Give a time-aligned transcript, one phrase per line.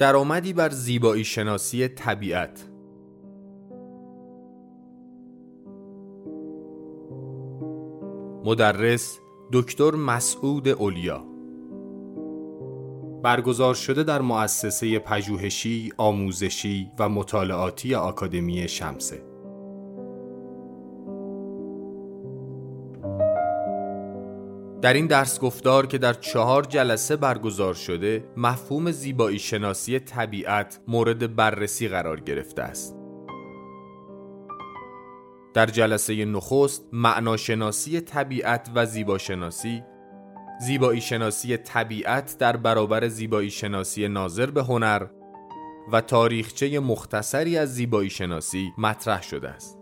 [0.00, 2.68] درآمدی بر زیبایی شناسی طبیعت.
[8.44, 9.18] مدرس
[9.52, 11.24] دکتر مسعود اولیا.
[13.22, 19.29] برگزار شده در مؤسسه پژوهشی، آموزشی و مطالعاتی آکادمی شمسه.
[24.82, 31.36] در این درس گفتار که در چهار جلسه برگزار شده مفهوم زیبایی شناسی طبیعت مورد
[31.36, 32.96] بررسی قرار گرفته است.
[35.54, 39.82] در جلسه نخست معناشناسی طبیعت و زیباشناسی.
[40.60, 45.06] زیبایی شناسی طبیعت در برابر زیبایی شناسی ناظر به هنر
[45.92, 49.79] و تاریخچه مختصری از زیبایی شناسی مطرح شده است.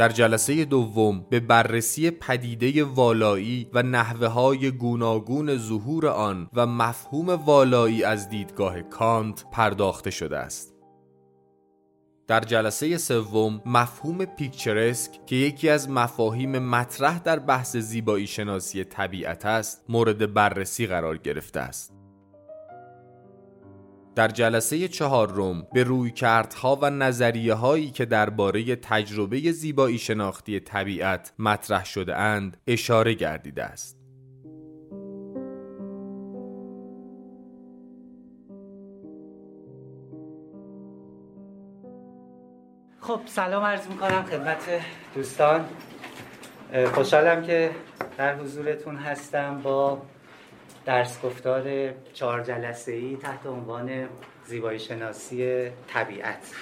[0.00, 7.28] در جلسه دوم به بررسی پدیده والایی و نحوه های گوناگون ظهور آن و مفهوم
[7.28, 10.74] والایی از دیدگاه کانت پرداخته شده است.
[12.26, 19.46] در جلسه سوم مفهوم پیکچرسک که یکی از مفاهیم مطرح در بحث زیبایی شناسی طبیعت
[19.46, 21.99] است مورد بررسی قرار گرفته است.
[24.20, 31.32] در جلسه چهارم به روی کردها و نظریه هایی که درباره تجربه زیبایی شناختی طبیعت
[31.38, 33.98] مطرح شده اند اشاره گردیده است.
[43.00, 44.80] خب سلام عرض می‌کنم خدمت
[45.14, 45.64] دوستان
[46.94, 47.70] خوشحالم که
[48.18, 50.02] در حضورتون هستم با
[50.84, 54.08] درس گفتار چهار جلسه ای تحت عنوان
[54.46, 56.54] زیبایی شناسی طبیعت.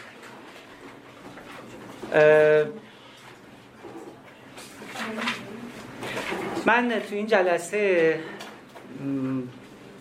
[6.66, 8.20] من تو این جلسه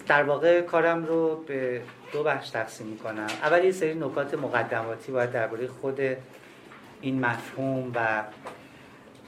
[0.08, 1.82] در واقع کارم رو به
[2.12, 3.28] دو بخش تقسیم می‌کنم.
[3.44, 6.00] اول یه سری نکات مقدماتی باید درباره خود
[7.02, 8.24] این مفهوم و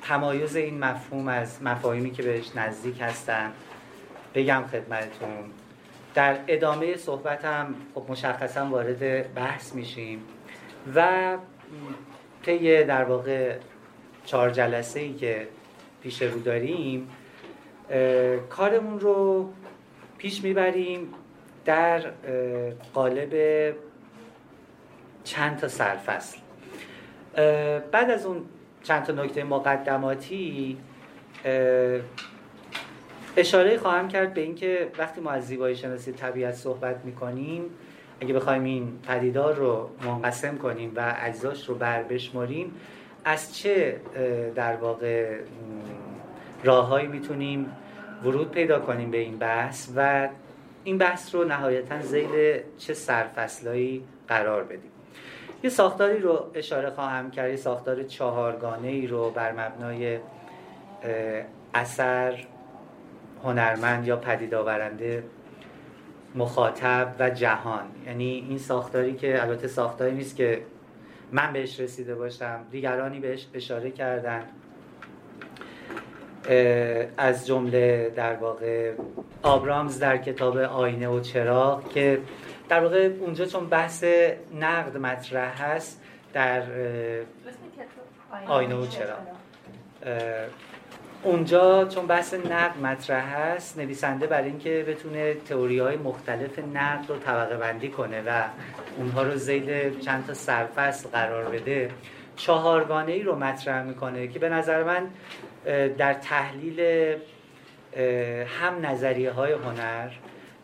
[0.02, 3.54] تمایز این مفهوم از مفاهیمی که بهش نزدیک هستن.
[4.36, 5.30] بگم خدمتتون.
[6.14, 10.22] در ادامه صحبتم خب مشخصا وارد بحث میشیم
[10.96, 11.38] و
[12.44, 13.56] طی در واقع
[14.26, 15.48] چهار جلسه ای که
[16.02, 17.10] پیش رو داریم
[18.50, 19.50] کارمون رو
[20.18, 21.14] پیش می‌بریم
[21.66, 22.00] در
[22.94, 23.76] قالب
[25.24, 26.38] چند تا سرفصل.
[27.92, 28.46] بعد از اون
[28.84, 30.78] چند تا نکته مقدماتی
[33.38, 37.64] اشاره خواهم کرد به اینکه وقتی ما از زیبایی شناسی طبیعت صحبت می‌کنیم
[38.22, 42.74] اگه بخوایم این پدیدار رو منقسم کنیم و اجزاش رو بر بشماریم
[43.26, 44.00] از چه
[44.56, 45.38] در واقع
[46.64, 47.72] راههایی می‌تونیم
[48.24, 50.30] ورود پیدا کنیم به این بحث و
[50.84, 54.92] این بحث رو نهایتا زیل چه سرفصلایی قرار بدیم.
[55.64, 60.20] یه ساختاری رو اشاره خواهم کرد یه ساختار چهارگانه ای رو بر مبنای
[61.74, 62.46] اثر
[63.44, 65.24] هنرمند یا پدید آورنده
[66.36, 67.86] مخاطب و جهان.
[68.06, 70.62] یعنی این ساختاری که البته ساختاری نیست که
[71.32, 74.44] من بهش رسیده باشم دیگرانی بهش اشاره کردن.
[77.18, 78.94] از جمله در واقع
[79.44, 82.20] آبرامز در کتاب آینه و چراغ که
[82.70, 84.04] در واقع اونجا چون بحث
[84.60, 86.02] نقد مطرح هست
[86.34, 86.64] در
[88.48, 89.20] آینه و چراغ.
[91.24, 97.18] اونجا چون بحث نقد مطرح هست نویسنده برای اینکه بتونه تئوری های مختلف نقد رو
[97.18, 98.44] طبقه بندی کنه و
[98.98, 101.92] اونها رو زیل چند تا سرفصل قرار بده
[102.36, 105.08] چهارگانه ای رو مطرح می‌کنه که به نظر من
[105.98, 106.80] در تحلیل
[108.62, 110.10] هم نظریه های هنر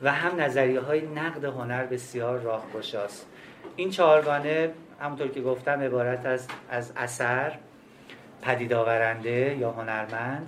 [0.02, 2.66] و هم نظریه های نقد هنر بسیار راه
[3.06, 3.28] است
[3.76, 7.52] این چهارگانه همونطور که گفتم عبارت از از اثر
[8.42, 10.48] پدید آورنده یا هنرمند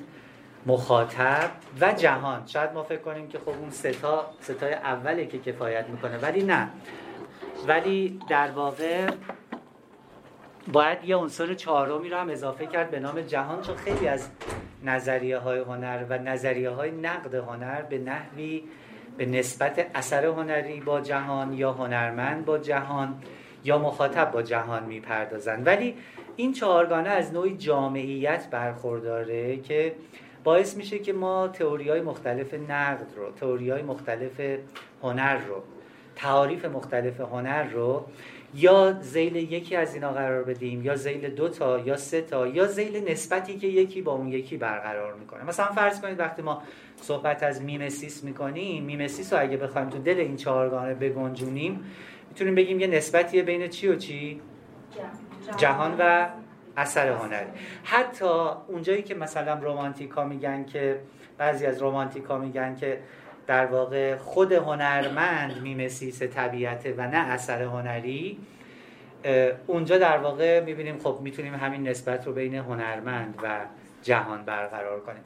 [0.66, 2.44] مخاطب و جهان.
[2.46, 6.70] شاید ما فکر کنیم که خب اون ستا ستای اوله که کفایت می‌کنه ولی نه.
[7.68, 9.08] ولی در واقع
[10.74, 14.30] باید یه عنصر چهارمی رو هم اضافه کرد به نام جهان چون خیلی از
[14.84, 18.64] نظریه های هنر و نظریه های نقد هنر به نحوی
[19.18, 23.22] به نسبت اثر هنری با جهان یا هنرمند با جهان
[23.64, 25.68] یا مخاطب با جهان می‌پردازند.
[25.68, 25.96] ولی
[26.38, 29.96] این چهارگانه از نوعی جامعیت برخورداره که
[30.44, 34.42] باعث میشه که ما تئوری های مختلف نقد رو تئوری های مختلف
[35.04, 35.64] هنر رو
[36.16, 38.06] تعاریف مختلف هنر رو
[38.56, 42.66] یا ذیل یکی از اینا قرار بدیم یا ذیل دو تا یا سه تا یا
[42.66, 45.44] ذیل نسبتی که یکی با اون یکی برقرار می‌کنه.
[45.44, 46.64] مثلا فرض کنید وقتی ما
[47.02, 51.80] صحبت از میمسیس می‌کنیم میمسیس رو اگه بخوایم تو دل این چهارگانه بگنجونیم
[52.30, 54.42] می‌تونیم بگیم یه نسبتیه بین چی و چی؟
[55.58, 56.28] جهان و
[56.78, 57.48] اثر هنری
[57.84, 58.26] حتی
[58.68, 61.00] اونجایی که مثلا رومانتیکا میگن که
[61.38, 63.00] بعضی از رومانتیکا میگن که
[63.48, 68.40] در واقع خود هنرمند میمسیس طبیعته و نه اثر هنری
[69.68, 73.60] اونجا در واقع می‌بینیم خب می‌تونیم همین نسبت رو بین هنرمند و
[74.04, 75.24] جهان برقرار کنیم.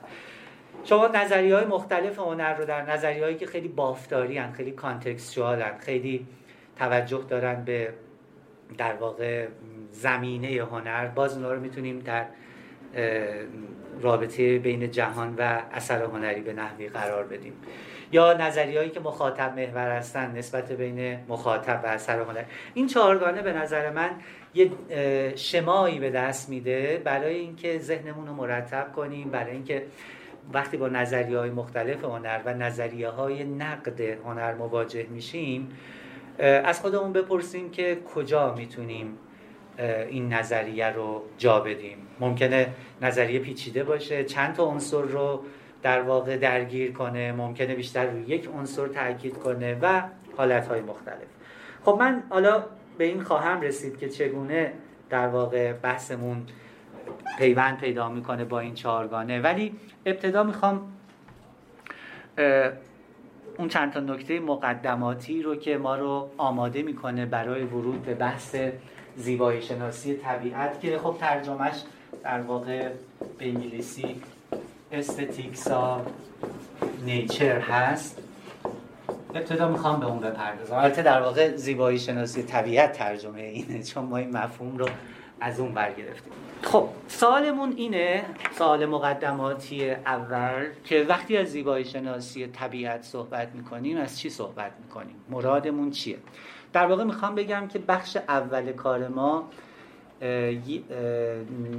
[0.84, 5.62] شما نظریه های مختلف هنر رو در نظریه هایی که خیلی بافتاری هن، خیلی کانتکستوال
[5.62, 6.28] هن، خیلی
[6.76, 7.94] توجه دارن به
[8.78, 9.48] در واقع
[9.92, 12.26] زمینه هنر باز اونا رو می‌تونیم در
[14.02, 17.54] رابطه بین جهان و اثر هنری به نحوی قرار بدیم.
[18.12, 22.44] یا نظری هایی که مخاطب محور هستن نسبت بین مخاطب و اثر هنر.
[22.74, 24.10] این چهارگانه به نظر من
[24.54, 24.72] یه
[25.36, 29.86] شمایی به دست میده برای اینکه ذهنمون رو مرتب کنیم برای اینکه
[30.54, 35.70] وقتی با نظریه های مختلف هنر و نظریه های نقد هنر مواجه میشیم
[36.40, 39.18] از خودمون بپرسیم که کجا می‌تونیم
[39.80, 41.98] این نظریه رو جا بدیم.
[42.20, 45.44] ممکنه نظریه پیچیده باشه چند تا عنصر رو
[45.82, 50.02] در واقع درگیر کنه ممکنه بیشتر روی یک عنصر تاکید کنه و
[50.38, 51.28] حالتهای مختلف.
[51.86, 52.64] خب من حالا
[52.98, 54.74] به این خواهم رسید که چگونه
[55.10, 56.46] در واقع بحثمون
[57.38, 59.40] پیوند پیدا می‌کنه با این چهارگانه.
[59.40, 59.76] ولی
[60.06, 60.94] ابتدا می‌خوام
[63.58, 68.56] اون چند تا نکته مقدماتی رو که ما رو آماده می‌کنه برای ورود به بحث
[69.18, 71.76] زیبایی شناسی طبیعت که خب ترجمهش
[72.24, 72.90] در واقع
[73.38, 74.22] به انگلیسی
[74.92, 75.68] استتیکس
[77.06, 78.18] نیچر هست.
[79.36, 80.76] ابتدا می‌خوام به اون بپردازم.
[80.76, 84.90] البته در واقع زیبایی شناسی طبیعت ترجمه اینه چون ما این مفهوم رو
[85.42, 88.26] از اون برگرفتیم خب سوالمون اینه
[88.58, 95.16] سوال مقدماتی اول که وقتی از زیبایی شناسی طبیعت صحبت می‌کنیم از چی صحبت می‌کنیم؟
[95.30, 96.18] مرادمون چیه؟
[96.74, 99.50] در واقع می‌خوام بگم که بخش اول کار ما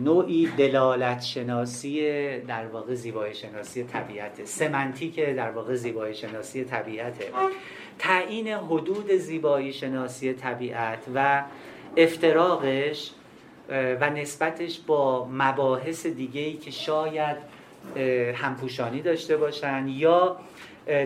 [0.04, 2.00] نوعی دلالت شناسی
[2.40, 7.14] در واقع زیبایی شناسی طبیعت سمنتیک در واقع زیبایی شناسی طبیعت.
[7.98, 11.42] تعیین حدود زیبایی شناسی طبیعت و
[11.96, 13.10] افتراقش
[13.70, 17.36] و نسبتش با مباحث دیگهی که شاید
[18.34, 20.36] همپوشانی داشته باشن یا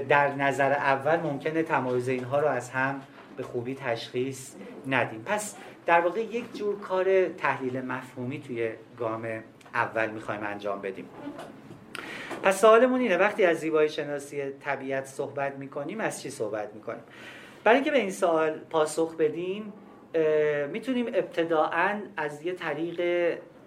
[0.08, 3.00] در نظر اول ممکنه تمایز اینها رو از هم
[3.36, 4.54] به خوبی تشخیص
[4.86, 5.22] ندیم.
[5.26, 5.56] پس
[5.86, 9.42] در واقع یک جور کار تحلیل مفهومی توی گام
[9.74, 11.08] اول می‌خوایم انجام بدیم.
[12.42, 17.02] پس سوالمون اینه وقتی از زیبایی شناسی طبیعت صحبت می‌کنیم از چی صحبت می‌کنیم؟
[17.64, 19.72] برای اینکه به این سوال پاسخ بدیم
[20.72, 23.00] می‌تونیم ابتداعا از یه طریق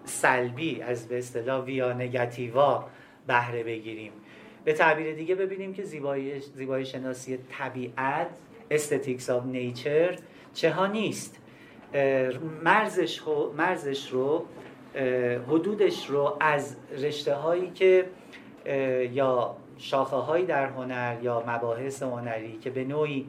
[0.04, 2.88] سلبی از به اصطلاح ویا نگاتیوا
[3.26, 4.12] بهره بگیریم.
[4.64, 8.28] به تعبیر دیگه ببینیم که زیبایی, زیبایی شناسی طبیعت
[8.70, 10.18] aesthetics of nature
[10.54, 11.36] چه ها نیست
[12.62, 13.20] مرزش,
[13.56, 14.44] مرزش رو
[15.48, 18.06] حدودش رو از رشته هایی که
[19.12, 23.26] یا شاخه هایی در هنر یا مباحث هنری که به نوعی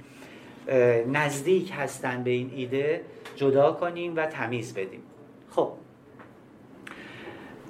[1.07, 3.01] نزدیک هستن به این ایده
[3.35, 5.01] جدا کنیم و تمیز بدیم.
[5.49, 5.71] خب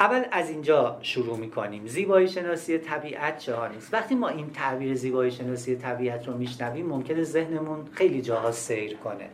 [0.02, 1.88] اول از اینجا شروع می‌کنیم.
[1.88, 3.56] زیبایی شناسی طبیعت چه
[3.92, 9.30] وقتی ما این تعبیر زیبایی شناسی طبیعت رو میشنویم ممکنه ذهنمون خیلی جاها سیر کنه.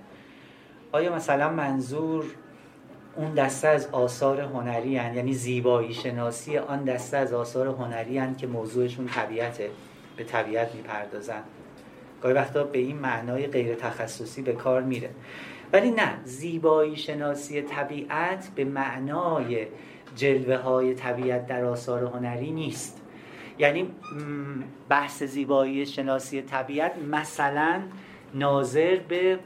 [0.91, 2.25] آیا مثلا منظور
[3.15, 8.35] اون دسته از آثار هنری هن؟ یعنی زیبایی شناسی آن دسته از آثار هنری هن
[8.35, 9.69] که موضوعشون طبیعته
[10.17, 11.43] به طبیعت می‌پردازن.
[12.21, 15.09] گاهی وقتا به این معنای غیر تخصصی به کار میره.
[15.73, 19.67] ولی نه زیبایی شناسی طبیعت به معنای
[20.17, 23.01] جلوه های طبیعت در آثار هنری نیست.
[23.59, 23.91] یعنی
[24.89, 27.81] بحث زیبایی شناسی طبیعت مثلا
[28.33, 29.39] ناظر به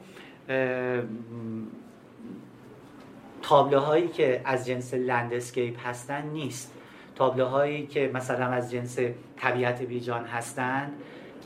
[3.41, 6.73] تابلوهایی که از جنس لندسکیپ هستن نیست.
[7.15, 8.99] تابلوهایی که مثلا از جنس
[9.37, 10.91] طبیعت بیجان هستند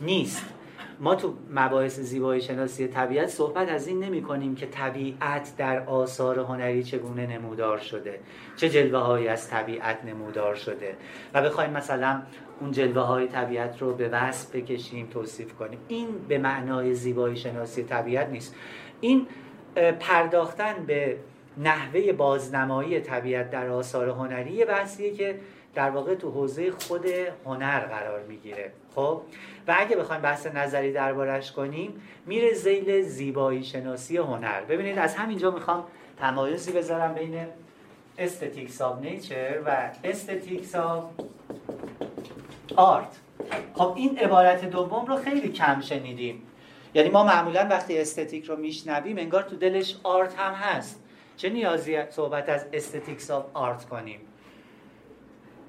[0.01, 0.45] نیست.
[0.99, 6.39] ما تو مباحث زیبایی شناسی طبیعت صحبت از این نمی کنیم که طبیعت در آثار
[6.39, 8.19] هنری چگونه نمودار شده.
[8.55, 10.95] چه جلوه هایی از طبیعت نمودار شده.
[11.33, 12.21] و بخوایم مثلا
[12.59, 15.79] اون جلوه های طبیعت رو به وصف بکشیم توصیف کنیم.
[15.87, 18.55] این به معنای زیبایی شناسی طبیعت نیست.
[19.01, 19.27] این
[19.99, 21.17] پرداختن به
[21.57, 25.39] نحوه بازنمایی طبیعت در آثار هنری بحثیه که
[25.73, 27.05] در واقع تو حوزه خود
[27.45, 28.71] هنر قرار می‌گیره.
[28.95, 29.21] خب؟
[29.67, 34.61] و اگه بخوایم بحث نظری دربارش کنیم میره ذیل زیبایی شناسی هنر.
[34.61, 35.83] ببینید از همینجا می‌خوام
[36.19, 37.47] تمایزی بذارم بین
[38.17, 41.03] aesthetics of nature و aesthetics of
[42.75, 43.15] art
[43.73, 46.41] خب این عبارت دوم رو خیلی کم شنیدیم.
[46.93, 51.03] یعنی ما معمولا وقتی aesthetic رو میشنویم انگار تو دلش art هم هست.
[51.37, 54.19] چه نیازی صحبت از aesthetics of art کنیم؟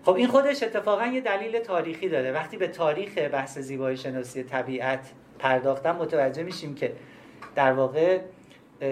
[0.06, 2.32] خب این خودش اتفاقا یه دلیل تاریخی داره.
[2.32, 6.92] وقتی به تاریخ بحث زیبایی شناسی طبیعت پرداختم متوجه میشیم که
[7.54, 8.20] در واقع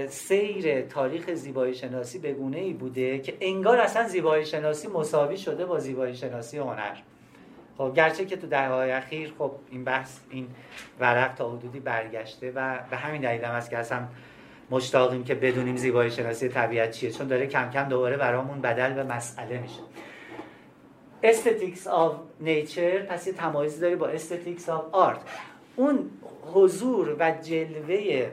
[0.08, 5.66] سیر تاریخ زیبایی شناسی به گونه ای بوده که انگار اصلا زیبایی شناسی مساوی شده
[5.66, 6.96] با زیبایی شناسی هنر.
[7.78, 10.46] خب گرچه که تو دههای اخیر خب این بحث این
[11.00, 14.08] ورق تا حدودی برگشته و به همین دلیل هم است که اصلا
[14.70, 19.02] مشتاقیم که بدونیم زیبایی شناسی طبیعت چیه چون داره کم کم دوباره برامون بدل به
[19.02, 19.80] مسئله میشه.
[21.24, 25.20] aesthetics of nature پس یه تمایزی داره با aesthetics of art
[25.76, 26.10] اون
[26.54, 28.30] حضور و جلوه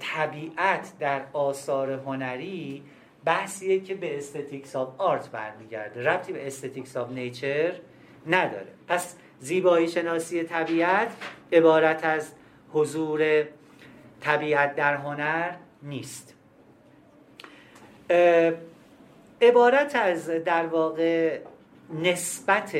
[0.00, 2.82] طبیعت در آثار هنری
[3.24, 6.02] بحثیه که به aesthetics of art برمیگرده.
[6.02, 7.72] ربطی به aesthetics of nature
[8.26, 8.66] نداره.
[8.88, 11.12] پس زیبایی شناسی طبیعت
[11.52, 12.32] عبارت از
[12.72, 13.44] حضور
[14.20, 16.34] طبیعت در هنر نیست.
[19.42, 21.38] عبارت از در واقع
[21.92, 22.76] نسبت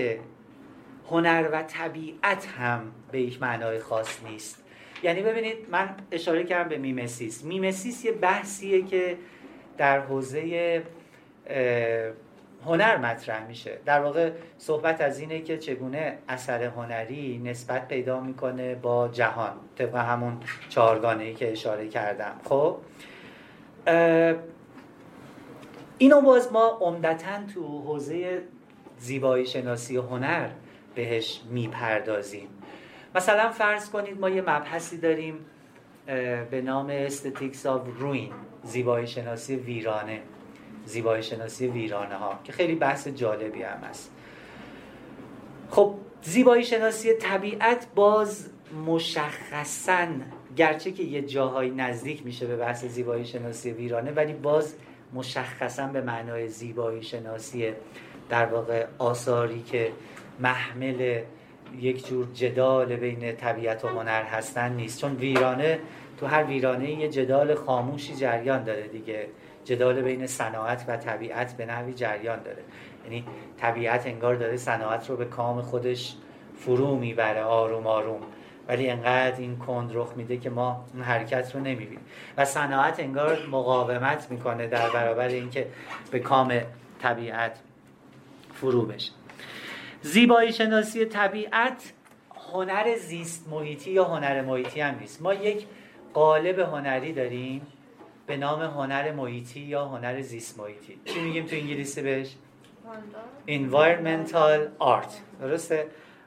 [1.10, 4.64] هنر و طبیعت هم به یک معنای خاص نیست.
[5.02, 7.44] یعنی ببینید من اشاره کردم به میمسیس.
[7.44, 9.18] میمسیس یه بحثیه که
[9.78, 10.82] در حوزه
[12.66, 13.78] هنر مطرح میشه.
[13.84, 19.52] در واقع صحبت از اینه که چگونه اثر هنری نسبت پیدا می‌کنه با جهان.
[19.76, 22.40] طبق همون چهارگانه که اشاره کردم.
[22.44, 22.76] خب؟
[25.98, 28.42] اینو باز ما عمدتا تو حوزه
[29.02, 30.48] زیبایی شناسی هنر
[30.94, 32.48] بهش می‌پردازیم.
[33.14, 35.34] مثلا فرض کنید ما یه مبحثی داریم
[36.50, 40.20] به نام aesthetics of ruin زیبایی شناسی ویرانه
[40.84, 44.12] زیبایی شناسی ویرانه ها که خیلی بحث جالبی هم است
[45.70, 48.50] خب زیبایی شناسی طبیعت باز
[48.86, 50.06] مشخصا
[50.56, 54.74] گرچه که یه جاهایی نزدیک میشه به بحث زیبایی شناسی ویرانه ولی باز
[55.14, 57.72] مشخصا به معنای زیبایی شناسی
[58.28, 59.92] در واقع آثاری که
[60.40, 61.22] محمل
[61.80, 65.00] یک جور جدال بین طبیعت و هنر هستن نیست.
[65.00, 65.78] چون ویرانه
[66.20, 69.26] تو هر ویرانه یه جدال خاموشی جریان داره دیگه.
[69.64, 72.62] جدال بین صناعت و طبیعت به نحوی جریان داره.
[73.04, 73.24] یعنی
[73.60, 76.16] طبیعت انگار داره صناعت رو به کام خودش
[76.56, 78.20] فرو می‌بره آروم آروم.
[78.68, 82.00] ولی انقدر این کند رخ میده که ما اون حرکت رو نمی‌بینیم.
[82.36, 85.66] و صناعت انگار مقاومت می‌کنه در برابر اینکه
[86.10, 86.60] به کام
[87.02, 87.58] طبیعت
[88.62, 89.12] فرو بشه.
[90.02, 91.92] زیبایی شناسی طبیعت
[92.52, 95.22] هنر زیست محیطی یا هنر محیطی هم نیست.
[95.22, 95.66] ما یک
[96.14, 97.66] قالب هنری داریم
[98.26, 100.98] به نام هنر محیطی یا هنر زیست محیطی.
[101.04, 102.34] چی میگیم تو انگلیسی بهش؟
[103.48, 105.40] environmental art.
[105.40, 105.86] درسته؟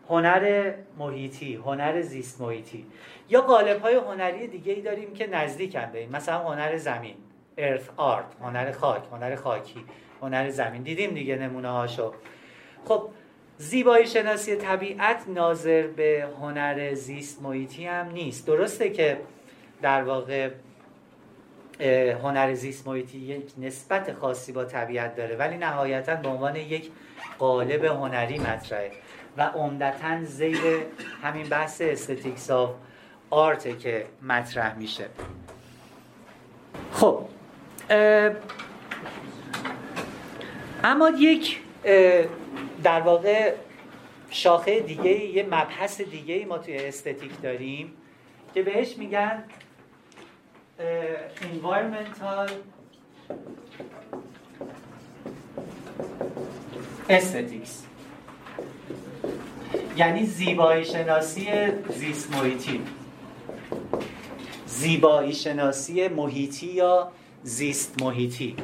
[0.10, 2.86] هنر محیطی هنر زیست محیطی.
[3.30, 6.16] یا قالب های هنری دیگه ای داریم که نزدیکن به این.
[6.16, 7.16] مثلا هنر زمین
[7.58, 9.86] earth art هنر خاک هنر خاکی.
[10.22, 10.82] هنر زمین.
[10.82, 12.14] دیدیم دیگه نمونه هاشو
[12.86, 13.10] خب
[13.58, 18.48] زیبایی شناسی طبیعت ناظر به هنر زیست محیطی هم نیست.
[18.48, 19.18] درسته که
[19.82, 20.50] در واقع
[22.24, 26.92] هنر زیست محیطی یک نسبت خاصی با طبیعت داره ولی نهایتا به عنوان یک
[27.40, 28.92] قالب هنری مطرحه
[29.38, 30.58] و عمدتا زیر
[31.24, 32.70] همین بحث aesthetics of
[33.30, 35.06] art که مطرح میشه.
[36.92, 37.22] خب
[40.86, 41.60] اما یک
[42.84, 43.54] در واقع
[44.30, 47.94] شاخه دیگه یه مبحث دیگه ما توی استتیک داریم
[48.54, 49.44] که بهش میگن
[51.42, 52.52] environmental
[57.10, 57.72] aesthetics.
[59.98, 61.48] یعنی زیبایی شناسی
[61.90, 62.82] زیست محیطی.
[64.66, 67.12] زیبایی شناسی محیطی یا
[67.44, 68.56] زیست محیطی.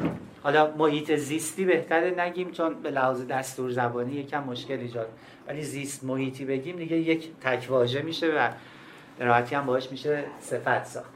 [0.43, 5.09] حالا محیط زیستی بهتره نگیم چون به لحاظ دستور زبانی یکم مشکل ایجاد.
[5.47, 8.49] ولی زیست محیطی بگیم دیگه یک تکواژه میشه و
[9.19, 11.09] راحتی هم باش میشه صفت ساخت.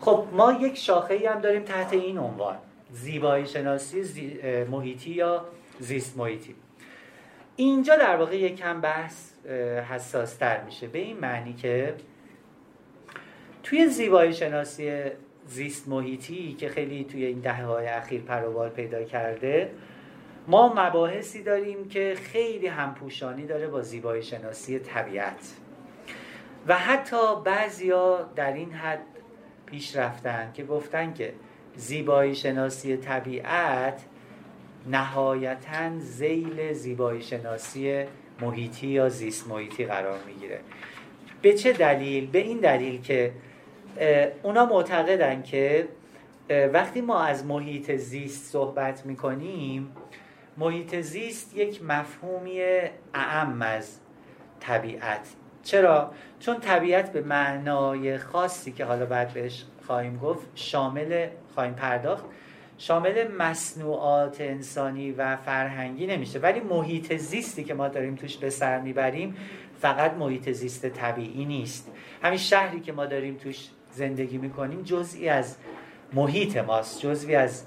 [0.00, 2.56] خب ما یک شاخه ای هم داریم تحت این عنوان.
[2.90, 4.38] زیبایی شناسی
[4.70, 5.44] محیطی یا
[5.78, 6.54] زیست محیطی.
[7.56, 9.30] اینجا در واقع یکم بحث
[9.90, 10.86] حساس تر میشه.
[10.86, 11.94] به این معنی که
[13.62, 15.02] توی زیبایی شناسی
[15.50, 19.70] زیست محیطی که خیلی توی این دهه های اخیر پروبال پیدا کرده
[20.48, 25.54] ما مباحثی داریم که خیلی همپوشانی داره با زیبایی شناسی طبیعت
[26.66, 29.02] و حتی بعضیا در این حد
[29.66, 31.34] پیش رفتن که گفتن که
[31.76, 34.02] زیبایی شناسی طبیعت
[34.86, 38.04] نهایتا زیل زیبایی شناسی
[38.40, 40.60] محیطی یا زیست محیطی قرار می‌گیره
[41.42, 43.32] به چه دلیل؟ به این دلیل که
[44.42, 45.88] اونا معتقدن که
[46.72, 49.92] وقتی ما از محیط زیست صحبت می‌کنیم
[50.58, 52.60] محیط زیست یک مفهومی
[53.14, 53.98] اعم از
[54.60, 55.28] طبیعت.
[55.62, 62.24] چرا؟ چون طبیعت به معنای خاصی که حالا بعد بهش خواهیم گفت شامل خواهیم پرداخت
[62.78, 66.38] شامل مصنوعات انسانی و فرهنگی نمیشه.
[66.38, 69.36] ولی محیط زیستی که ما داریم توش به سر می‌بریم
[69.80, 71.92] فقط محیط زیست طبیعی نیست.
[72.22, 75.56] همین شهری که ما داریم توش زندگی می‌کنیم جزئی از
[76.12, 77.64] محیط ماست جزوی از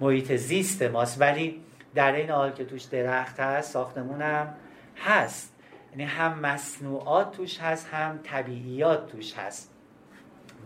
[0.00, 1.20] محیط زیست ماست.
[1.20, 1.60] ولی
[1.94, 4.54] در این حال که توش درخت هست ساختمون هم
[4.96, 5.54] هست.
[5.90, 9.70] یعنی هم مصنوعات توش هست هم طبیعیات توش هست.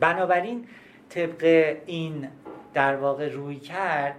[0.00, 0.66] بنابراین
[1.08, 2.28] طبق این
[2.74, 4.16] در واقع روی کرد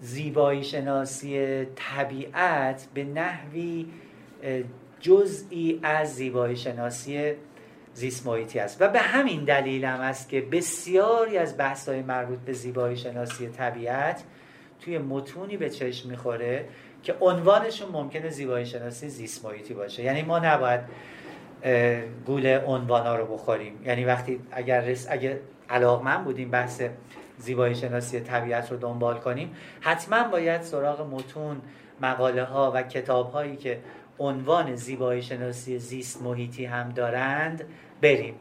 [0.00, 3.86] زیبایی شناسی طبیعت به نحوی
[5.00, 7.32] جزئی از زیبایی شناسی
[7.94, 8.82] زیست محیطی است.
[8.82, 13.48] و به همین دلیل هم است که بسیاری از بحث های مربوط به زیبایی شناسی
[13.48, 14.24] طبیعت
[14.80, 16.68] توی متونی به چشم می‌خوره
[17.02, 20.02] که عنوانشون ممکنه زیبایی شناسی زیست محیطی باشه.
[20.02, 20.80] یعنی ما نباید
[22.26, 23.82] گول عنوان ها رو بخوریم.
[23.84, 25.36] یعنی وقتی اگر رس اگر
[25.70, 26.82] علاقمند بودیم بحث
[27.38, 31.60] زیبایی شناسی طبیعت رو دنبال کنیم حتما باید سراغ متون
[32.00, 33.80] مقاله ها و کتاب هایی که
[34.18, 37.64] عنوان زیبایی شناسی زیست محیطی هم دارند
[38.00, 38.34] بریم.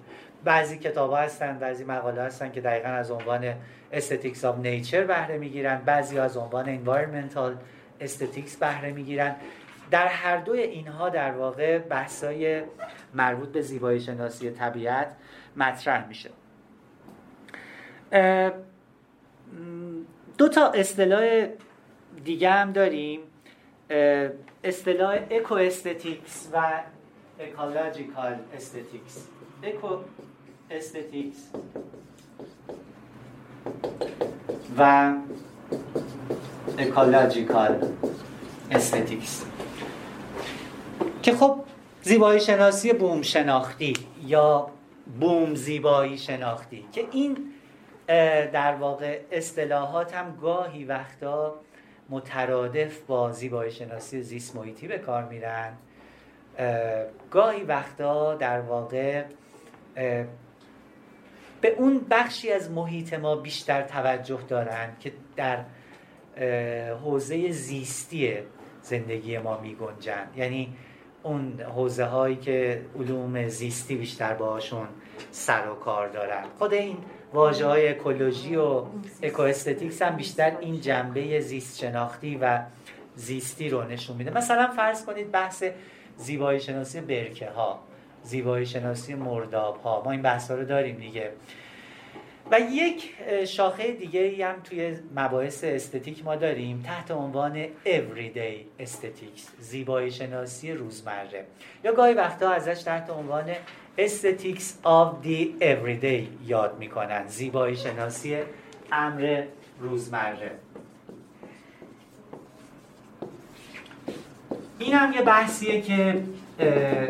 [0.43, 3.55] بعضی کتاب ها هستن بعضی مقاله هستن که دقیقا از عنوان
[3.91, 7.57] aesthetics of nature بهره می‌گیرن بعضی از عنوان environmental
[7.99, 9.35] aesthetics بهره می‌گیرن.
[9.91, 12.63] در هر دوی اینها در واقع بحثای
[13.13, 15.15] مربوط به زیبایی شناسی طبیعت
[15.57, 16.29] مطرح میشه.
[20.37, 21.47] دو تا اصطلاح
[22.23, 23.19] دیگه هم داریم.
[24.63, 26.83] اصطلاح eco-aesthetics و
[27.39, 29.27] ecological aesthetics
[29.63, 31.49] eco-aesthetics
[34.77, 35.13] و
[36.77, 37.93] ecological
[38.71, 39.45] aesthetics
[41.21, 41.55] که خب
[42.01, 43.93] زیبایی شناسی بوم شناختی
[44.25, 44.69] یا
[45.19, 46.85] بوم زیبایی شناختی.
[46.91, 47.37] که این
[48.53, 51.55] در واقع اصطلاحات هم گاهی وقتا
[52.13, 55.73] مترادف با زیبایی شناسی زیست محیطی به کار میرن.
[57.31, 59.23] گاهی وقتا در واقع
[61.61, 65.57] به اون بخشی از محیط ما بیشتر توجه دارن که در
[67.03, 68.37] حوزه زیستی
[68.81, 70.75] زندگی ما می گنجن یعنی
[71.23, 74.87] اون حوزه هایی که علوم زیستی بیشتر باشون
[75.31, 76.43] سر و کار دارن.
[76.59, 76.97] خود این
[77.33, 78.83] واژه های اکولوژی و
[79.23, 82.59] eco-aesthetics هم بیشتر این جنبه زیست شناختی و
[83.15, 84.31] زیستی رو نشون میده.
[84.31, 85.63] مثلا فرض کنید بحث
[86.17, 87.79] زیبایی شناسی برکه ها
[88.23, 91.31] زیبایی شناسی مرداب ها ما این بحث ها رو داریم دیگه.
[92.51, 93.15] و یک
[93.47, 101.45] شاخه دیگه هم توی مباحث aesthetic ما داریم تحت عنوان everyday aesthetics زیبایی شناسی روزمره.
[101.83, 103.45] یا گاهی وقتا ازش تحت عنوان
[103.97, 108.37] استتیکس of the everyday یاد می‌کنن زیبایی شناسی
[108.91, 109.43] امر
[109.79, 110.51] روزمره.
[114.79, 116.23] این هم یه بحثیه که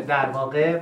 [0.08, 0.80] در واقع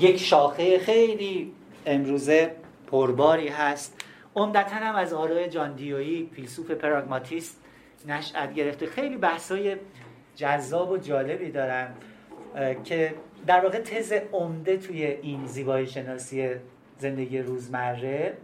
[0.00, 1.52] یک شاخه خیلی
[1.86, 2.50] امروزه
[2.90, 4.00] پرباری هست.
[4.36, 7.60] عمدتا هم از آرای جان دیویی فیلسوف پراگماتیست
[8.06, 8.86] نشأت گرفته.
[8.86, 9.76] خیلی بحثای
[10.36, 11.88] جذاب و جالبی دارن
[12.84, 13.14] که
[13.46, 16.50] در واقع تز عمده توی این زیبایی شناسی
[16.98, 18.36] زندگی روزمره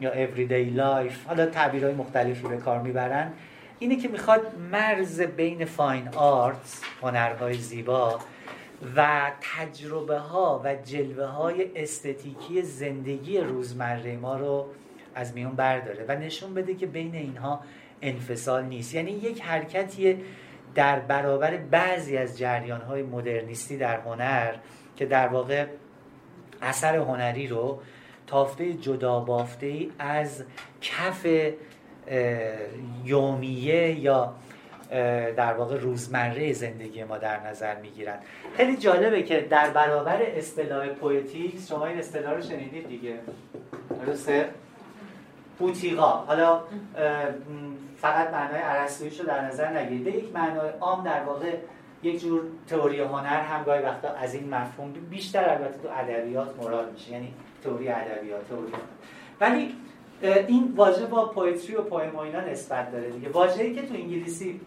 [0.00, 3.32] یا everyday life حالا تعبیرهای مختلفی به کار می‌برن.
[3.78, 8.18] اینه که می‌خواد مرز بین فاین آرتس هنرهای زیبا
[8.96, 14.66] و تجربه ها و جلوه های استتیکی زندگی روزمره ما رو
[15.14, 17.60] از میون برداره و نشون بده که بین اینها
[18.02, 18.94] انفصال نیست.
[18.94, 20.16] یعنی یک حرکتی
[20.74, 24.54] در برابر بعضی از جریان های مدرنیستی در هنر
[24.96, 25.66] که در واقع
[26.62, 27.80] اثر هنری رو
[28.26, 30.44] تافته جدا بافته ای از
[30.80, 31.26] کف
[33.04, 34.34] یومیه یا
[35.36, 38.18] در واقع روزمره زندگی ما در نظر می‌گیرن.
[38.56, 43.14] خیلی جالبه که در برابر اصطلاح poetics شما این اصطلاح رو شنیدید دیگه.
[44.06, 44.48] درسته؟
[45.58, 46.60] بوتیقا حالا
[47.96, 50.06] فقط معنای عرستویش رو در نظر نگیرید.
[50.06, 51.56] یک معنای عام در واقع
[52.02, 56.92] یک جور تئوری هنر هم گاهی وقتا از این مفهوم بیشتر البته تو ادبیات مراد
[56.92, 57.12] میشه.
[57.12, 58.72] یعنی تئوری ادبیات تئوری
[59.40, 59.74] ولی
[60.22, 63.28] این واژه با پویتری و پویم و اینا نسبت داره دیگه.
[63.28, 64.60] واژه‌ای که تو انگلیسی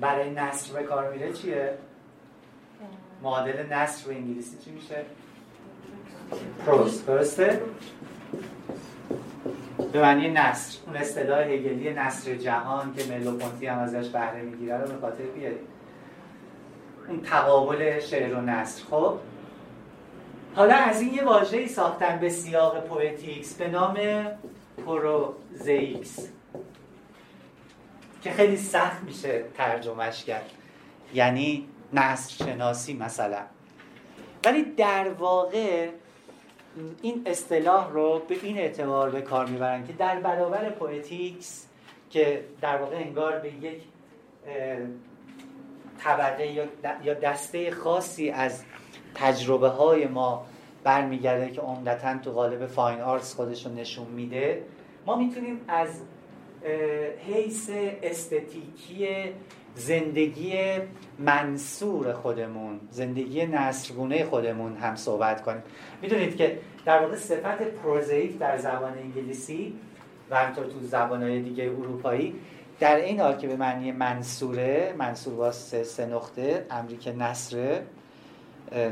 [0.00, 1.78] برای نصر به کار میره چیه؟
[3.22, 5.04] معادل نصر به انگلیسی چی میشه؟
[6.66, 7.06] prose.
[7.06, 7.62] درسته؟
[9.92, 14.78] به معنی نثر اون اصطلاح هگلی نثر جهان که مرلو پونتی هم ازش بهره می‌گیره
[14.78, 15.58] رو به خاطر بیارید
[17.08, 19.18] اون تقابل شعر و نثر خب؟
[20.54, 23.98] حالا از این یه واژه‌ای ساختن به سیاق poetics به نام
[24.86, 26.28] prosaics
[28.22, 30.50] که خیلی سخت میشه ترجمهش کرد.
[31.14, 33.42] یعنی نثر شناسی مثلا.
[34.44, 35.88] ولی در واقع
[37.02, 41.66] این اصطلاح رو به این اعتبار به کار می‌برن که در برابر poetics
[42.10, 43.82] که در واقع انگار به یک
[45.98, 46.66] طبقه
[47.04, 48.64] یا دسته خاصی از
[49.14, 50.46] تجربه های ما
[50.84, 54.64] برمیگرده که عمدتا تو قالب fine arts خودش رو نشون میده
[55.06, 56.00] ما می‌تونیم از
[57.26, 57.70] حیث
[58.02, 59.08] استتیکی
[59.74, 60.54] زندگی
[61.18, 65.62] منصور خودمون زندگی نصرگونه خودمون هم صحبت کنیم.
[66.02, 69.74] می‌دونید که در واقع صفت پروزیک در زبان انگلیسی
[70.30, 72.34] و همطور تو زبانهای دیگه اروپایی
[72.80, 77.82] در این حال که به معنی منصوره منصور با سه نقطه امریک نصره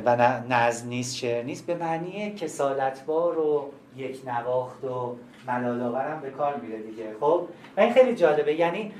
[0.04, 0.16] و
[0.48, 5.16] نظم نیست شعر نیست به معنی کسالتبار و یک نواخت و
[5.48, 7.14] ملال هم به کار میره دیگه.
[7.20, 8.55] خب؟ و این خیلی جالبه.
[8.55, 8.92] یعنی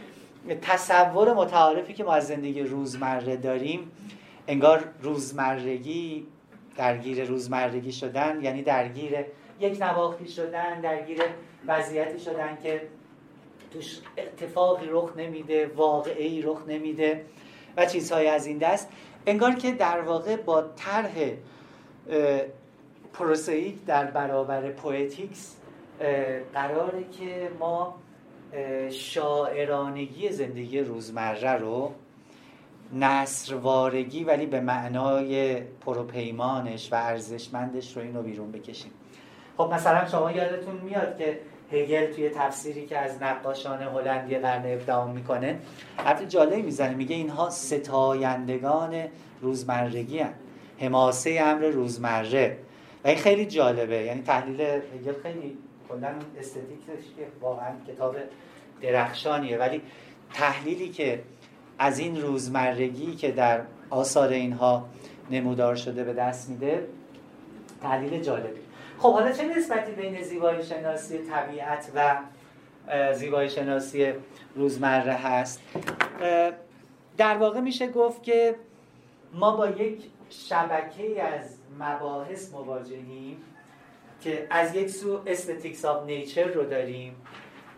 [0.62, 3.92] تصور متعارفی که ما از زندگی روزمره داریم
[4.48, 6.26] انگار روزمرگی
[6.76, 9.16] درگیر روزمرگی شدن یعنی درگیر
[9.61, 11.22] یک نواختی شدن درگیر
[11.66, 12.83] وضعیتی شدن که
[13.72, 17.24] توش اتفاقی رخ نمیده واقعه‌ای رخ نمیده
[17.76, 18.88] و چیزهای از این دست.
[19.26, 21.12] انگار که در واقع با طرح
[23.12, 25.57] prosaic در برابر poetics
[26.55, 27.95] قراره که ما
[28.91, 31.93] شاعرانگی زندگی روزمره رو
[32.93, 38.93] نصروارگی ولی به معنای پروپیمانش و ارزشمندش رو اینو بیرون بکشیم.
[39.57, 41.41] خب مثلا شما یادتون میاد که
[41.73, 45.59] هگل توی تفسیری که از نقاشان هلندی قرن 17 می‌کنه
[45.97, 46.95] حرف جالبی می‌زنه.
[46.95, 49.05] میگه اینها ستایندگان
[49.41, 50.33] روزمرگی هن.
[50.79, 52.59] حماسه امر روزمره.
[53.05, 53.97] و این خیلی جالبه.
[53.97, 55.59] یعنی تحلیل هگل خیلی
[55.90, 58.16] کلا استتیکش که واقعا کتاب
[58.83, 59.59] درخشانیه.
[59.59, 59.83] ولی
[60.35, 61.22] تحلیلی که
[61.79, 64.88] از این روزمرگی که در آثار اینها
[65.31, 66.87] نمودار شده به دست میده
[67.83, 68.61] تحلیل جالبی.
[68.98, 72.16] خب حالا چه نسبتی بین زیبایی شناسی طبیعت و
[73.14, 74.12] زیبایی شناسی
[74.55, 75.61] روزمره هست؟
[77.16, 78.55] در واقع میشه گفت که
[79.35, 83.37] ما با یک شبکه از مباحث مواجهیم
[84.20, 87.16] که از یک سو aesthetics of nature رو داریم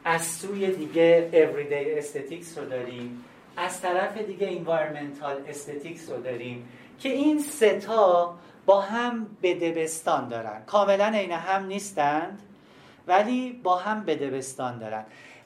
[0.05, 3.25] از سوی دیگه everyday aesthetics رو داریم
[3.57, 8.35] از طرف دیگه environmental aesthetics رو داریم که این ستا
[8.67, 10.63] با هم بده‌بستان دارن.
[10.67, 12.43] کاملا عین هم نیستند
[13.07, 15.05] ولی با هم بده‌بستان دارن.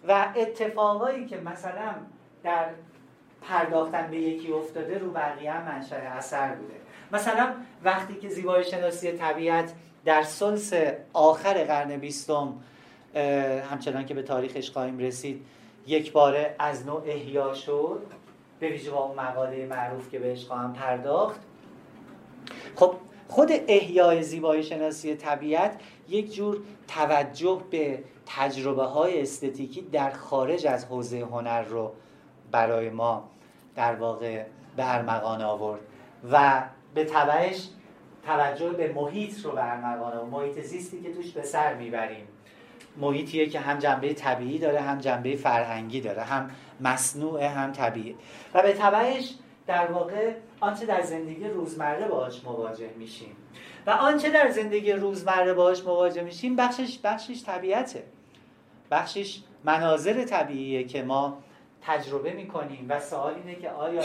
[0.08, 1.94] و اتفاقایی که مثلا
[2.42, 2.66] در
[3.42, 6.74] پرداختن به یکی افتاده رو بقیه هم منشأ اثر بوده.
[7.12, 7.52] مثلا
[7.84, 9.72] وقتی که زیبایی شناسی طبیعت
[10.06, 10.72] در سلس
[11.12, 12.54] آخر قرن بیستم
[13.70, 15.46] همچنان که به تاریخش خواهیم رسید
[15.86, 18.02] یک باره از نوع احیا شد.
[18.60, 21.40] به ویژه با اون مقاله معروف که بهش خواهم پرداخت.
[22.76, 22.94] خب
[23.28, 30.84] خود احیای زیبایی شناسی طبیعت یک جور توجه به تجربه های استتیکی در خارج از
[30.84, 31.92] حوزه هنر رو
[32.50, 33.28] برای ما
[33.76, 34.44] در واقع
[34.76, 35.80] به ارمغان آورد
[36.32, 36.62] و
[36.94, 37.68] به تبعش
[38.26, 42.26] توجه به محیط رو به ارمغان آورد محیط زیستی که توش به سر می‌بریم.
[42.96, 48.16] محیطیه که هم جنبه طبیعی داره هم جنبه فرهنگی داره هم مصنوع هم طبیعی.
[48.54, 49.34] و به تبعش
[49.66, 53.36] در واقع آنچه در زندگی روزمره باهاش مواجه میشیم.
[53.86, 58.04] و آنچه در زندگی روزمره باهاش مواجه میشیم بخشش بخشش طبیعته.
[58.90, 61.38] بخشش مناظر طبیعیه که ما
[61.86, 64.02] تجربه می‌کنیم و سوال اینه که آیا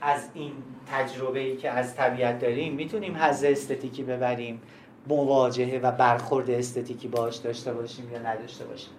[0.00, 0.52] از این
[0.92, 4.62] تجربه ای که از طبیعت داریم می‌تونیم حز استتیکی ببریم
[5.08, 8.90] مواجهه و برخورد استتیکی باش داشته باشیم یا نداشته باشیم؟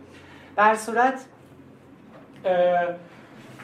[0.56, 1.26] بر صورت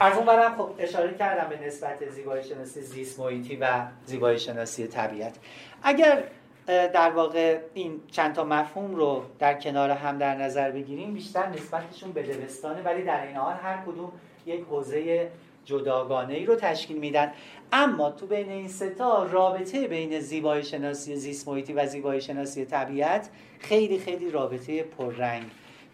[0.00, 4.86] از اون برم خب اشاره کردم به نسبت زیبایی شناسی زیست محیطی و زیبایی شناسی
[4.86, 5.34] طبیعت.
[5.82, 6.24] اگر
[6.66, 12.12] در واقع این چند تا مفهوم رو در کنار هم در نظر بگیریم بیشتر نسبتشون
[12.12, 14.12] به دبستانه ولی در این حال هر کدوم
[14.46, 15.30] یک حوزه
[15.64, 17.32] جداگانه ای رو تشکیل میدن.
[17.72, 23.28] اما تو بین این ستا رابطه بین زیبایی شناسی زیست محیطی و زیبایی شناسی طبیعت
[23.58, 25.44] خیلی خیلی رابطه پررنگ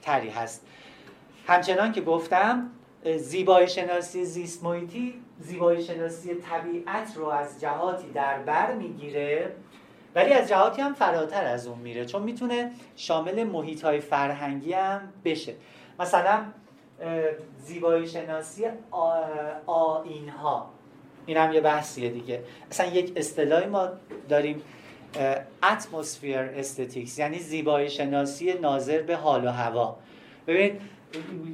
[0.03, 0.67] تری هست.
[1.47, 2.71] همچنان که گفتم
[3.17, 9.53] زیبایی شناسی زیست محیطی زیبایی شناسی طبیعت رو از جهاتی در بر می‌گیره
[10.15, 15.13] ولی از جهاتی هم فراتر از اون میره چون می‌تونه شامل محیط های فرهنگی هم
[15.25, 15.55] بشه.
[16.01, 16.43] مثلا
[17.59, 18.67] زیبایی شناسی
[19.67, 20.71] آین ها
[21.27, 22.43] این هم یه بحثیه دیگه.
[22.71, 23.89] اصلا یک اصطلاحی ما
[24.29, 24.63] داریم
[25.63, 29.97] اتمسفیر استتیکس یعنی زیبایی شناسی ناظر به حال و هوا.
[30.47, 30.81] ببین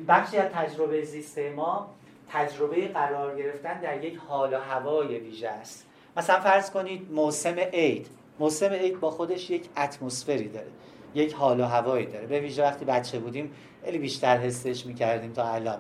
[0.08, 1.94] بخشی از تجربه زیست ما
[2.28, 5.86] تجربه قرار گرفتن در یک حال و هوای ویژه است.
[6.16, 8.06] مثلا فرض کنید موسم عید.
[8.38, 10.66] موسم عید با خودش یک اتمسفری داره.
[11.14, 12.26] یک حال و هوایی داره.
[12.26, 13.52] به ویژه وقتی بچه بودیم
[13.84, 15.78] خیلی بیشتر حسش می‌کردیم تا الان.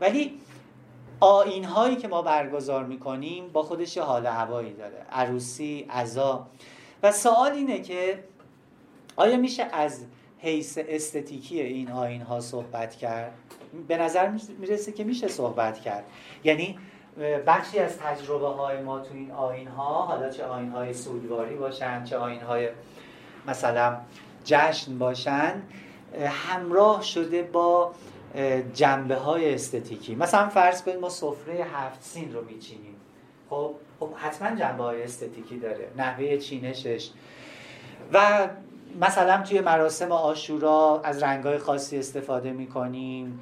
[0.00, 0.40] ولی
[1.20, 5.06] آین هایی که ما برگزار می‌کنیم با خودش حال هوایی داره.
[5.12, 6.46] عروسی عزا.
[7.02, 8.24] و سوال اینه که
[9.16, 10.06] آیا میشه از
[10.38, 13.32] حیث استتیکی این آین ها صحبت کرد؟
[13.88, 16.04] به نظر می‌رسه که میشه صحبت کرد.
[16.44, 16.78] یعنی
[17.46, 22.04] بخشی از تجربه های ما تو این آین ها حالا چه آین های سوگواری باشن
[22.04, 22.68] چه آین های
[23.46, 23.96] مثلا
[24.44, 25.62] جشن باشن
[26.26, 27.92] همراه شده با
[28.74, 30.14] جنبه های استتیکی.
[30.14, 32.96] مثلا فرض کنید ما سفره هفت سین رو میچینیم.
[33.50, 35.88] خب خب حتما جنبه های استتیکی داره.
[35.96, 37.10] نحوه چینشش.
[38.12, 38.48] و
[39.00, 43.40] مثلا توی مراسم آشورا از رنگای خاصی استفاده می‌کنیم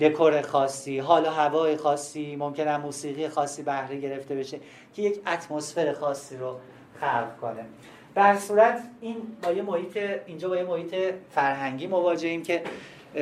[0.00, 4.60] دکور خاصی حال و هوای خاصی ممکنه موسیقی خاصی بهره گرفته بشه
[4.94, 6.56] که یک اتمسفر خاصی رو
[7.00, 7.64] خلق کنه.
[8.18, 10.94] در صورت این با یه محیط اینجا با یه محیط
[11.30, 12.62] فرهنگی مواجهیم که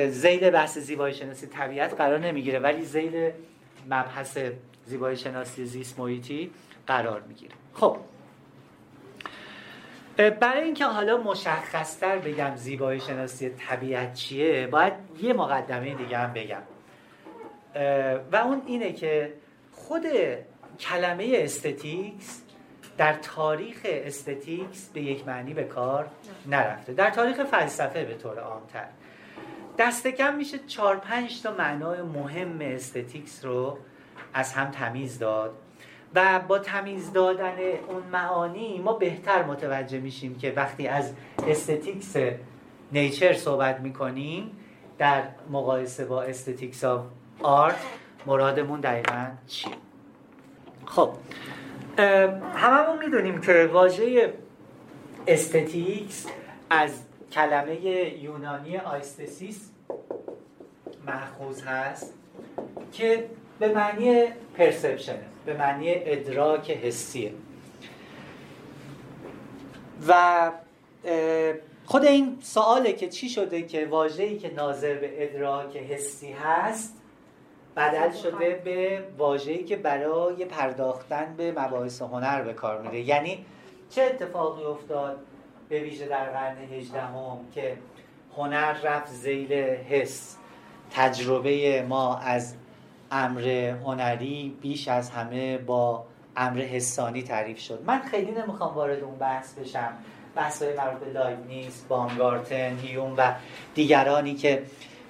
[0.09, 3.31] زیل بحث زیبایی شناسی طبیعت قرار نمی‌گیره ولی زیل
[3.89, 4.37] مبحث
[4.85, 6.51] زیبایی شناسی زیست محیطی
[6.87, 7.55] قرار می‌گیره.
[7.73, 7.97] خب.
[10.17, 16.61] برای اینکه حالا مشخصتر بگم زیبایی شناسی طبیعت چیه باید یه مقدمه دیگه هم بگم.
[18.31, 19.33] و اون اینه که
[19.71, 20.03] خود
[20.79, 22.41] کلمه aesthetics
[22.97, 26.07] در تاریخ aesthetics به یک معنی به کار
[26.47, 26.93] نرفته.
[26.93, 28.85] در تاریخ فلسفه به طور عامتر.
[29.77, 33.77] دست کم میشه چهار پنج تا معنای مهم aesthetics رو
[34.33, 35.55] از هم تمیز داد
[36.15, 37.57] و با تمیز دادن
[37.87, 41.13] اون معانی ما بهتر متوجه میشیم که وقتی از
[41.47, 42.15] aesthetics
[42.91, 44.51] nature صحبت می‌کنیم
[44.97, 47.05] در مقایسه با aesthetics of
[47.43, 47.85] art
[48.25, 49.73] مرادمون دقیقا چیه؟
[50.85, 51.13] خب
[51.97, 54.33] هممون می‌دونیم که واژه
[55.27, 56.25] aesthetics
[56.69, 56.91] از
[57.31, 57.75] کلمه
[58.23, 59.69] یونانی aisthesis
[61.07, 62.13] مأخوذ هست
[62.91, 63.29] که
[63.59, 64.23] به معنی
[64.57, 67.31] perception ه به معنی ادراک حسیه
[70.07, 70.51] و
[71.85, 76.96] خود این سواله که چی شده که واژه‌ای که ناظر به ادراک حسی هست
[77.77, 83.01] بدل شده به واژه‌ای که برای پرداختن به مباحث هنر به کار میره.
[83.01, 83.45] یعنی
[83.89, 85.17] چه اتفاقی افتاد
[85.69, 87.77] به ویژه در قرن هجدهم که
[88.37, 89.53] هنر رفت زیل
[89.89, 90.37] حس؟
[90.91, 92.55] تجربه ما از
[93.11, 93.47] امر
[93.85, 97.83] هنری بیش از همه با امر حسانی تعریف شد.
[97.85, 99.93] من خیلی نمی‌خوام وارد اون بحث بشم.
[100.35, 103.33] بحث های مربوط به لایبنیز، بامگارتن، هیوم و
[103.75, 104.63] دیگرانی که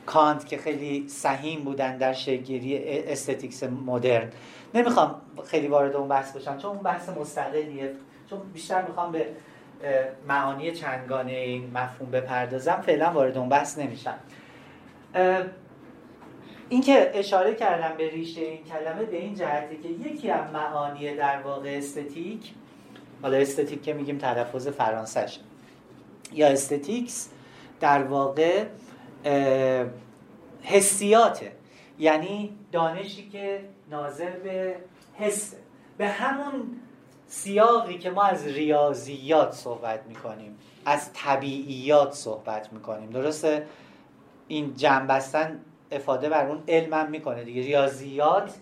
[0.08, 4.30] کانت که خیلی سهیم بودن در شکل‌گیری aesthetics مدرن.
[4.74, 7.94] نمی‌خوام خیلی وارد اون بحث بشم چون اون بحث مستقلیه.
[8.30, 9.26] چون بیشتر می‌خوام به
[10.28, 12.82] معانی چندگانه این مفهوم بپردازم.
[12.86, 14.16] فعلا وارد اون بحث نمیشم.
[16.70, 21.16] این که اشاره کردم به ریشه این کلمه به این جهته که یکی از معانی
[21.16, 22.54] در واقع استتیک
[23.22, 25.40] حالا استتیک که میگیم تلفظ فرانسش
[26.34, 27.30] یا استتیکس
[27.80, 28.66] در واقع
[30.62, 31.52] حسیاته.
[32.00, 33.62] یعنی دانشی که
[33.92, 34.76] ناظر به
[35.14, 35.58] حسه.
[35.98, 36.80] به همون
[37.28, 43.10] سیاقی که ما از ریاضیات صحبت می‌کنیم از طبیعیات صحبت می‌کنیم.
[43.10, 43.66] درسته؟
[44.48, 45.60] این جنبستن
[45.92, 47.62] افاده بر اون علمم می‌کنه دیگه.
[47.62, 48.54] ریاضیات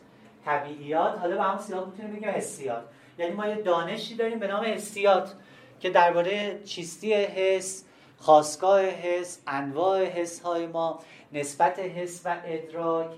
[0.45, 2.83] طبیعیات حالا به همون سیاق می‌تونیم بگیم حسیات.
[3.17, 5.33] یعنی ما یه دانشی داریم به نام حسیات
[5.79, 7.84] که درباره چیستی حس
[8.19, 10.99] خواستگاه حس انواع حس های ما
[11.33, 13.11] نسبت حس و ادراک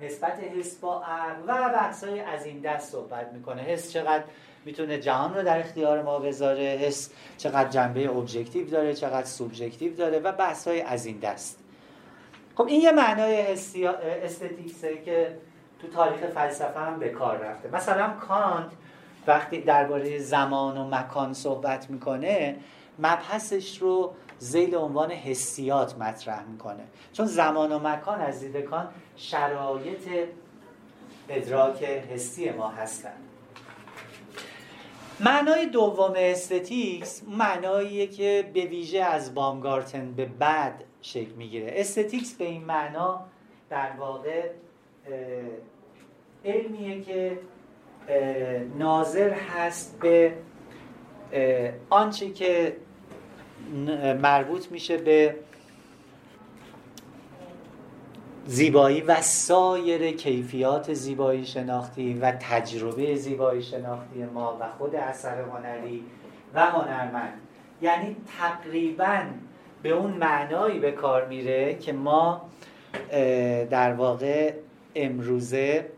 [0.00, 3.62] نسبت حس با عقل و بحث های از این دست صحبت می‌کنه.
[3.62, 4.24] حس چقدر
[4.64, 10.18] می‌تونه جهان رو در اختیار ما بذاره حس چقدر جنبه objective داره چقدر subjective داره
[10.18, 11.58] و بحث های از این دست.
[12.56, 13.52] خب این یه معنای
[14.22, 15.38] aesthetics ه که
[15.80, 17.68] تو تاریخ فلسفه هم به کار رفته.
[17.72, 18.70] مثلا کانت
[19.26, 22.56] وقتی درباره زمان و مکان صحبت می‌کنه
[22.98, 26.84] مبحثش رو ذیل عنوان حسیات مطرح می‌کنه.
[27.12, 30.08] چون زمان و مکان از دید کانت شرایط
[31.28, 33.24] ادراک حسی ما هستند.
[35.20, 41.72] معنای دوم aesthetics معناییه که به ویژه از بامگارتن به بعد شکل می‌گیره.
[41.74, 43.24] aesthetics به این معنا
[43.70, 44.50] در واقع
[46.44, 47.38] علمیه که
[48.78, 50.34] ناظر هست به
[51.90, 52.76] آنچه که
[54.22, 55.34] مربوط میشه به
[58.46, 66.04] زیبایی و سایر کیفیات زیبایی شناختی و تجربه زیبایی شناختی ما و خود اثر هنری
[66.54, 67.40] و هنرمند.
[67.82, 69.20] یعنی تقریبا
[69.82, 72.48] به اون معنایی به کار میره که ما
[73.70, 74.52] در واقع
[74.94, 75.90] امروزه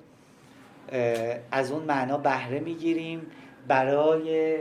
[1.53, 3.27] از اون معنا بهره می‌گیریم
[3.69, 4.59] برای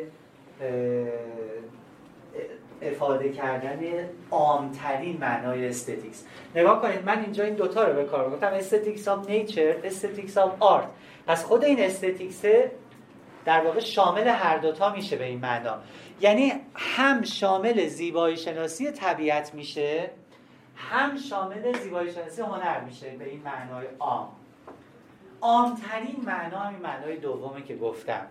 [2.81, 3.79] افاده کردن
[4.31, 9.29] عامترین معنای aesthetics نگاه کنید من اینجا این دوتا رو به کار گفتم aesthetics of
[9.29, 10.87] nature aesthetics of art
[11.27, 12.45] پس خود این aesthetics
[13.45, 15.77] در واقع شامل هر دوتا میشه به این معنا.
[16.21, 20.09] یعنی هم شامل زیبایی شناسی طبیعت میشه
[20.75, 24.29] هم شامل زیبایی شناسی هنر میشه به این معنای عام.
[25.41, 28.27] عامترین معنا همین معنای دومه که گفتم.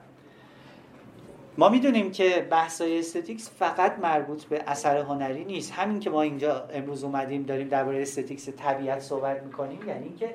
[1.59, 5.73] ما می‌دونیم که بحثای aesthetics فقط مربوط به اثر هنری نیست.
[5.73, 10.35] همین که ما اینجا امروز اومدیم داریم درباره aesthetics طبیعت صحبت می‌کنیم یعنی که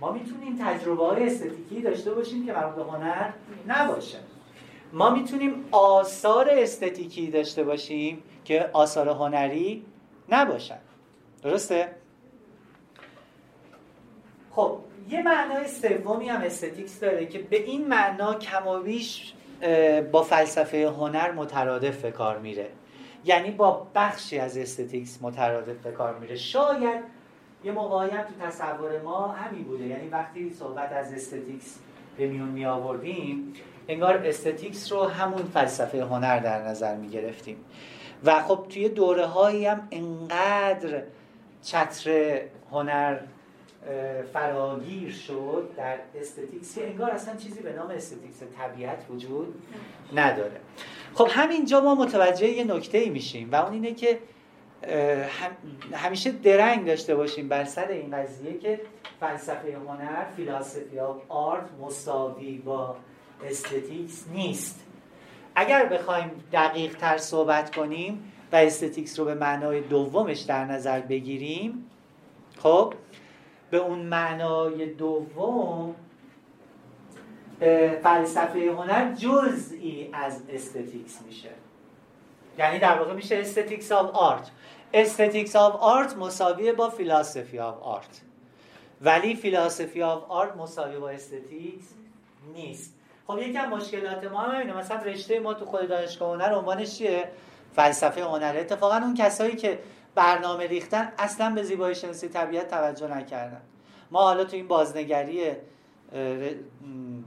[0.00, 3.30] ما می‌تونیم تجربه های aesthetic ی داشته باشیم که مربوط به هنر
[3.66, 4.18] نباشه.
[4.92, 9.84] ما می‌تونیم آثار aesthetic ی داشته باشیم که آثار هنری
[10.28, 10.78] نباشن.
[11.42, 11.90] درسته؟
[14.50, 14.78] خب
[15.10, 19.32] یه معنای سومی هم aesthetics داره که به این معنا کمابیش
[20.12, 22.68] با فلسفه هنر مترادف به کار میره.
[23.24, 26.36] یعنی با بخشی از aesthetics مترادف به کار میره.
[26.36, 27.00] شاید
[27.64, 29.86] یه موقعی تو تصور ما همین بوده.
[29.86, 31.78] یعنی وقتی صحبت از aesthetics
[32.18, 33.52] به میون می آوردیم
[33.88, 37.56] انگار aesthetics رو همون فلسفه هنر در نظر می گرفتیم.
[38.24, 41.02] و خب توی دوره هایی هم انقدر
[41.62, 42.40] چتر
[42.70, 43.18] هنر
[44.32, 46.78] فراگیر شد در aesthetics.
[46.78, 49.54] انگار اصلا چیزی به نام aesthetics طبیعت وجود
[50.14, 50.60] نداره.
[51.14, 54.18] خب همینجا ما متوجه یه نکته ای میشیم و اون اینه که
[55.92, 58.80] همیشه درنگ داشته باشیم بر سر این قضیه که
[59.20, 62.96] فلسفه هنر philosophy of art مساوی با
[63.44, 64.86] aesthetics نیست.
[65.54, 71.90] اگر بخوایم دقیق تر صحبت کنیم و aesthetics رو به معنای دومش در نظر بگیریم
[72.58, 72.94] خب
[73.70, 75.94] به اون معنای دوم
[78.02, 81.50] فلسفه هنر جزئی از aesthetics میشه.
[82.58, 84.50] یعنی در واقع میشه aesthetics of art
[84.94, 88.20] aesthetics of art مساویه با philosophy of art
[89.02, 91.94] ولی philosophy of art مساوی با aesthetics
[92.54, 92.94] نیست.
[93.26, 94.76] خب یکی از مشکلات ما هم اینه.
[94.76, 97.28] مثلا رشته ما تو خود دانشگاه هنر عنوانش چیه؟
[97.76, 99.78] فلسفه هنر اتفاقا اون کسایی که
[100.16, 103.60] برنامه ریختن اصلا به زیبایی شناسی طبیعت توجه نکردن.
[104.10, 105.42] ما حالا تو این بازنگری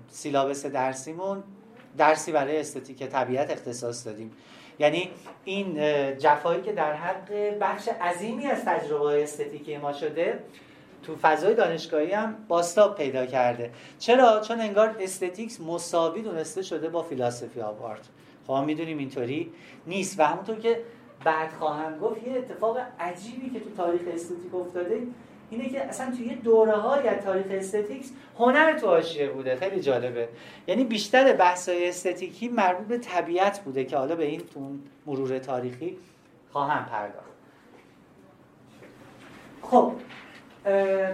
[0.07, 1.43] syllabus درسیمون
[1.97, 4.31] درسی برای استتیک طبیعت اختصاص دادیم.
[4.79, 5.11] یعنی
[5.45, 5.75] این
[6.17, 10.39] جفایی که در حق بخش عظیمی از تجربه استتیکی ما شده
[11.03, 13.71] تو فضای دانشگاهی هم بازتاب پیدا کرده.
[13.99, 18.09] چرا؟ چون انگار aesthetics مساوی دونسته شده با philosophy of art
[18.47, 19.51] خب می‌دونیم اینطوری
[19.87, 20.81] نیست و همونطور که
[21.23, 25.01] بعد خواهم گفت یه اتفاق عجیبی که تو تاریخ استتیک افتاده
[25.49, 29.55] اینه که اصلا توی دوره های از تاریخ aesthetics هنر تو حاشیه بوده.
[29.55, 30.29] خیلی جالبه.
[30.67, 34.71] یعنی بیشتر بحث های استتیکی مربوط به طبیعت بوده که حالا به این تو
[35.05, 35.97] مرور تاریخی
[36.51, 37.29] خواهم پرداخت.
[39.61, 39.93] خب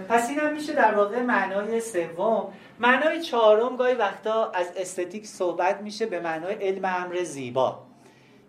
[0.08, 2.52] پس این هم میشه در واقع معنای سوم.
[2.80, 7.78] معنای چهارم گاهی وقتا از استتیک صحبت میشه به معنای علم امر زیبا.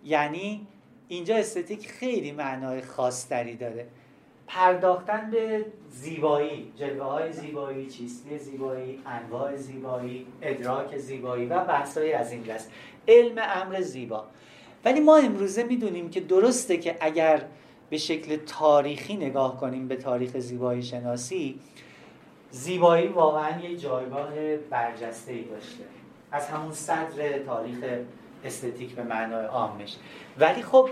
[0.04, 0.66] یعنی
[1.08, 3.86] اینجا استتیک خیلی معنای خاصتری داره.
[4.46, 12.32] پرداختن به زیبایی جلوه های زیبایی چیستی زیبایی انواع زیبایی ادراک زیبایی و بحثایی از
[12.32, 12.70] این دست.
[13.08, 14.24] علم امر زیبا.
[14.84, 17.42] ولی ما امروزه می‌دونیم که درسته که اگر
[17.90, 21.60] به شکل تاریخی نگاه کنیم به تاریخ زیبایی شناسی
[22.50, 25.84] زیبایی واقعا یه جایگاه برجسته ای داشته.
[26.32, 27.76] از همون صدر تاریخ
[28.44, 29.96] استتیک به معنای عامش
[30.38, 30.90] ولی خب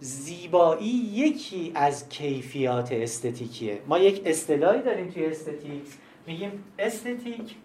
[0.00, 3.80] زیبایی یکی از کیفیات استتیکیه.
[3.86, 5.82] ما یک اصطلاحی داریم توی استتیک.
[6.26, 7.56] میگیم استتیک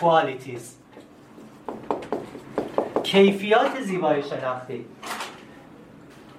[0.00, 0.62] qualities.
[3.02, 4.84] کیفیات زیبایی شناختی.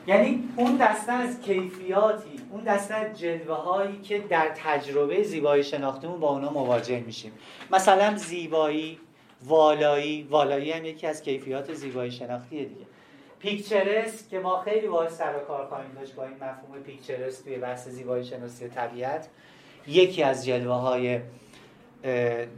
[0.08, 6.20] یعنی اون دسته از کیفیاتی اون دسته از جلوه هایی که در تجربه زیبایی شناختیمون
[6.20, 7.32] با اونا مواجه میشیم.
[7.72, 9.00] مثلا زیبایی
[9.46, 12.86] والایی والایی هم یکی از کیفیات زیبایی شناختیه دیگه.
[13.40, 17.58] پیکچرس که ما خیلی باهاش سر و کار خواهیم داشت با این مفهوم پیکچرس توی
[17.58, 19.28] بحث زیبایی شناسی طبیعت
[19.88, 21.20] یکی از جلوه های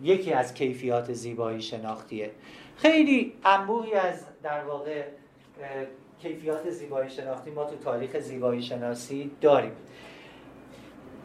[0.04, 2.32] یکی از کیفیات زیبایی شناختیه.
[2.78, 5.04] خیلی انبوهی از در واقع
[6.22, 9.72] کیفیات زیبایی شناختی ما تو تاریخ زیبایی شناسی داریم.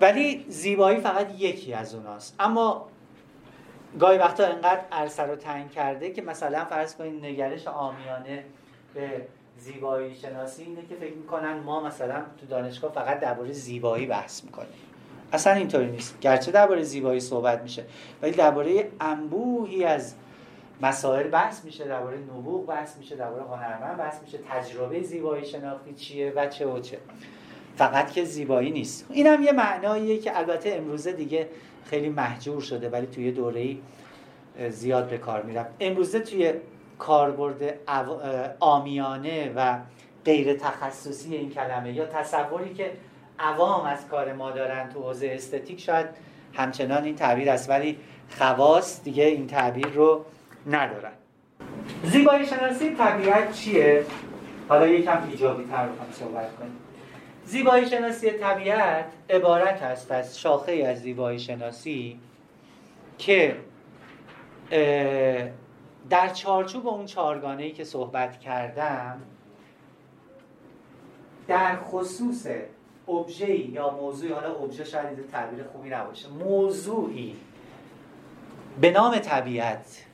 [0.01, 2.37] ولی زیبایی فقط یکی از اوناست.
[2.41, 2.89] اما
[3.99, 8.45] گاهی وقتا انقدر عرصه رو تنگ کرده که مثلا فرض کنید نگرش آمیانه
[8.95, 9.27] به
[9.59, 14.69] زیبایی شناسی اینه که فکر می‌کنن ما مثلا تو دانشگاه فقط درباره زیبایی بحث می‌کنیم.
[15.33, 16.21] اصلا اینطوری نیست.
[16.21, 17.85] گرچه درباره زیبایی صحبت میشه
[18.23, 20.15] ولی درباره انبوهی از
[20.83, 24.39] مسائل بحث میشه درباره نبوغ بحث میشه درباره هنرمند بحث میشه.
[24.39, 26.99] تجربه زیبایی شناختی چیه و چه و چه.
[27.77, 29.07] فقط که زیبایی نیست.
[29.11, 31.49] اینم یه معناییه که البته امروزه دیگه
[31.91, 33.77] خیلی محجور شده ولی توی دوره
[34.69, 36.53] زیاد به کار میرم امروزه توی
[36.99, 37.75] کاربرد
[38.61, 39.79] آمیانه و
[40.25, 42.93] غیر تخصصی این کلمه یا تصوری که
[43.39, 46.07] عوام از کار ما دارن تو حوزه استتیک شاید
[46.55, 47.99] همچنان این تعبیر است ولی
[48.39, 50.25] خواص دیگه این تعبیر رو
[50.67, 51.13] ندارن.
[52.05, 54.05] زیبایی شناسی طبیعت چیه؟
[54.69, 56.90] حالا یکم ایجابی تر رو صحبت کنیم.
[57.51, 62.21] زیبایی شناسی طبیعت عبارت است از شاخه از زیبایی شناسی
[63.19, 63.57] که
[66.11, 69.23] در چارچوب اون چارگانه ای که صحبت کردم
[71.49, 72.47] در خصوص
[73.09, 77.37] ابژه‌ای یا موضوعی حالا ابژه شاید تعبیر خوبی نباشه موضوعی
[78.81, 80.05] به نام طبیعت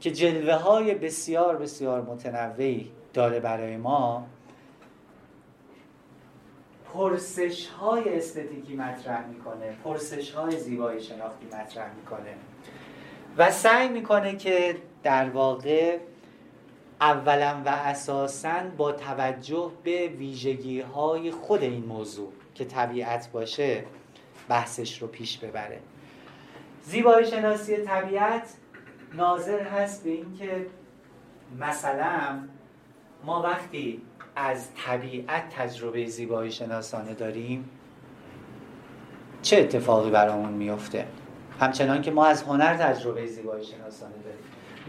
[0.00, 4.26] که جلوه های بسیار بسیار متنوعی داره برای ما
[6.96, 12.34] پرسش های استتیکی مطرح می‌کنه پرسش های زیبایی شناختی مطرح می‌کنه.
[13.36, 15.98] و سعی می‌کنه که در واقع
[17.00, 23.84] اولا و اساسا با توجه به ویژگی های خود این موضوع که طبیعت باشه
[24.48, 25.80] بحثش رو پیش ببره.
[26.82, 28.54] زیبایی شناسی طبیعت
[29.14, 30.66] ناظر هست به اینکه
[31.58, 32.40] مثلا
[33.24, 34.02] ما وقتی
[34.36, 37.70] از طبیعت تجربه زیبایی شناسانه داریم
[39.42, 41.06] چه اتفاقی برامون میفته
[41.60, 44.38] همچنان که ما از هنر تجربه زیبایی شناسانه داریم.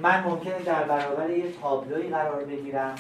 [0.01, 2.95] من ممکنه در برابر یه تابلوی قرار بگیرم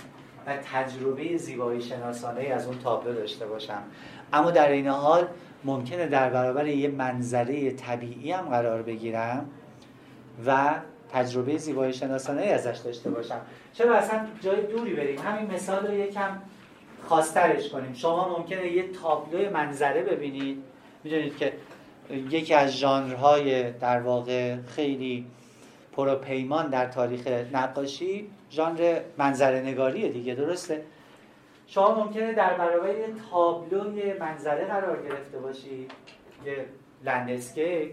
[0.47, 3.83] و تجربه زیبایی شناسانه از اون تابلو داشته باشم.
[4.33, 5.27] اما در این حال
[5.63, 9.49] ممکنه در برابر یه منظره طبیعی هم قرار بگیرم
[10.45, 10.75] و
[11.13, 13.41] تجربه زیبایی شناسانه ازش داشته باشم.
[13.73, 16.41] چرا اصلا جای دوری بریم؟ همین مثال رو یکم
[17.07, 17.93] خاصترش کنیم.
[17.93, 20.63] شما ممکنه یه تابلو منظره ببینید.
[21.03, 21.53] می‌دونید که
[22.11, 25.25] یکی از ژانرهای در واقع خیلی
[25.91, 30.83] پروپیمان در تاریخ نقاشی ژانر منظره نگاریه دیگه درسته؟
[31.67, 35.91] شما ممکنه در برابر یه تابلوی منظره قرار گرفته باشید
[36.45, 36.65] یه
[37.03, 37.91] لندسکیپ.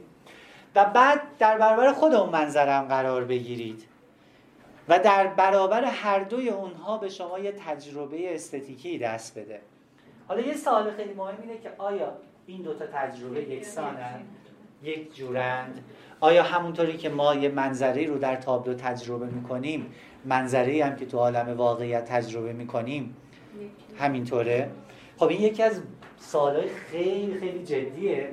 [0.75, 3.85] و بعد در برابر خود اون منظره هم قرار بگیرید.
[4.89, 9.61] و در برابر هر دوی اونها به شما یه تجربه استتیکی دست بده.
[10.29, 12.13] حالا یه سوال خیلی مهم اینه که آیا
[12.47, 14.21] این دوتا تجربه یکسانن
[14.83, 15.85] یک جورند؟
[16.21, 19.95] آیا همونطوری که ما یه منظری رو در تابلو تجربه می‌کنیم
[20.25, 23.17] منظری هم که تو عالم واقعیت تجربه می‌کنیم؟
[23.99, 24.71] همینطوره.
[25.17, 25.83] خب این یکی از
[26.19, 28.29] سوالای خیلی خیلی جدیه.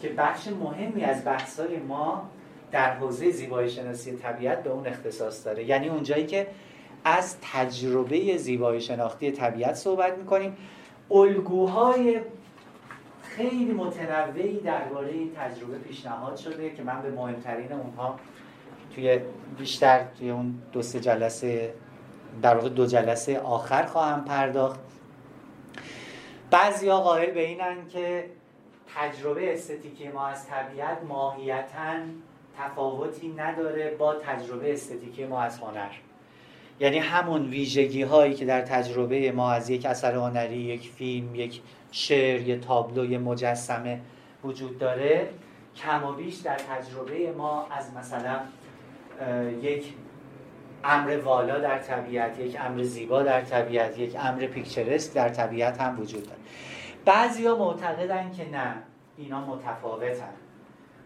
[0.00, 2.30] که بخش مهمی از بحث‌های ما
[2.70, 5.64] در حوزه زیبایی شناسی طبیعت به اون اختصاص داره.
[5.64, 6.46] یعنی اونجایی که
[7.04, 10.56] از تجربه زیبایی شناختی طبیعت صحبت می‌کنیم.
[11.10, 12.20] الگوهای
[13.22, 18.18] خیلی متنوعی درباره این تجربه پیشنهاد شده که من به مهمترین اونها
[18.94, 19.20] توی
[19.58, 21.74] بیشتر توی اون دو سه جلسه
[22.42, 24.80] در واقع دو جلسه آخر خواهم پرداخت.
[26.50, 28.24] بعضی ها قائل به اینن که
[28.96, 31.96] تجربه استتیکی ما از طبیعت ماهیتا
[32.58, 35.90] تفاوتی نداره با تجربه استتیکی ما از هنر.
[36.80, 41.60] یعنی همون ویژگی هایی که در تجربه ما از یک اثر هنری یک فیلم یک
[41.92, 44.00] شعر یه تابلو یه مجسمه
[44.44, 45.28] وجود داره
[45.76, 48.40] کم و بیش در تجربه ما از مثلا
[49.62, 49.94] یک
[50.84, 56.00] امر والا در طبیعت یک امر زیبا در طبیعت یک امر پیکچرسک در طبیعت هم
[56.00, 56.38] وجود داره.
[57.06, 58.74] بعضی ها معتقدن که نه
[59.16, 60.34] اینا متفاوتن.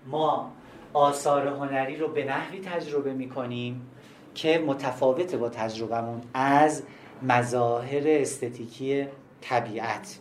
[0.07, 0.53] ما
[0.92, 3.86] آثار هنری رو به نحوی تجربه می‌کنیم
[4.34, 6.82] که متفاوته با تجربهمون از
[7.22, 9.07] مظاهر استتیکی
[9.40, 10.18] طبیعت.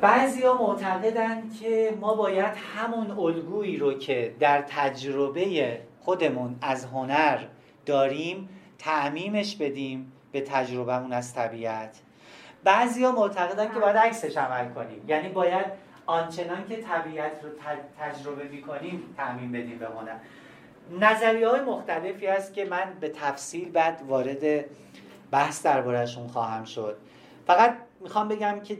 [0.00, 7.38] بعضی ها معتقدن که ما باید همون الگویی رو که در تجربه خودمون از هنر
[7.86, 8.48] داریم
[8.78, 12.00] تعمیمش بدیم به تجربهمون از طبیعت.
[12.64, 15.04] بعضی ها معتقدن که باید عکسش عمل کنیم.
[15.08, 15.66] یعنی باید
[16.06, 17.50] آنچنان که طبیعت رو
[18.00, 20.16] تجربه می‌کنیم تعمین بدیم به هنر.
[21.00, 24.64] نظریه های مختلفی هست که من به تفصیل بعد وارد
[25.30, 26.96] بحث دربارهشون خواهم شد.
[27.46, 28.78] فقط می‌خوام بگم که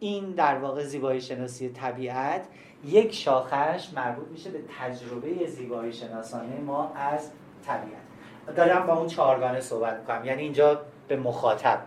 [0.00, 2.46] این در واقع زیبایی شناسی طبیعت
[2.84, 7.30] یک شاخش مربوط میشه به تجربه زیبایی شناسانه ما از
[7.66, 8.56] طبیعت.
[8.56, 10.24] دارم با اون چهارگانه صحبت می‌کنم.
[10.24, 11.78] یعنی اینجا به مخاطب.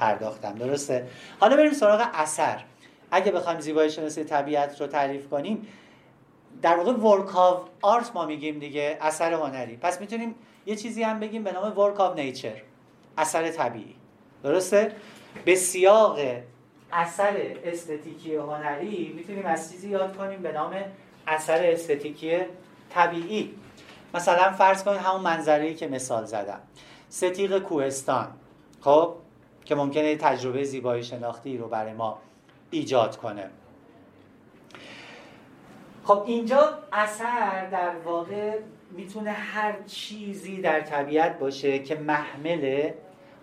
[0.00, 0.54] پرداختم.
[0.54, 1.08] درسته؟
[1.40, 2.64] حالا بریم سراغ اثر.
[3.10, 5.68] اگه بخوایم زیبایی شناسی طبیعت رو تعریف کنیم
[6.62, 9.76] در واقع ورک آف آرت ما میگیم دیگه اثر هنری.
[9.76, 10.34] پس می‌تونیم
[10.66, 12.52] یه چیزی هم بگیم به نام ورک آف نیچر
[13.18, 13.94] اثر طبیعی.
[14.42, 14.92] درسته؟
[15.44, 16.18] به سیاق
[16.92, 20.74] اثر استتیکی هنری می‌تونیم از چیزی یاد کنیم به نام
[21.26, 22.38] اثر استتیکی
[22.90, 23.54] طبیعی.
[24.14, 26.60] مثلا فرض کنید همون منظری که مثال زدم.
[27.08, 28.28] ستیق کوهستان.
[28.80, 29.14] خب؟
[29.70, 32.18] که ممکنه تجربه زیبایی شناختی رو برای ما
[32.70, 33.50] ایجاد کنه.
[36.04, 38.58] خب اینجا اثر در واقع
[38.90, 42.90] می‌تونه هر چیزی در طبیعت باشه که محمل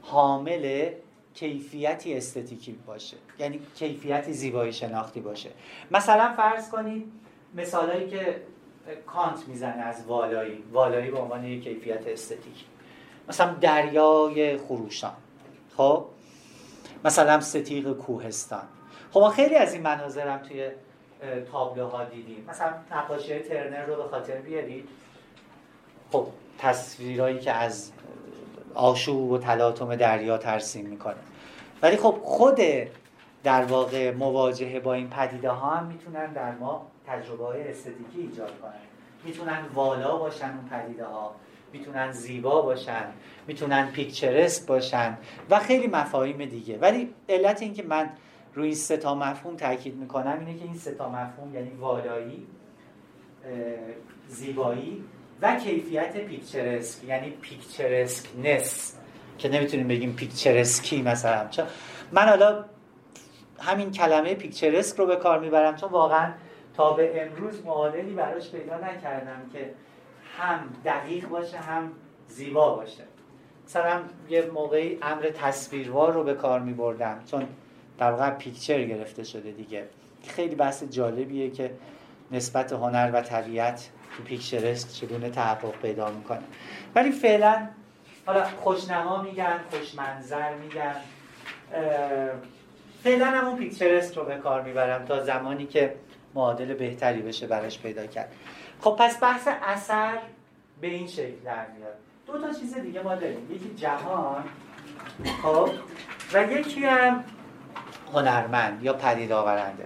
[0.01, 0.89] حامل
[1.33, 3.17] کیفیتی استتیکی باشه.
[3.39, 5.49] یعنی کیفیتی زیبایی شناختی باشه.
[5.91, 7.11] مثلا فرض کنید
[7.55, 8.41] مثالهایی که
[9.05, 10.63] کانت می‌زنه از والایی.
[10.71, 12.65] والایی به عنوان یک کیفیت استتیکی.
[13.29, 15.13] مثلا دریای خروشان.
[15.77, 16.05] خب؟
[17.05, 18.63] مثلا ستیق کوهستان.
[19.11, 20.69] خب خیلی از این مناظرم توی
[21.51, 22.45] تابلوها دیدیم.
[22.49, 24.89] مثلا نقاشی ترنر رو به خاطر بیارید.
[26.11, 26.27] خب
[26.59, 27.91] تصویرهایی که از
[28.73, 31.15] آشوب و تلاطم دریا ترسیم می‌کنه.
[31.81, 32.59] ولی خب خود
[33.43, 38.59] در واقع مواجهه با این پدیده ها هم می‌تونن در ما تجربه های استتیکی ایجاد
[38.61, 38.71] کنن.
[39.23, 41.35] می‌تونن والا باشن اون پدیده ها
[41.73, 43.05] می‌تونن زیبا باشن
[43.47, 45.17] می‌تونن پیکچرست باشن
[45.49, 46.77] و خیلی مفاهیم دیگه.
[46.77, 48.09] ولی علت این که من
[48.53, 52.47] روی این سه تا مفهوم تاکید می‌کنم اینه که این سه مفهوم یعنی والایی
[54.27, 55.03] زیبایی
[55.41, 58.97] و کیفیت picturesque یعنی picturesqueness
[59.37, 61.47] که نمی‌تونیم بگیم picturesque ی مثلا.
[61.47, 61.65] چون
[62.11, 62.65] من حالا
[63.59, 66.31] همین کلمه picturesque رو به کار می‌برم چون واقعا
[66.73, 69.73] تا به امروز معادلی براش پیدا نکردم که
[70.37, 71.91] هم دقیق باشه هم
[72.27, 73.03] زیبا باشه.
[73.65, 77.47] مثلا یه موقعی امر تصویروار رو به کار میبردم چون
[77.97, 79.83] در واقع پیکچر گرفته شده دیگه.
[80.27, 81.71] خیلی بحث جالبیه که
[82.31, 86.43] نسبت هنر و طبیعت تو پیکچرسک چگونه تحقق پیدا می‌کنه.
[86.95, 87.67] ولی فعلا
[88.25, 90.95] حالا خوشنما میگن خوشمنظر میگن.
[93.03, 95.95] فعلا همون پیکچرسک رو به کار می‌برم تا زمانی که
[96.35, 98.31] معادل بهتری بشه براش پیدا کرد.
[98.81, 100.17] خب پس بحث اثر
[100.81, 101.93] به این شکل در میاد.
[102.27, 103.51] دو تا چیز دیگه ما داریم.
[103.51, 104.43] یکی جهان
[105.43, 105.69] خب
[106.33, 107.23] و یکی هم
[108.13, 109.85] هنرمند یا پدید آورنده.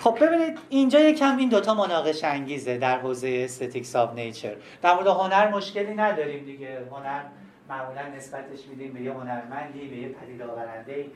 [0.00, 5.06] خب ببینید اینجا یکم این دوتا مناقشه انگیزه در حوزه aesthetics of nature در مورد
[5.06, 6.78] هنر مشکلی نداریم دیگه.
[6.90, 7.22] هنر
[7.68, 11.06] معمولا نسبتش میدیم به یه هنرمندی به یه پدید آورنده.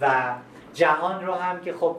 [0.00, 0.34] و
[0.74, 1.96] جهان رو هم که خب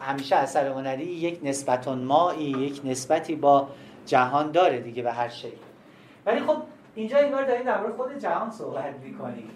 [0.00, 3.68] همیشه اثر هنری یک نسبتون مایی یک نسبتی با
[4.08, 5.56] جهان داره دیگه به هر شکل.
[6.26, 6.56] ولی خب
[6.94, 9.50] اینجا انگار داریم درباره خود جهان صحبت می‌کنیم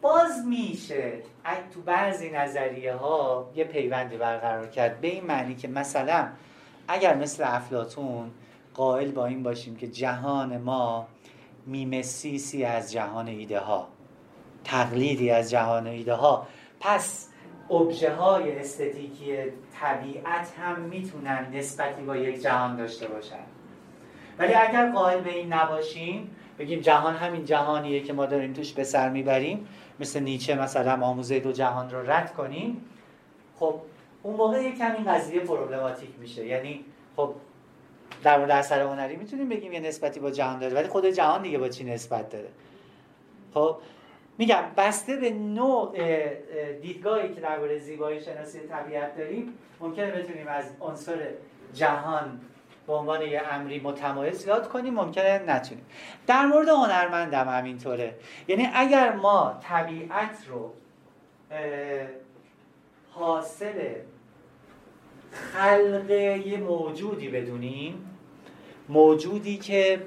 [0.00, 1.12] باز میشه
[1.74, 6.28] تو بعضی نظریه ها یه پیوندی برقرار کرد به این معنی که مثلا
[6.88, 8.30] اگر مثل افلاتون
[8.74, 11.06] قائل با این باشیم که جهان ما
[11.66, 13.88] میمسیسی از جهان ایده ها
[14.64, 16.46] تقلیدی از جهان ایده ها
[16.80, 17.28] پس
[17.70, 19.36] ابژه های استتیکی
[19.80, 23.44] طبیعت هم می‌تونن نسبتی با یک جهان داشته باشن.
[24.40, 28.84] ولی اگر قائل به این نباشیم بگیم جهان همین جهانیه که ما داریم توش به
[28.84, 29.68] سر می‌بریم
[30.00, 32.84] مثل نیچه مثلا آموزه دو جهان رو رد کنیم
[33.58, 33.74] خب
[34.22, 36.46] اون موقع یک کمی قضیه پروبلماتیک میشه.
[36.46, 36.84] یعنی
[37.16, 37.34] خب
[38.22, 41.58] در مورد اثر هنری می‌تونیم بگیم یه نسبتی با جهان داره ولی خود جهان دیگه
[41.58, 42.48] با چی نسبت داره؟
[43.54, 43.76] خب
[44.38, 45.92] میگم بسته به نوع
[46.82, 51.28] دیدگاهی که درباره زیبایی شناسی طبیعت داریم ممکنه بتونیم از عنصر
[51.74, 52.40] جهان
[52.90, 55.84] به عنوان یه امری متمایز یاد کنیم ممکنه نتونیم.
[56.26, 58.14] در مورد هنرمندم همینطوره.
[58.48, 60.72] یعنی اگر ما طبیعت رو
[63.10, 63.94] حاصل
[65.30, 66.10] خلق
[66.46, 68.10] یه موجودی بدونیم
[68.88, 70.02] موجودی که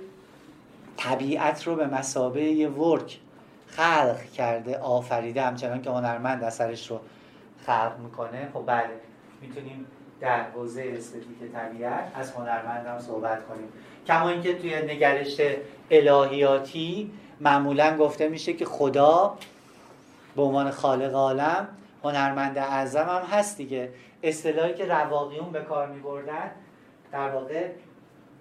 [0.97, 3.19] طبیعت رو به مسابه یه ورک
[3.67, 6.99] خلق کرده آفریده همچنان که هنرمند اثرش رو
[7.65, 8.99] خلق می‌کنه خب بله
[9.41, 9.86] می‌تونیم
[10.24, 13.67] در حوزه استتیک طبیعت از هنرمند هم صحبت کنیم.
[14.07, 15.41] کما اینکه توی نگرش
[15.91, 17.11] الهیاتی
[17.41, 19.38] معمولا گفته میشه که خدا
[20.36, 21.67] به عنوان خالق عالم
[22.03, 23.89] هنرمند اعظم هم هست دیگه.
[24.24, 26.51] اصطلاحی که رواقیون به کار میبردن
[27.11, 27.69] در واقع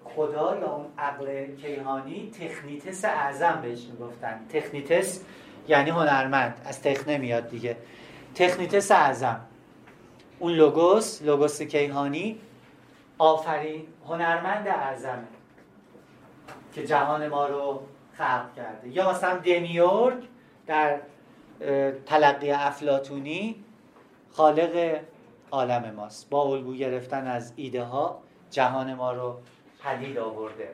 [0.05, 4.39] خدا یا اون عقل کیهانی تخنیتس اعظم بهش می‌گفتن.
[4.53, 5.19] تخنیتس
[5.67, 6.61] یعنی هنرمند.
[6.65, 7.77] از تخنه میاد دیگه.
[8.35, 9.39] تخنیتس اعظم.
[10.43, 12.39] اون لوگوس لوگوس کیهانی
[13.17, 15.27] آفرین هنرمند اعظمه
[16.73, 17.81] که جهان ما رو
[18.17, 18.89] خلق کرده.
[18.89, 20.23] یا مثلا دمیورگ
[20.67, 20.99] در
[22.05, 23.55] تلقی افلاتونی
[24.31, 24.99] خالق
[25.51, 26.29] عالم ماست.
[26.29, 28.19] با الگو گرفتن از ایده ها
[28.51, 29.37] جهان ما رو
[29.83, 30.69] پدید آورده.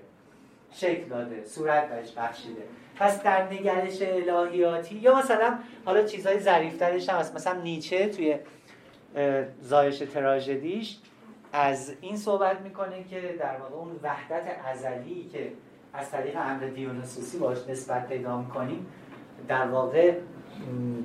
[0.72, 2.61] شکل داده صورت بهش بخشیده.
[2.95, 7.36] پس در نگرش الهیاتی یا مثلا حالا چیزهای ظریفترش هم هست.
[7.36, 8.39] مثلا نیچه توی
[9.62, 10.97] زایش تراژدیش
[11.53, 15.51] از این صحبت می‌کنه که در واقع اون وحدت ازلی که
[15.93, 18.88] از طریق امر دیونوسوسی باش نسبت پیدا می‌کنیم
[19.47, 20.14] در واقع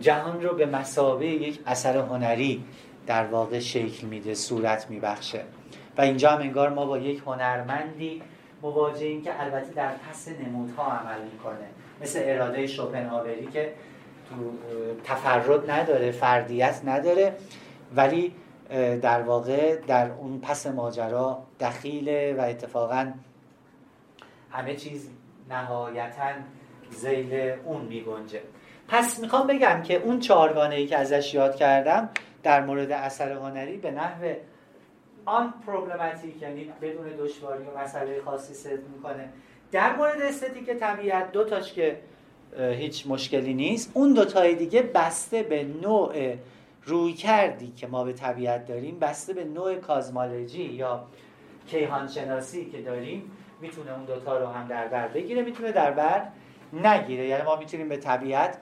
[0.00, 2.64] جهان رو به مسابه یک اثر هنری
[3.06, 5.40] در واقع شکل میده صورت میبخشه.
[5.98, 8.22] و اینجا هم انگار ما با یک هنرمندی
[8.62, 11.66] مواجهیم که البته در پس نمودها عمل می‌کنه.
[12.02, 13.72] مثل اراده شوپنهاوری که
[14.28, 14.52] تو
[15.04, 17.36] تفرد نداره فردیت نداره.
[17.96, 18.34] ولی
[19.02, 23.12] در واقع در اون پس ماجرا دخیله و اتفاقا
[24.50, 25.10] همه چیز
[25.50, 26.32] نهایتا
[26.90, 28.40] زیل اون میگنجه.
[28.88, 32.08] پس می‌خوام بگم که اون چهارگانه ای که ازش یاد کردم
[32.42, 34.34] در مورد اثر هنری به نحو
[35.24, 39.28] آن پروبلماتیک یعنی بدون دشواری و مسئله خاصی ست می‌کنه.
[39.72, 41.98] در مورد استتیک طبیعت دو تاش که
[42.58, 43.90] هیچ مشکلی نیست.
[43.94, 46.34] اون دو تای دیگه بسته به نوع
[46.86, 51.06] روی کردی که ما به طبیعت داریم بسته به نوع کازمالوجی یا
[51.66, 53.30] کیهان شناسی که داریم
[53.60, 56.26] می‌تونه اون دوتا رو هم در بر بگیره می‌تونه در بر
[56.72, 57.26] نگیره.
[57.26, 58.58] یعنی ما می‌تونیم به طبیعت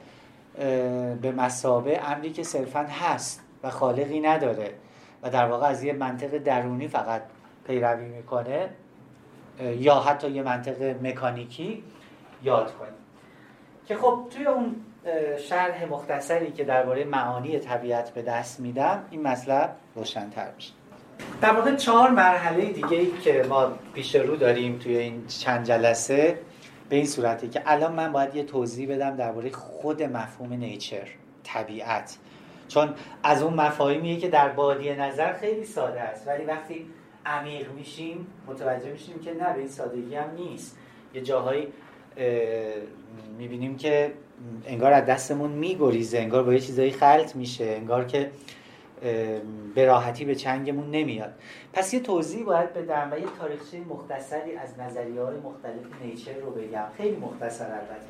[1.23, 4.75] به مسابه امری که صرفا هست و خالقی نداره
[5.23, 7.23] و در واقع از یه منطق درونی فقط
[7.66, 8.70] پیروی می‌کنه
[9.61, 11.85] یا حتی یه منطق مکانیکی
[12.43, 12.93] یاد کنیم.
[13.87, 14.77] که خب توی اون
[15.48, 20.72] شرح مختصری که درباره معانی طبیعت به دست میدم این مطلب روشنتر میشه.
[21.40, 26.38] در واقع چهار مرحله دیگه ای که ما پیش رو داریم توی این چند جلسه
[26.88, 31.09] به این صورتی که الان من باید یه توضیح بدم درباره خود مفهوم نیچر
[31.44, 32.16] طبیعت.
[32.68, 36.86] چون از اون مفاهیمیه که در بادی نظر خیلی ساده است ولی وقتی
[37.26, 40.78] عمیق میشیم متوجه میشیم که نه به این سادگی هم نیست.
[41.14, 41.72] یه جاهایی
[43.38, 44.12] می‌بینیم که
[44.66, 48.30] انگار از دستمون میگریزه انگار با یه چیزایی خلط میشه انگار که
[49.74, 51.34] به راحتی به چنگمون نمیاد.
[51.72, 56.51] پس یه توضیح باید بدم و یه تاریخچه مختصری از نظریه های مختلف نیچر رو
[56.51, 56.86] بگم.
[56.97, 58.07] خیلی مختصر البته.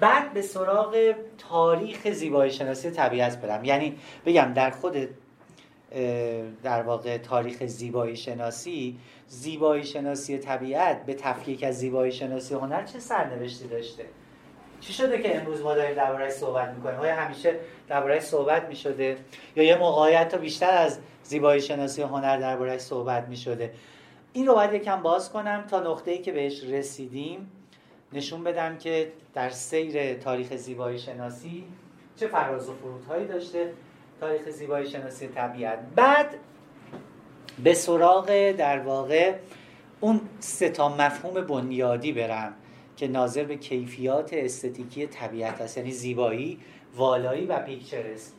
[0.00, 3.64] بعد به سراغ تاریخ زیبایی شناسی طبیعت برم.
[3.64, 3.96] یعنی
[4.26, 5.08] بگم در خود
[6.62, 8.98] در واقع تاریخ زیبایی شناسی
[9.28, 14.04] زیبایی شناسی طبیعت به تفکیک از زیبایی شناسی هنر چه سرنوشتی داشته؟
[14.80, 17.54] چی شده که امروز ما داریم درباره‌اش صحبت می‌کنیم؟ آیا همیشه
[17.88, 19.16] درباره‌اش صحبت می‌شده؟
[19.56, 23.72] یا یه موقعیت تا بیشتر از زیبایی شناسی هنر درباره‌اش صحبت می‌شده؟
[24.32, 27.50] این رو باید یکم باز کنم تا نقطه‌ای که بهش رسیدیم
[28.12, 31.64] نشون بدم که در سیر تاریخ زیبایی شناسی
[32.16, 33.72] چه فراز و فرودهایی داشته
[34.20, 35.78] تاریخ زیبایی شناسی طبیعت.
[35.94, 36.34] بعد
[37.64, 39.34] به سراغ در واقع
[40.00, 42.54] اون سه تا مفهوم بنیادی برم.
[42.96, 46.60] که ناظر به کیفیات استتیکی طبیعت است یعنی زیبایی
[46.96, 48.32] والایی و پیکچرس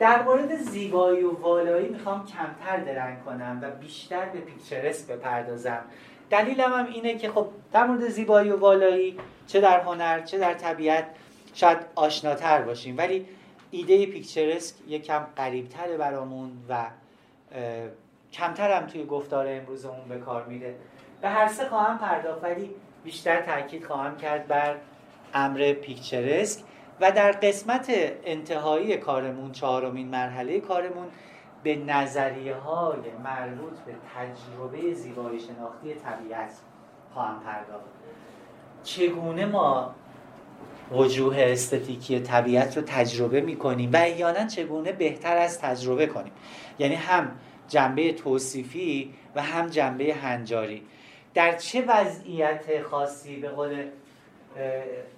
[0.00, 5.84] در مورد زیبایی و والایی می‌خوام کمتر درنگ کنم و بیشتر به پیکچرس بپردازم.
[6.30, 10.54] دلیلم هم اینه که خب در مورد زیبایی و والایی چه در هنر چه در
[10.54, 11.06] طبیعت
[11.54, 12.98] شاید آشناتر باشیم.
[12.98, 13.26] ولی
[13.70, 16.86] ایده پیکچرسک یکم قریبتره برامون و
[18.32, 20.74] کمتر هم توی گفتار امروزمون به کار میره.
[21.20, 22.70] به هر سه خواهم پرداخت ولی
[23.04, 24.76] بیشتر تاکید خواهم کرد بر
[25.34, 26.60] امر پیکچرسک
[27.00, 27.86] و در قسمت
[28.24, 31.06] انتهایی کارمون چهارمین مرحله کارمون
[31.62, 36.52] به نظریه های مربوط به تجربه زیبایی شناختی طبیعت
[37.14, 37.84] خواهم پرداخت.
[38.84, 39.94] چگونه ما
[40.92, 46.32] وجوه استتیکی طبیعت رو تجربه می‌کنیم و احیانا چگونه بهتر از تجربه کنیم؟
[46.78, 47.30] یعنی هم
[47.68, 50.82] جنبه توصیفی و هم جنبه هنجاری.
[51.34, 53.84] در چه وضعیت خاصی به قول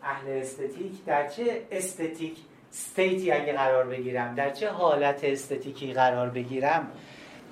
[0.03, 2.37] اهل استتیک در چه استتیک
[2.73, 6.91] استیتی اگه قرار بگیرم در چه حالت استتیکی قرار بگیرم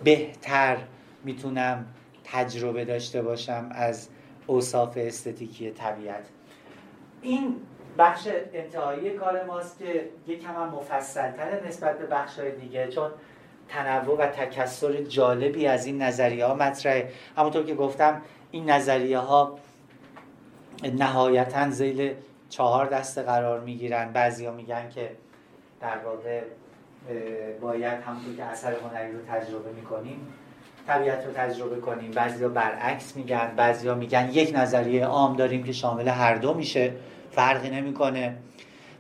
[0.05, 0.77] بهتر
[1.25, 1.87] می‌تونم
[2.25, 4.09] تجربه داشته باشم از
[4.47, 6.25] اوصاف استتیکی طبیعت.
[7.23, 7.57] این
[7.99, 13.11] بخش انتهایی کار ماست که یکم هم مفصلتر نسبت به بخش های دیگه چون
[13.69, 17.09] تنوع و تکسر جالبی از این نظریه ها مطرحه.
[17.37, 19.59] همونطور که گفتم این نظریه ها
[20.99, 22.15] نهایتا زیل
[22.49, 24.13] چهار دسته قرار می‌گیرن.
[24.13, 25.11] بعضیا میگن که
[25.81, 26.43] در واقع
[27.61, 30.33] باید همونطور که اثر هنری رو تجربه می‌کنیم
[30.87, 32.11] طبیعت رو تجربه کنیم.
[32.11, 36.93] بعضیا برعکس میگن بعضیا میگن یک نظریه عام داریم که شامل هر دو میشه
[37.31, 38.37] فرقی نمی‌کنه.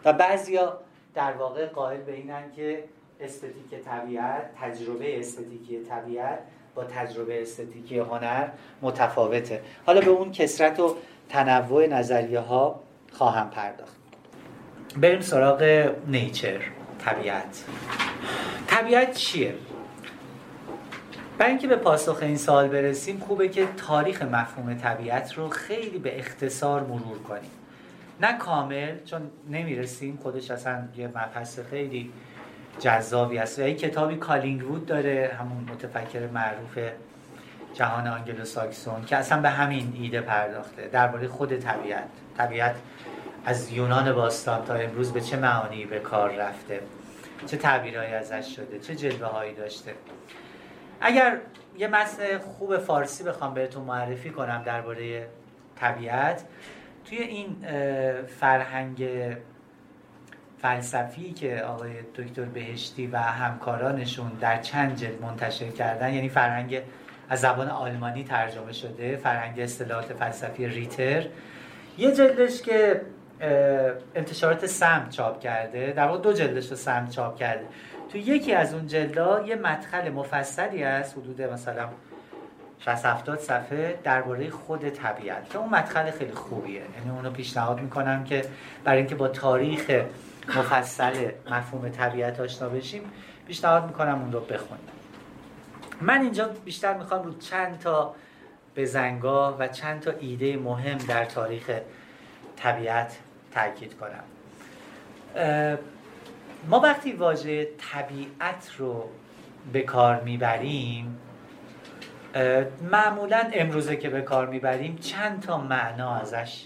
[0.04, 0.78] و بعضیا
[1.14, 2.84] در واقع قائل به اینن که
[3.20, 6.38] استتیک طبیعت تجربه استتیکی طبیعت
[6.74, 8.48] با تجربه استتیکی هنر
[8.82, 9.60] متفاوته.
[9.86, 10.96] حالا به اون کسرت و
[11.28, 12.80] تنوع نظریه ها
[13.12, 13.96] خواهم پرداخت.
[14.96, 16.60] بریم سراغ نیچر
[16.98, 17.64] طبیعت.
[18.66, 19.54] طبیعت چیه؟
[21.38, 26.18] برای اینکه به پاسخ این سال برسیم خوبه که تاریخ مفهوم طبیعت رو خیلی به
[26.18, 27.50] اختصار مرور کنیم.
[28.20, 32.12] نه کامل چون نمی‌رسیم خودش اصلا یه مبحث خیلی
[32.80, 36.78] جذابی است و کتابی کالینگوود داره همون متفکر معروف
[37.74, 40.88] جهان آنگلو ساکسون که اصلا به همین ایده پرداخته.
[40.88, 42.08] درباره خود طبیعت.
[42.38, 42.76] طبیعت
[43.44, 46.80] از یونان باستان تا امروز به چه معانی به کار رفته؟
[47.46, 49.94] چه تعبیرهایی ازش شده؟ چه جلوه هایی داشته؟
[51.00, 51.38] اگر
[51.78, 55.26] یه متن خوب فارسی بخوام بهتون معرفی کنم درباره
[55.76, 56.44] طبیعت
[57.04, 57.56] توی این
[58.40, 59.08] فرهنگ
[60.62, 66.82] فلسفی که آقای دکتر بهشتی و همکارانشون در چند جلد منتشر کردن یعنی فرهنگ
[67.28, 71.26] از زبان آلمانی ترجمه شده فرهنگ اصطلاحات فلسفی ریتر.
[71.98, 73.00] یه جلدش که
[74.14, 77.64] انتشارات سمت چاپ کرده در واقع دو جلدش رو سمت چاپ کرده.
[78.12, 81.88] تو یکی از اون جلدا یه مدخل مفصلی هست حدود مثلا
[82.78, 86.74] 60 70 صفحه درباره خود طبیعت که اون مدخل خیلی خوبیه.
[86.74, 88.44] یعنی اونو پیشنهاد می‌کنم که
[88.84, 89.90] برای اینکه با تاریخ
[90.56, 93.02] مفصل مفهوم طبیعت آشنا بشیم
[93.46, 94.84] پیشنهاد می‌کنم اون رو بخونیم.
[96.00, 98.14] من اینجا بیشتر می‌خوام رو چند تا
[98.76, 101.70] بزنگاه و چند تا ایده مهم در تاریخ
[102.56, 103.18] طبیعت
[103.52, 104.24] تاکید کنم.
[106.68, 109.08] ما وقتی واژه طبیعت رو
[109.72, 111.18] به کار می‌بریم
[112.90, 116.64] معمولا امروزه که به کار می‌بریم چند تا معنا ازش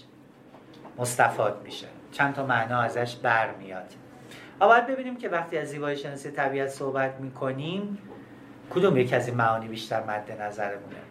[0.97, 1.87] مستفاد میشه.
[2.15, 3.93] چند تا معنا ازش برمیاد.
[4.59, 7.97] و باید ببینیم که وقتی از زیبایی شناسی طبیعت صحبت می‌کنیم
[8.69, 11.01] کدوم یک از این معانی بیشتر مد نظرمونه؟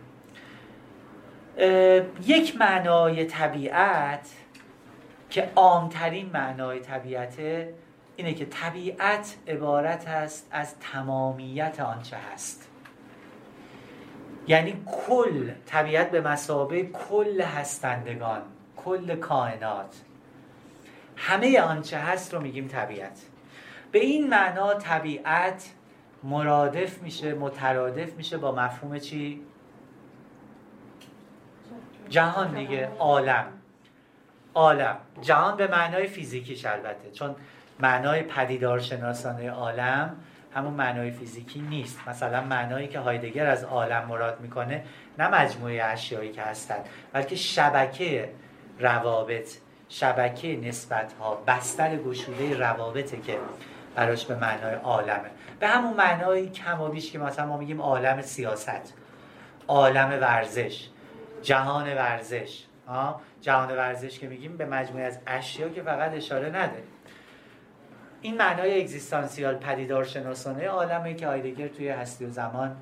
[2.27, 4.31] یک معنای طبیعت
[5.31, 7.75] که عامترین معنای طبیعته
[8.17, 12.71] اینه که طبیعت عبارت است از تمامیت آنچه هست.
[14.49, 18.43] یعنی کل طبیعت به مسابه کل هستندگان
[18.77, 19.95] کل کائنات.
[21.17, 23.21] همه آنچه هست رو میگیم طبیعت.
[23.93, 25.71] به این معنا طبیعت
[26.23, 29.41] مرادف میشه مترادف میشه با مفهوم چی؟
[32.09, 33.47] جهان دیگه عالم.
[34.55, 34.97] عالم.
[35.23, 37.11] جهان به معنای فیزیکیش البته.
[37.11, 37.37] چون
[37.81, 40.17] معنای پدیدار شناسانه عالم
[40.55, 42.09] همون معنای فیزیکی نیست.
[42.09, 44.85] مثلا معنایی که هایدگر از عالم مراد می‌کنه
[45.19, 48.31] نه مجموعه اشیایی که هستند بلکه شبکه
[48.79, 49.49] روابط.
[49.89, 53.39] شبکه نسبت ها بستر گشوده روابطه که
[53.95, 55.31] براش به معنای عالمه.
[55.61, 58.95] به همون معنای کم و بیش که مثلا ما میگیم عالم سیاست
[59.69, 60.89] عالم ورزش
[61.43, 62.65] جهان ورزش.
[63.41, 66.83] جهان ورزش که میگیم به مجموعه از اشیا که فقط اشاره نداره
[68.21, 72.77] این معنای اگزیستانسیال پدیدار شناسانه عالمه که آیدگر توی هستی و زمان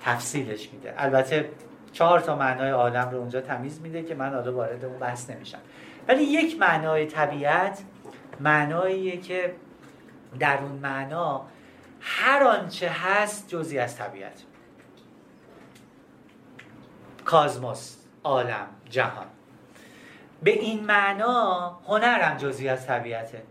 [0.00, 0.94] تفصیلش میده.
[0.98, 1.50] البته
[1.92, 5.58] چهار تا معنای عالم رو اونجا تمیز میده که من حالا وارد اون بحث نمیشم.
[6.08, 7.82] ولی یک معنای طبیعت
[8.40, 9.54] معناییه که
[10.38, 11.46] در اون معنا
[12.00, 14.42] هر آنچه هست جزی از طبیعت.
[17.24, 19.26] کازموس عالم جهان.
[20.42, 23.42] به این معنا هنر هم جزی از طبیعته.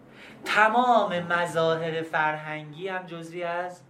[0.45, 3.82] تمام مظاهر فرهنگی هم جزوی از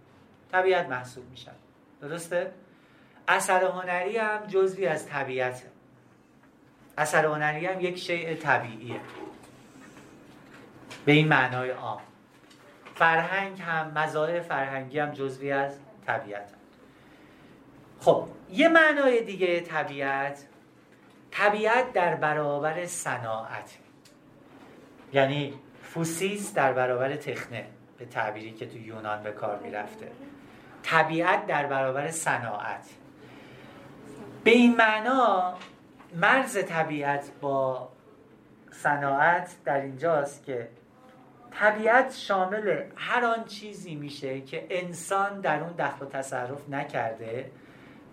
[0.52, 1.52] طبیعت محسوب میشن.
[2.00, 2.52] درسته؟
[3.28, 5.62] اثر هنری هم جزوی از طبیعت
[6.98, 9.00] اثر هنری هم یک شیء طبیعیه.
[11.04, 12.00] به این معنای عام.
[12.94, 16.58] فرهنگ هم مظاهر فرهنگی هم جزوی از طبیعت هم.
[18.00, 20.44] خب یه معنای دیگه طبیعت
[21.30, 23.78] طبیعت در برابر صناعت.
[25.12, 27.66] یعنی فوسیس در برابر تخنه
[27.98, 30.10] به تعبیری که تو یونان به کار می‌رفته.
[30.82, 32.88] طبیعت در برابر صناعت.
[34.44, 35.54] به این معنا
[36.14, 37.88] مرز طبیعت با
[38.70, 40.68] صناعت در اینجاست که
[41.50, 47.50] طبیعت شامل هر آن چیزی میشه که انسان در اون دخل و تصرف نکرده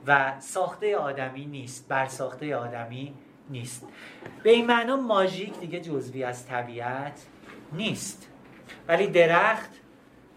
[0.08, 3.14] و ساخته آدمی نیست بر ساخته آدمی
[3.50, 3.88] نیست.
[4.44, 7.26] به این معنا ماژیک دیگه جزوی از طبیعت
[7.74, 8.30] نیست.
[8.88, 9.70] ولی درخت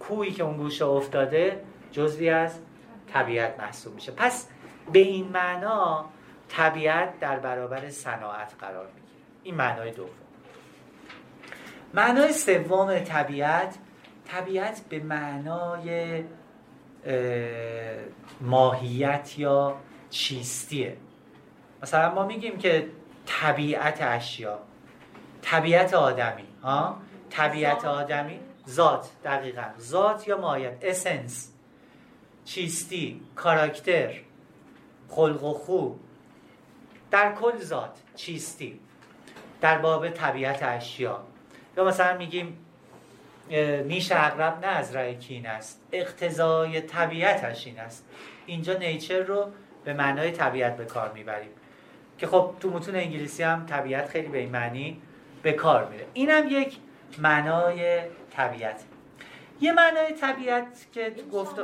[0.00, 2.58] کویی که اون گوشه افتاده جزوی از
[3.12, 4.12] طبیعت محسوب میشه.
[4.12, 4.48] پس
[4.92, 6.04] به این معنا
[6.48, 9.06] طبیعت در برابر صناعت قرار می‌گیره.
[9.42, 10.08] این معنای دوم.
[11.94, 13.78] معنای سوم طبیعت
[14.24, 16.24] طبیعت به معنای
[18.40, 19.76] ماهیت یا
[20.10, 20.96] چیستیه.
[21.82, 22.88] مثلا ما میگیم که
[23.26, 24.58] طبیعت اشیا
[25.42, 29.64] طبیعت آدمی ها؟ طبیعت آدمی ذات دقیقا.
[29.80, 31.52] ذات یا ماهیت اسنس
[32.44, 34.14] چیستی کاراکتر
[35.08, 35.94] خلق و خو.
[37.10, 38.80] در کل ذات چیستی
[39.60, 41.24] در باب طبیعت اشیا.
[41.76, 42.58] یا مثلا میگیم
[43.84, 48.04] نیش اقرب نه از رای کین است اقتضای طبیعتش این است.
[48.46, 49.46] اینجا نیچر رو
[49.84, 51.50] به معنای طبیعت به کار می‌بریم.
[52.18, 55.02] که خب تو متون انگلیسی هم طبیعت خیلی به این معنی
[55.42, 56.06] به کار میره.
[56.14, 56.76] این هم یک
[57.18, 58.00] معنای
[58.30, 58.84] طبیعت.
[59.60, 61.60] یه معنای طبیعت که گفت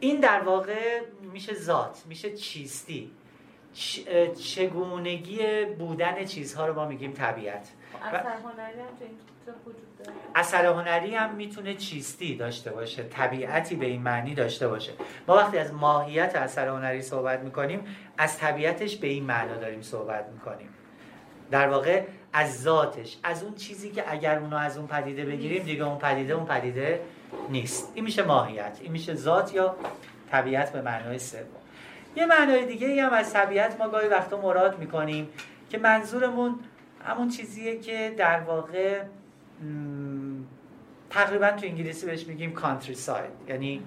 [0.00, 1.00] این در واقع
[1.32, 3.10] میشه ذات میشه چیستی.
[4.34, 7.68] چگونگی بودن چیزها رو ما میگیم طبیعت.
[10.34, 14.92] اثر هنری هم می‌تونه چیستی داشته باشه طبیعتی به این معنی داشته باشه.
[15.28, 17.84] ما وقتی از ماهیت اثر هنری صحبت می‌کنیم
[18.18, 20.68] از طبیعتش به این معنا داریم صحبت می‌کنیم.
[21.50, 22.02] در واقع
[22.32, 26.32] از ذاتش از اون چیزی که اگر اونو از اون پدیده بگیریم دیگه اون پدیده
[26.32, 27.00] اون پدیده
[27.48, 27.92] نیست.
[27.94, 29.76] این میشه ماهیت این میشه ذات یا
[30.30, 31.63] طبیعت به معنای سوم.
[32.16, 35.28] یه معنای دیگه هم از طبیعت ما گاهی وقتا مراد می‌کنیم
[35.70, 36.58] که منظورمون
[37.04, 39.02] همون چیزیه که در واقع
[41.10, 43.82] تقریبا تو انگلیسی بهش میگیم کانتری ساید یعنی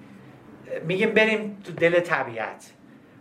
[0.84, 2.72] میگیم بریم تو دل طبیعت.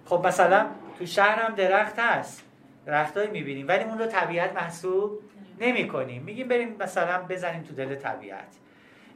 [0.06, 0.66] خب مثلا
[1.00, 2.44] تو شهر هم درخت هست.
[2.86, 5.20] درختایی می‌بینیم ولی اون رو طبیعت محسوب
[5.60, 8.56] نمی کنیم میگیم بریم مثلا بزنیم تو دل طبیعت.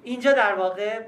[0.04, 1.00] اینجا در واقع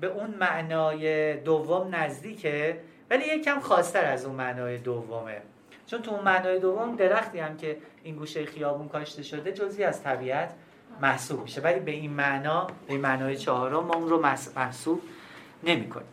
[0.00, 2.80] به اون معنای دوم نزدیکه
[3.14, 5.42] ولی یکم خاصتر از اون معنای دومه.
[5.86, 10.02] چون تو اون معنای دوم درختی هم که این گوشه خیابون کاشته شده جزی از
[10.02, 10.54] طبیعت
[11.00, 11.60] محسوب میشه.
[11.60, 14.22] ولی به این معنا به این معنای چهارم ما اون رو
[14.56, 15.02] محسوب
[15.62, 16.06] نمی کنیم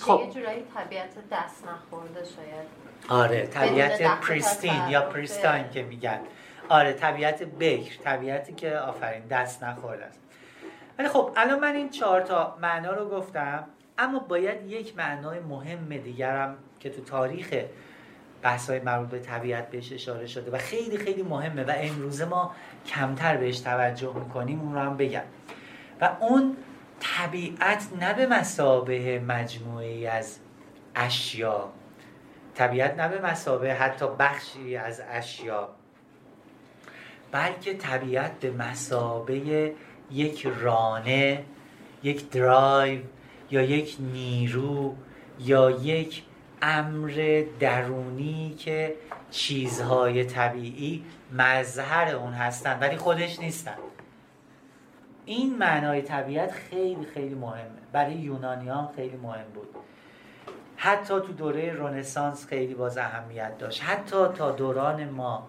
[0.00, 0.22] خب.
[0.26, 2.66] یه جورایی طبیعت دست نخورده شاید.
[3.08, 6.20] آره طبیعت پریستین یا پریستاین که میگن.
[6.68, 10.20] آره طبیعت بکر طبیعتی که آفرین دست نخورده است.
[10.98, 13.64] ولی خب الان من این چهار تا معنا رو گفتم.
[13.98, 17.54] اما باید یک معنای مهم دیگرم که تو تاریخ
[18.42, 22.54] بحث های مربوط به طبیعت بهش اشاره شده و خیلی خیلی مهمه و امروزه ما
[22.86, 25.22] کمتر بهش توجه می‌کنیم اون رو هم بگم.
[26.00, 26.56] و اون
[27.00, 30.38] طبیعت نه به مسابه مجموعی از
[30.94, 31.72] اشیا
[32.54, 35.68] طبیعت نه به مسابه حتی بخشی از اشیا
[37.32, 39.72] بلکه طبیعت به مسابه
[40.10, 41.44] یک رانه
[42.02, 43.00] یک درایو
[43.50, 44.94] یا یک نیرو
[45.40, 46.22] یا یک
[46.62, 48.94] امر درونی که
[49.30, 53.74] چیزهای طبیعی مظهر اون هستن ولی خودش نیستن.
[55.24, 57.70] این معنای طبیعت خیلی خیلی مهمه.
[57.92, 59.68] برای یونانیان خیلی مهم بود.
[60.76, 63.82] حتی تو دوره رنسانس خیلی باز اهمیت داشت.
[63.82, 65.48] حتی تا دوران ما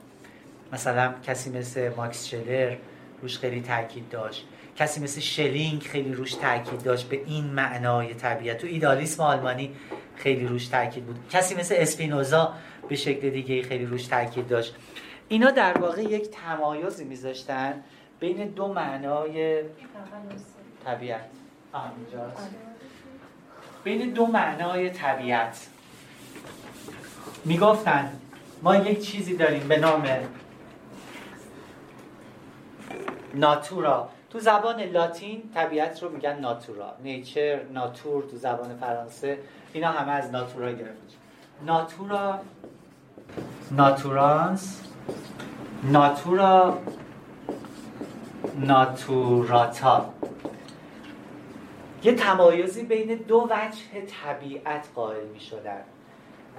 [0.73, 2.75] مثلا کسی مثل ماکس شلر
[3.21, 4.47] روش خیلی تاکید داشت.
[4.77, 8.57] کسی مثل شلینگ خیلی روش تاکید داشت به این معنای طبیعت.
[8.57, 9.75] تو ایدالیسم آلمانی
[10.15, 11.15] خیلی روش تاکید بود.
[11.29, 12.53] کسی مثل اسپینوزا
[12.89, 14.75] به شکل دیگه خیلی روش تاکید داشت.
[15.27, 17.83] اینا در واقع یک تمایزی میذاشتن
[18.19, 19.63] بین دو معنای
[20.85, 21.29] طبیعت.
[23.83, 25.67] بین دو معنای طبیعت.
[27.45, 28.19] می‌گفتن
[28.61, 30.07] ما یک چیزی داریم به نام
[33.33, 34.09] ناتورا.
[34.29, 36.93] تو زبان لاتین طبیعت رو میگن ناتورا.
[37.03, 39.39] نیچر ناتور تو زبان فرانسه
[39.73, 41.15] اینا همه از ناتورا گرفته
[41.65, 42.39] ناتورا
[43.71, 44.83] ناتورانس
[45.83, 46.77] ناتورا
[48.55, 50.13] ناتوراتا.
[52.03, 55.81] یه تمایزی بین دو وجه طبیعت قائل می شدن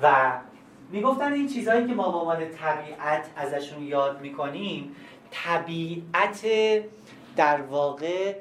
[0.02, 0.32] و
[0.90, 4.96] می‌گفتن این چیزهایی که ما به عنوان طبیعت ازشون یاد می‌کنیم
[5.30, 6.46] طبیعت
[7.38, 8.34] در واقع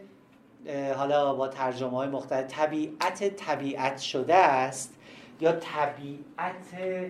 [0.95, 4.93] حالا با ترجمه های مختلف طبیعت طبیعت شده است
[5.41, 7.02] یا طبیعت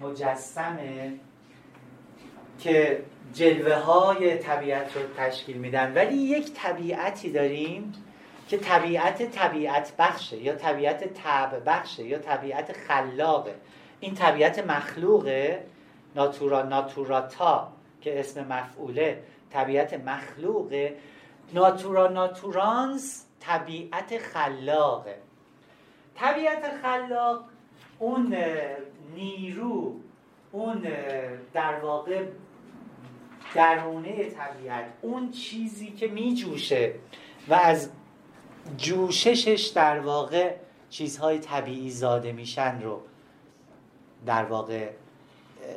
[0.00, 1.12] مجسمه
[2.58, 3.02] که
[3.34, 7.92] جلوه های طبیعت رو تشکیل میدن؟ ولی یک طبیعتی داریم
[8.48, 13.54] که طبیعت طبیعت بخشه یا طبیعت طبع بخشه یا طبیعت خلاقه.
[14.00, 15.64] این طبیعت مخلوقه
[16.16, 20.96] ناتورا ناتوراتا که اسم مفعوله طبیعت مخلوقه.
[21.54, 25.16] ناتورا ناتورانس طبیعت خلاقه.
[26.14, 27.44] طبیعت خلاق
[27.98, 28.36] اون
[29.14, 29.94] نیرو
[30.52, 30.82] اون
[31.52, 32.24] در واقع
[33.54, 36.94] درونه طبیعت اون چیزی که میجوشه
[37.48, 37.90] و از
[38.76, 40.54] جوششش در واقع
[40.90, 43.02] چیزهای طبیعی زاده میشن رو
[44.26, 44.90] در واقع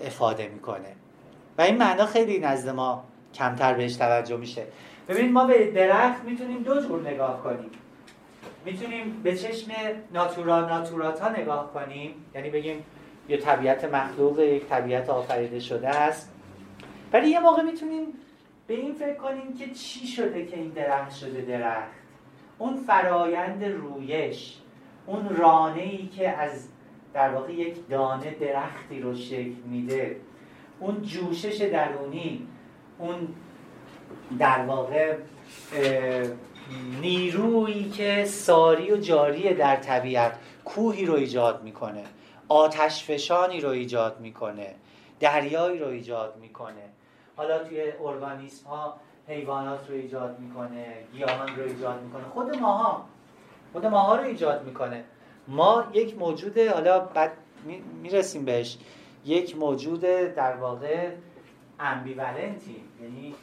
[0.06, 0.96] افاده می‌کنه.
[1.58, 3.04] و این معنا خیلی نزد ما
[3.34, 4.68] کمتر بهش توجه میشه.
[5.08, 7.72] ببینید ما به درخت می‌تونیم دو جور نگاه کنیم.
[8.66, 9.72] می‌تونیم به چشم
[10.14, 12.26] ناتورا ناتوراتا نگاه کنیم.
[12.36, 12.86] یعنی بگیم
[13.30, 16.32] یه طبیعت مخلوق یک طبیعت آفریده شده است.
[17.14, 18.08] ولی یه موقع می‌تونیم
[18.68, 21.92] به این فکر کنیم که چی شده که این درخت شده درخت.
[22.58, 24.58] اون فرایند رویش
[25.06, 26.68] اون رانه ای که از
[27.14, 30.18] در واقع یک دانه درختی رو شکل میده
[30.80, 32.48] اون جوشش درونی
[33.00, 33.28] اون
[34.40, 35.16] در واقع
[37.02, 42.04] نیرویی که ساری و جاری در طبیعت کوهی رو ایجاد می‌کنه
[42.48, 44.76] آتش فشانی رو ایجاد می‌کنه
[45.20, 46.90] دریایی رو ایجاد می‌کنه.
[47.36, 52.24] حالا توی ارگانیسم ها حیوانات رو ایجاد می‌کنه گیاهان رو ایجاد می‌کنه.
[52.34, 53.06] خود ماها
[53.74, 55.04] خود ماها رو ایجاد می‌کنه.
[55.48, 57.32] ما یک موجود حالا بعد
[58.02, 58.78] می‌رسیم بهش
[59.26, 60.02] یک موجود
[60.36, 61.10] در واقع
[61.80, 63.36] امبیولنتی یعنی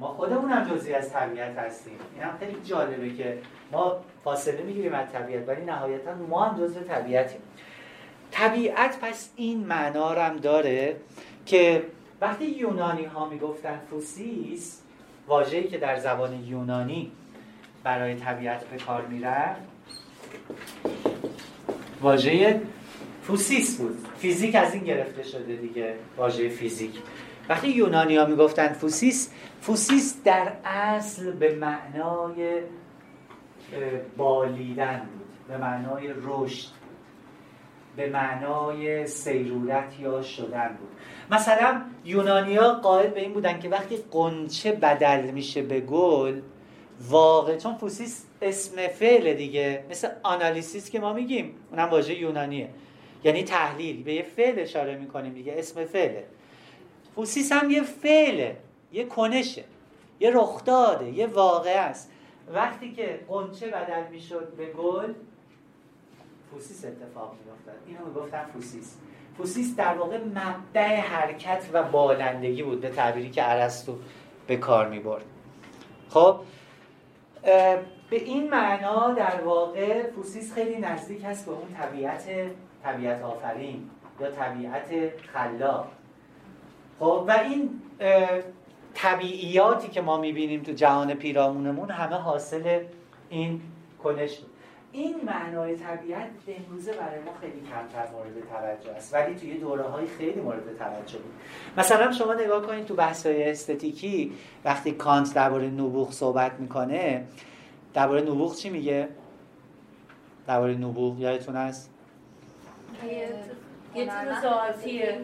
[0.00, 1.98] ما خودمون هم جزئی از طبیعت هستیم.
[2.14, 3.38] این هم خیلی جالبه که
[3.72, 7.40] ما فاصله می‌گیریم از طبیعت ولی نهایتا ما هم جزء طبیعتیم.
[8.30, 10.96] طبیعت پس این معنا هم داره
[11.46, 11.82] که
[12.20, 14.82] وقتی یونانی ها می‌گفتن فوسیس
[15.26, 17.12] واژه‌ای که در زبان یونانی
[17.84, 19.60] برای طبیعت به کار می‌رفت
[22.00, 22.60] واژه
[23.22, 24.06] فوسیس بود.
[24.18, 26.94] فیزیک از این گرفته شده دیگه واژه فیزیک.
[27.50, 29.30] وقتی یونانی ها می‌گفتن فوسیس
[29.60, 32.60] فوسیس در اصل به معنای
[34.16, 36.68] بالیدن بود به معنای رشد
[37.96, 40.88] به معنای سیرورت یا شدن بود.
[41.30, 46.40] مثلا یونانیا قائل به این بودن که وقتی قنچه بدل میشه به گل
[47.08, 52.68] واقع چون فوسیس اسم فعل دیگه مثل آنالیسیس که ما میگیم اونم واژه یونانیه.
[53.24, 56.24] یعنی تحلیل به یه فعل اشاره می‌کنیم دیگه اسم فعله.
[57.20, 58.56] فوسیس هم یه فعله
[58.92, 59.64] یه کنشه
[60.20, 62.10] یه رخداده یه واقع است.
[62.52, 65.12] وقتی که قنچه بدل می‌شد به گل
[66.50, 67.74] فوسیس اتفاق میافتاد.
[67.86, 68.96] اینو می‌گفتن فوسیس.
[69.38, 73.98] فوسیس در واقع مبدع حرکت و بالندگی بود به تعبیری که ارسطو
[74.46, 75.24] به کار می‌برد.
[76.08, 76.40] خب
[78.10, 82.24] به این معنا در واقع فوسیس خیلی نزدیک هست به اون طبیعت
[82.84, 83.90] طبیعت آفرین
[84.20, 84.88] یا طبیعت
[85.32, 85.88] خلاق.
[87.00, 87.70] خب و این
[88.94, 92.84] طبیعیاتی که ما می‌بینیم تو جهان پیرامونمون همه حاصل
[93.28, 93.60] این
[94.02, 94.50] کنش بود.
[94.92, 99.82] این معنای طبیعت به امروزه برای ما خیلی کمتر مورد توجه است ولی توی دوره
[99.82, 101.32] های خیلی مورد توجه بود.
[101.76, 104.32] مثلا شما نگاه کنید تو بحث های استتیکی
[104.64, 107.24] وقتی کانت درباره نبوغ صحبت می‌کنه
[107.94, 109.08] درباره نبوغ چی میگه؟
[110.46, 111.90] درباره نبوغ یادتون هست؟
[113.94, 114.08] یه
[114.42, 115.20] ذاتیه.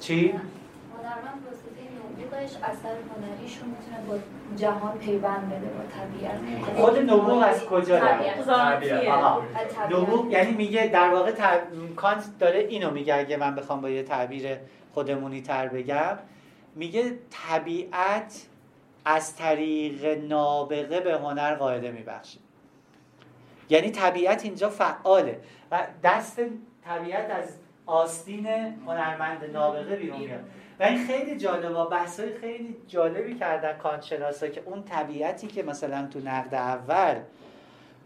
[0.00, 0.34] چی؟
[1.10, 4.18] نبوغش اثر هنریشون می‌تونه با
[4.56, 6.76] جهان پیوند بده با طبیعت.
[6.76, 8.48] خود نبوغ از کجا طبیعت.
[9.90, 11.60] نبوغ یعنی میگه در واقع تب...
[11.96, 14.56] کانت داره اینو میگه اگه من بخوام با یه تعبیر
[14.94, 16.18] خودمونی تر بگم.
[16.74, 18.46] میگه طبیعت
[19.04, 22.38] از طریق نابغه به هنر قاعده میبخشه.
[23.68, 25.40] یعنی طبیعت اینجا فعاله
[25.70, 26.40] و دست
[26.84, 27.56] طبیعت از
[27.86, 28.46] آستین
[28.86, 30.40] هنرمند نابغه بیرون میاد.
[30.80, 36.06] و این خیلی جالبه بحث خیلی جالبی کردن کانت شناسا که اون طبیعتی که مثلا
[36.06, 37.14] تو نقد اول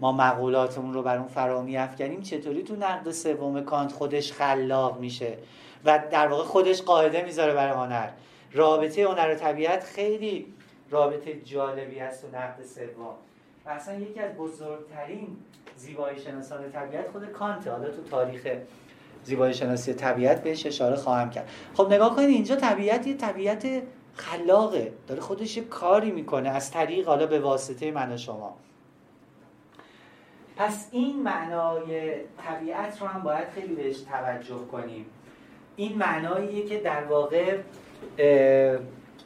[0.01, 5.39] ما مقولاتمون رو بر اون فرا میافکنیم چطوری تو نقد سوم کانت خودش خلاق میشه
[5.85, 8.09] و در واقع خودش قاعده می‌ذاره برای هنر؟
[8.53, 10.47] رابطه هنر و طبیعت خیلی
[10.91, 13.14] رابطه جالبی است تو نقد سوم.
[13.66, 15.37] و اصلا یکی از بزرگترین
[15.77, 18.47] زیبایی شناسان طبیعت خود کانت حالا تو تاریخ
[19.25, 21.51] زیبایی شناسی طبیعت بهش اشاره خواهم کرد.
[21.75, 23.83] خب نگاه کنید اینجا طبیعت یه طبیعت
[24.14, 24.93] خلاقه.
[25.07, 28.57] داره خودش کاری می‌کنه از طریق حالا به واسطه من و شما.
[30.57, 32.14] پس این معنای
[32.47, 35.07] طبیعت رو هم باید خیلی بهش توجه کنیم.
[35.77, 37.59] این معناییه که در واقع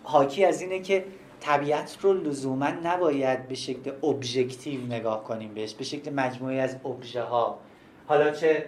[0.02, 1.04] حاکی از اینه که
[1.40, 7.22] طبیعت رو لزوما نباید به شکل ابژکتیو نگاه کنیم بهش به شکل مجموعی از ابژه
[7.22, 7.58] ها
[8.06, 8.66] حالا چه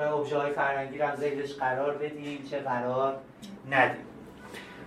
[0.00, 1.16] ابژه های فرنگی رو هم
[1.60, 3.18] قرار بدیم چه قرار
[3.70, 4.04] ندیم.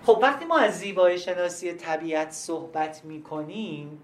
[0.04, 4.02] خب وقتی ما از زیبایی شناسی طبیعت صحبت می کنیم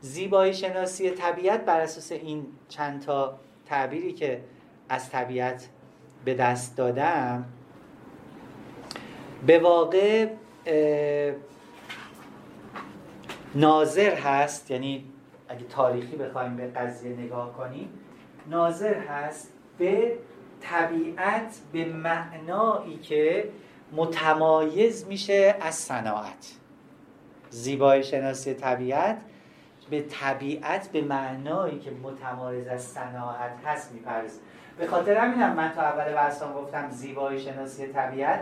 [0.00, 4.40] زیبایی شناسی طبیعت بر اساس این چند تا تعبیری که
[4.88, 5.68] از طبیعت
[6.24, 7.44] به دست دادم
[9.46, 10.28] به واقع
[13.54, 15.04] ناظر هست یعنی
[15.48, 17.88] اگه تاریخی بخوایم به قضیه نگاه کنیم
[18.46, 20.18] ناظر هست به
[20.70, 23.48] طبیعت به معنایی که
[23.92, 26.52] متمایز میشه از صناعت.
[27.50, 29.18] زیبایی شناسی طبیعت
[29.90, 34.40] به طبیعت به معنایی که متمایز از صناعت هست میپرزه
[34.78, 38.40] به خاطر همینم من تا اول بحثم گفتم زیبایی شناسی طبیعت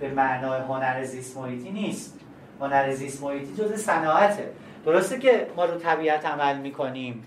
[0.00, 2.20] به معنای هنر زیست محیطی نیست.
[2.60, 4.52] هنر زیست محیطی جز صناعته.
[4.86, 7.26] درسته که ما رو طبیعت عمل می‌کنیم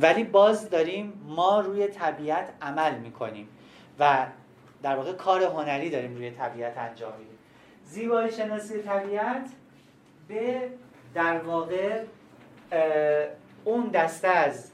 [0.00, 3.48] ولی باز داریم ما روی طبیعت عمل می‌کنیم.
[4.00, 4.26] و
[4.82, 7.38] در واقع کار هنری داریم روی طبیعت انجام میدیم.
[7.84, 9.50] زیبایی شناسی طبیعت
[10.28, 10.68] به
[11.14, 12.02] در واقع
[13.64, 14.70] اون دسته از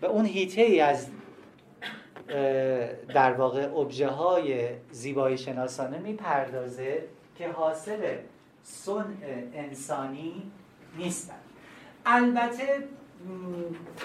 [0.00, 1.06] به اون هیته ای از
[3.08, 7.04] در واقع ابژه های زیبایی شناسانه می‌پردازه
[7.38, 8.16] که حاصل
[8.62, 9.04] صنع
[9.54, 10.52] انسانی
[10.96, 11.34] نیستن.
[12.06, 12.64] البته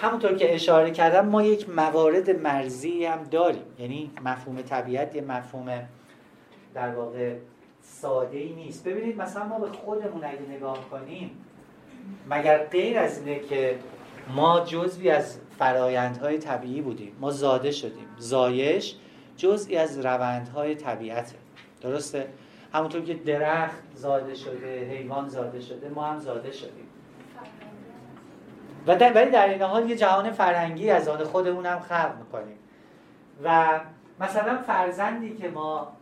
[0.02, 3.62] همونطور که اشاره کردم ما یک موارد مرزی هم داریم.
[3.78, 5.88] یعنی مفهوم طبیعت یه مفهوم
[6.74, 7.36] در واقع
[7.80, 8.84] ساده ای نیست.
[8.84, 11.30] ببینید مثلا ما به خودمون اگه نگاه کنیم
[12.30, 13.78] مگر غیر از اینه که
[14.34, 17.12] ما جزوی از فرایندهای طبیعی بودیم.
[17.20, 18.06] ما زاده شدیم.
[18.18, 18.94] زایش
[19.36, 21.36] جزئی از روندهای طبیعته.
[21.80, 22.28] درسته؟
[22.72, 26.87] همونطور که درخت زاده شده حیوان زاده شده ما هم زاده شدیم.
[28.86, 32.56] و در ولی در این حال یه جهان فرهنگی از آن خودمون هم خلق می‌کنیم.
[33.44, 33.80] و
[34.20, 35.92] مثلا فرزندی که ما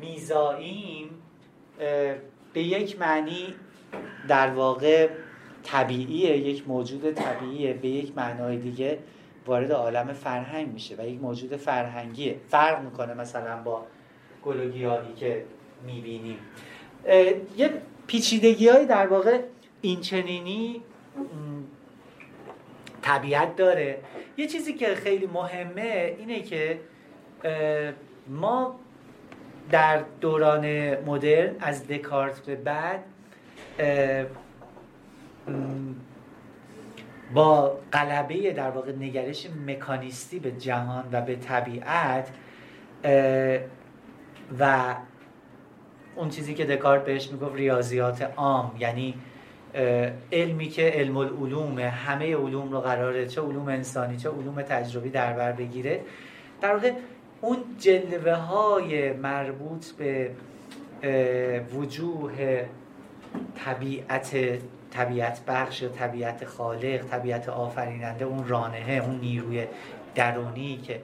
[0.00, 1.22] میزاییم
[2.52, 3.54] به یک معنی
[4.28, 5.08] در واقع
[5.62, 8.98] طبیعیه یک موجود طبیعیه به یک معنای دیگه
[9.46, 12.36] وارد عالم فرهنگ میشه و یک موجود فرهنگیه.
[12.48, 13.86] فرق می‌کنه مثلا با
[14.44, 14.70] گل
[15.16, 15.44] که
[15.86, 16.38] می‌بینیم.
[17.56, 17.70] یه
[18.06, 19.40] پیچیدگی در واقع
[19.80, 20.82] اینچنینی
[23.02, 23.98] طبیعت داره.
[24.36, 26.80] یه چیزی که خیلی مهمه اینه که
[28.28, 28.76] ما
[29.70, 33.04] در دوران مدرن از دکارت به بعد
[37.34, 42.28] با قلبه در واقع نگرش مکانیستی به جهان و به طبیعت
[44.58, 44.94] و
[46.16, 49.14] اون چیزی که دکارت بهش می‌گفت ریاضیات عام یعنی
[50.32, 55.32] علمی که علم العلوم همه علوم رو قراره چه علوم انسانی چه علوم تجربی در
[55.32, 56.00] بر بگیره.
[56.60, 56.92] در واقع
[57.40, 60.30] اون جلوه های مربوط به
[61.74, 62.64] وجوه
[63.64, 64.36] طبیعت
[64.90, 69.64] طبیعت بخش طبیعت خالق طبیعت آفریننده اون رانهه اون نیروی
[70.14, 71.00] درونی که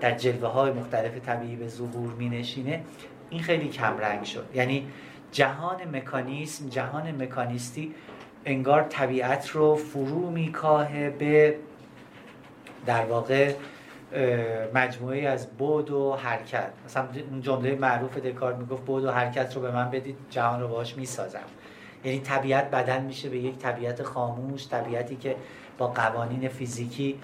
[0.00, 2.82] در جلوه های مختلف طبیعی به ظهور می نشینه
[3.30, 4.46] این خیلی کمرنگ شد.
[4.54, 4.86] یعنی
[5.32, 7.94] جهان مکانیسم جهان مکانیستی
[8.44, 11.56] انگار طبیعت رو فرو میکاهه به
[12.86, 13.54] در واقع
[14.74, 16.70] مجموعه از بود و حرکت.
[16.84, 20.68] مثلا اون جمله معروف دکارت می‌گفت بود و حرکت رو به من بدید جهان رو
[20.68, 21.38] باهاش می‌سازم.
[22.04, 25.36] یعنی طبیعت بدل میشه به یک طبیعت خاموش طبیعتی که
[25.78, 27.18] با قوانین فیزیکی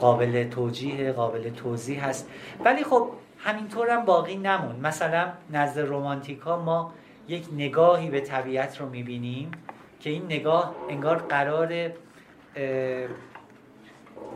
[0.00, 2.28] قابل توجیه قابل توضیح هست.
[2.64, 6.92] ولی خب همینطور هم باقی نمون مثلا نزد رومانتیکا ما
[7.28, 9.50] یک نگاهی به طبیعت رو می‌بینیم
[10.00, 11.90] که این نگاه انگار قرار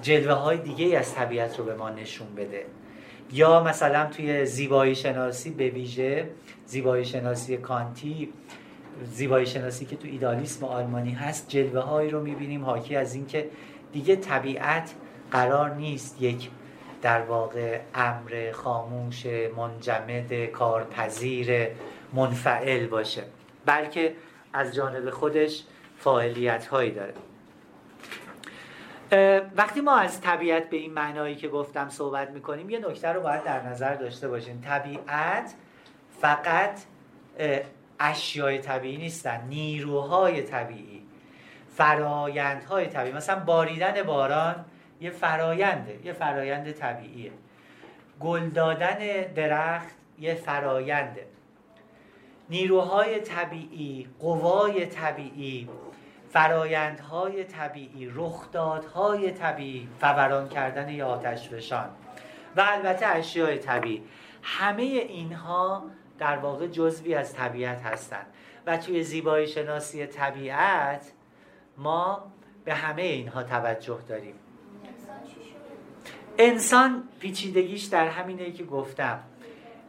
[0.03, 2.67] جلوه های دیگه از طبیعت رو به ما نشون بده.
[3.33, 6.31] یا مثلا توی زیبایی شناسی به ویژه
[6.67, 8.33] زیبایی شناسی کانتی
[9.05, 12.65] زیبایی شناسی که تو ایدالیسم آلمانی هست جلوه هایی رو می‌بینیم.
[12.65, 13.49] حاکی از اینکه
[13.93, 14.95] دیگه طبیعت
[15.31, 16.51] قرار نیست یک
[17.03, 21.69] در واقع امر خاموش منجمد کارپذیر
[22.13, 23.23] منفعل باشه
[23.67, 24.15] بلکه
[24.53, 25.65] از جانب خودش
[25.99, 27.15] فعالیت هایی داره
[29.57, 33.45] وقتی ما از طبیعت به این معنایی که گفتم صحبت می‌کنیم یه نکته رو باید
[33.45, 35.55] در نظر داشته باشیم طبیعت
[36.21, 36.81] فقط
[38.01, 41.03] اشیای طبیعی نیستن نیروهای طبیعی
[41.77, 43.15] فرایندهای طبیعی.
[43.15, 44.65] مثلا باریدن باران
[45.01, 47.33] یه فراینده یه فرایند طبیعیه.
[48.21, 51.27] گل دادن درخت یه فراینده
[52.53, 55.69] نیروهای طبیعی قوای طبیعی
[56.31, 61.89] فرایندهای طبیعی رخدادهای طبیعی فوران کردن یا آتش فشان
[62.57, 64.03] و البته اشیای طبیعی.
[64.43, 65.85] همه اینها
[66.19, 68.27] در واقع جزوی از طبیعت هستند.
[68.67, 71.13] و توی زیبایی شناسی طبیعت
[71.77, 72.33] ما
[72.65, 74.35] به همه اینها توجه داریم.
[76.39, 79.21] انسان پیچیدگیش در همینه که گفتم.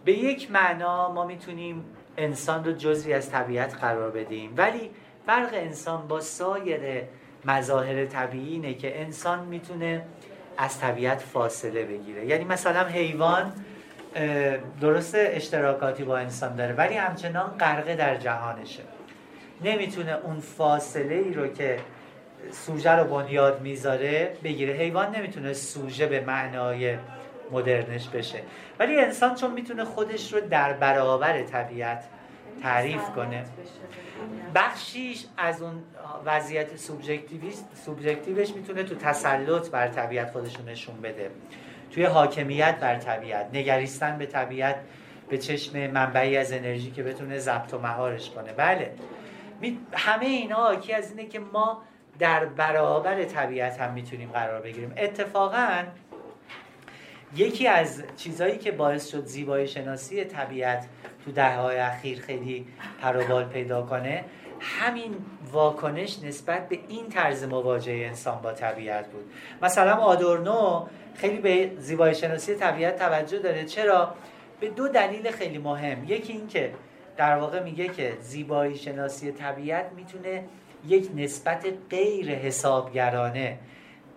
[0.05, 1.85] به یک معنا ما می‌تونیم
[2.17, 4.53] انسان رو جزوی از طبیعت قرار بدیم.
[4.57, 4.91] ولی
[5.25, 7.03] فرق انسان با سایر
[7.45, 10.05] مظاهر طبیعی اینه که انسان می‌تونه
[10.57, 12.25] از طبیعت فاصله بگیره.
[12.25, 13.53] یعنی مثلا حیوان
[14.81, 18.83] درست اشتراکاتی با انسان داره ولی همچنان غرقه در جهانشه.
[19.63, 21.79] نمی‌تونه اون فاصله ای رو که
[22.51, 24.73] سوژه رو بنیاد می‌ذاره بگیره.
[24.73, 26.97] حیوان نمی‌تونه سوژه به معنای
[27.51, 28.39] مدرنش بشه.
[28.79, 32.03] ولی انسان چون می‌تونه خودش رو در برابر طبیعت
[32.61, 33.43] تعریف کنه.
[34.55, 35.83] بخشیش از اون
[36.25, 36.75] وضعیت
[37.85, 41.31] سوبژکتیوش می‌تونه تو تسلط بر طبیعت خودشون نشون بده.
[41.91, 44.75] توی حاکمیت بر طبیعت نگریستن به طبیعت
[45.29, 48.53] به چشم منبعی از انرژی که بتونه ضبط و مهارش کنه.
[48.53, 48.91] بله.
[49.93, 51.81] همه اینا حاکی از اینه که ما
[52.19, 54.93] در برابر طبیعت هم می‌تونیم قرار بگیریم.
[54.97, 55.83] اتفاقا
[57.35, 60.87] یکی از چیزهایی که باعث شد زیبایی شناسی طبیعت
[61.25, 62.67] تو دههای اخیر خیلی
[63.01, 64.25] پروبال پیدا کنه
[64.59, 65.15] همین
[65.51, 69.31] واکنش نسبت به این طرز مواجهه انسان با طبیعت بود.
[69.61, 73.65] مثلا آدورنو خیلی به زیبایی شناسی طبیعت توجه داره.
[73.65, 74.15] چرا؟
[74.59, 76.03] به دو دلیل خیلی مهم.
[76.03, 76.73] یکی این که
[77.17, 80.43] در واقع میگه که زیبایی شناسی طبیعت می‌تونه
[80.87, 83.57] یک نسبت غیر حسابگرانه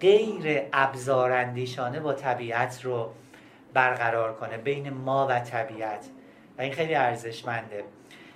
[0.00, 3.12] غیر ابزاراندیشانه با طبیعت رو
[3.74, 6.06] برقرار کنه بین ما و طبیعت.
[6.58, 7.84] و این خیلی ارزشمنده.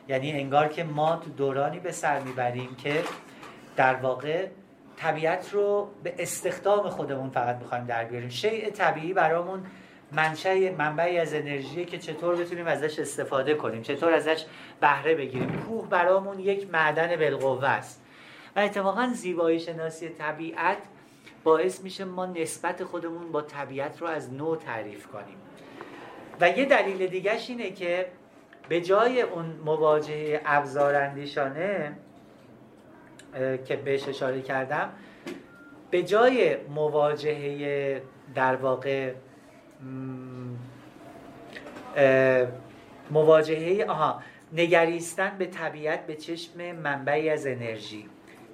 [0.08, 3.02] یعنی انگار که ما تو دورانی به سر می‌بریم که
[3.76, 4.46] در واقع
[4.96, 8.28] طبیعت رو به استخدام خودمون فقط می‌خوایم در بیاریم.
[8.28, 9.66] شیء طبیعی برامون
[10.12, 14.44] منشأ منبعی از انرژی که چطور بتونیم ازش استفاده کنیم چطور ازش
[14.80, 15.62] بهره بگیریم.
[15.66, 18.02] کوه برامون یک معدن بالقوه است.
[18.56, 20.78] و اتفاقا زیبایی شناسی طبیعت
[21.44, 25.36] باعث میشه ما نسبت خودمون با طبیعت رو از نو تعریف کنیم.
[26.40, 28.06] و یه دلیل دیگهش اینه که
[28.68, 31.92] به جای اون مواجهه ابزاراندیشانه
[33.64, 34.92] که بهش اشاره کردم
[35.90, 38.02] به جای مواجهه
[38.34, 39.12] در واقع
[43.10, 44.22] مواجهه آها
[44.52, 48.08] نگریستن به طبیعت به چشم منبعی از انرژی.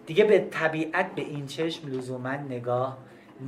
[0.07, 2.99] دیگه به طبیعت به این چشم لزوما نگاه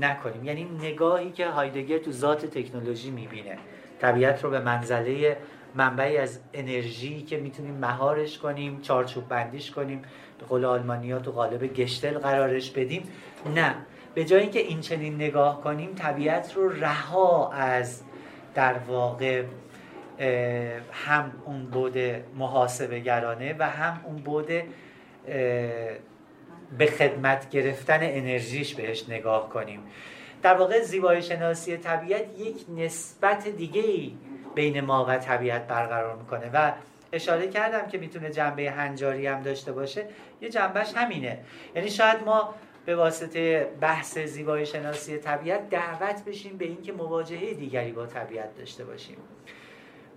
[0.01, 0.45] نکنیم.
[0.45, 3.59] یعنی نگاهی که هایدگر تو ذات تکنولوژی می‌بینه.
[4.01, 5.37] طبیعت رو به منزله
[5.75, 10.03] منبعی از انرژی که می‌تونیم مهارش کنیم چارچوب بندیش کنیم
[10.39, 13.03] به قول آلمانی ها تو قالب گشتل قرارش بدیم.
[13.55, 13.75] نه.
[14.15, 18.03] به جای اینکه این چنین نگاه کنیم طبیعت رو رها از
[18.55, 19.43] در واقع
[20.93, 21.99] هم اون بود
[22.39, 24.51] محاسبه گرانه و هم اون بود
[26.79, 29.81] به خدمت گرفتن انرژیش بهش نگاه کنیم.
[30.43, 34.13] در واقع زیبایی شناسی طبیعت یک نسبت دیگه ای
[34.55, 36.73] بین ما و طبیعت برقرار می‌کنه و
[37.13, 40.05] اشاره کردم که می‌تونه جنبه هنجاری هم داشته باشه.
[40.41, 41.39] یه جنبهش همینه.
[41.75, 42.55] یعنی شاید ما
[42.87, 48.85] به واسطه بحث زیبایی شناسی طبیعت دعوت بشیم به اینکه مواجهه دیگری با طبیعت داشته
[48.85, 49.17] باشیم.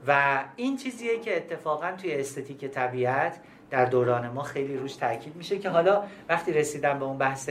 [0.08, 3.40] و این چیزیه که اتفاقا توی استتیک طبیعت
[3.72, 7.50] در دوران ما خیلی روش تاکید میشه که حالا وقتی رسیدم به اون بحث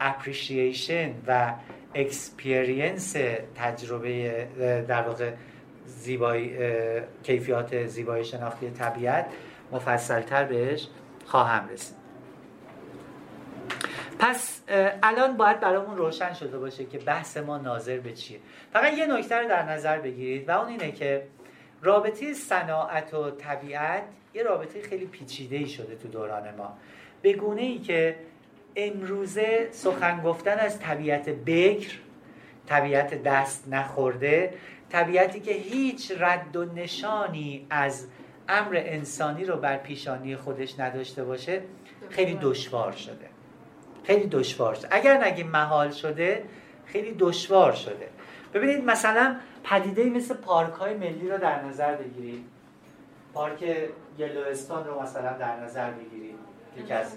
[0.00, 1.54] appreciation و
[1.94, 3.16] experience
[3.54, 4.46] تجربه
[4.88, 5.32] در واقع
[5.86, 6.56] زیبایی
[7.22, 9.26] کیفیات زیبایی شناختی طبیعت
[9.72, 10.88] مفصلتر بهش
[11.24, 11.96] خواهم رسید.
[14.18, 14.62] پس
[15.02, 18.38] الان باید برامون روشن شده باشه که بحث ما ناظر به چیه.
[18.72, 21.26] فقط یه نکته رو در نظر بگیرید و اون اینه که
[21.86, 24.02] رابطه صناعت و طبیعت
[24.34, 26.76] یه رابطه خیلی پیچیده ای شده تو دوران ما.
[27.22, 28.16] به گونه ای که
[28.76, 31.98] امروزه سخن گفتن از طبیعت بکر
[32.66, 34.54] طبیعت دست نخورده
[34.90, 38.06] طبیعتی که هیچ رد و نشانی از
[38.48, 41.62] امر انسانی رو بر پیشانی خودش نداشته باشه
[42.10, 43.28] خیلی دشوار شده.
[44.04, 44.88] خیلی دشوار شده.
[44.90, 46.44] اگر نگیم محال شده
[46.86, 48.08] خیلی دشوار شده.
[48.54, 49.36] ببینید مثلا
[49.70, 52.44] پدیده مثل پارک های ملی رو در نظر بگیرید.
[53.34, 53.64] پارک
[54.18, 56.34] یلوستان رو مثلا در نظر بگیرید
[56.76, 57.16] یکی از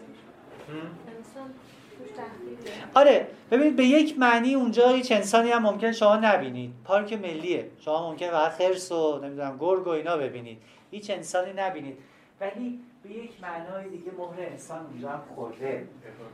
[2.94, 6.74] آره ببینید به یک معنی اونجا هیچ انسانی هم ممکن شما نبینید.
[6.84, 7.70] پارک ملیه.
[7.80, 10.58] شما ممکن فقط خرس و نمی‌دونم گرگ و اینا ببینید.
[10.92, 11.98] هیچ انسانی نبینید.
[12.42, 15.88] ولی به یک معنای دیگه مهر انسان اونجا هم خورده.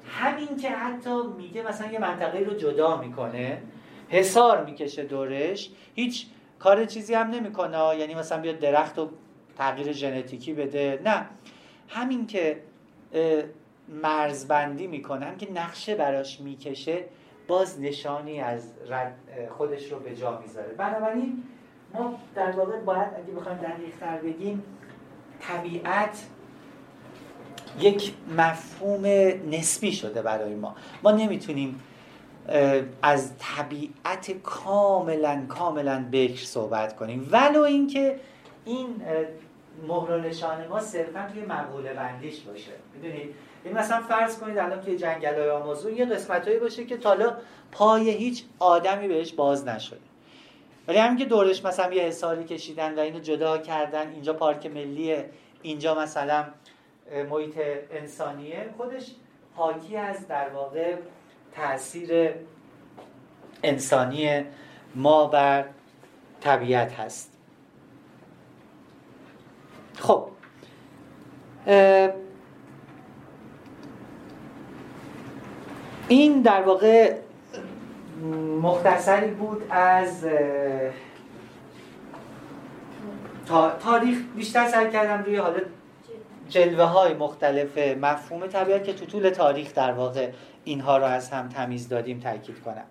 [0.08, 3.62] همین که حتی میگه مثلا یه منطقه رو جدا می‌کنه
[4.10, 6.26] حسار می‌کشه دورش هیچ
[6.60, 9.10] کار چیزی هم نمی‌کنه یعنی مثلا بیاد درخت و
[9.58, 11.02] تغییر ژنتیکی بده.
[11.06, 11.26] نه.
[11.88, 12.62] همین که
[13.90, 17.04] مرزبندی می‌کنه که نقشه براش می‌کشه
[17.48, 18.72] باز نشانی از
[19.50, 20.68] خودش رو به جا می‌ذاره.
[20.68, 21.44] بنابراین
[21.94, 24.64] ما در واقع باید اگه بخوایم دقیق بگیم
[25.42, 26.28] طبیعت
[27.80, 29.06] یک مفهوم
[29.52, 30.76] نسبی شده برای ما.
[31.04, 31.82] ما نمی‌تونیم
[33.02, 37.30] از طبیعت کاملا کاملا بکر صحبت کنیم.
[37.32, 38.20] ولو اینکه
[38.66, 38.88] این
[39.88, 42.72] مهر نشان ما صرفا توی مقوله بندیش باشه.
[42.94, 47.38] می‌دونید؟ این مثلا فرض کنید الان توی جنگل های آمازون یه قسمت باشه که تالا
[47.72, 49.98] پای هیچ آدمی بهش باز نشده.
[50.88, 55.30] ولی همین که دورش مثلا یه حساری کشیدن و اینو جدا کردن اینجا پارک ملیه
[55.62, 56.46] اینجا مثلا
[57.32, 57.54] محیط
[57.92, 59.12] انسانیه خودش
[59.56, 60.96] حاکی از در واقع
[61.56, 62.34] تاثیر
[63.64, 64.44] انسانی
[64.96, 65.66] ما بر
[66.42, 67.32] طبیعت هست.
[69.98, 70.28] خب
[76.08, 77.16] این در واقع
[78.62, 80.26] مختصری بود از
[83.80, 85.60] تاریخ بیشتر سعی کردم روی حالا
[86.50, 90.30] جلوه های مختلف مفهوم طبیعت که تو طول تاریخ در واقع
[90.66, 92.86] اینها رو از هم تمیز دادیم تاکید کنم.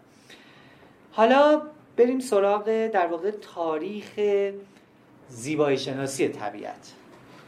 [1.13, 1.63] حالا
[1.97, 4.21] بریم سراغ در واقع تاریخ
[5.29, 6.93] زیبایی شناسی طبیعت.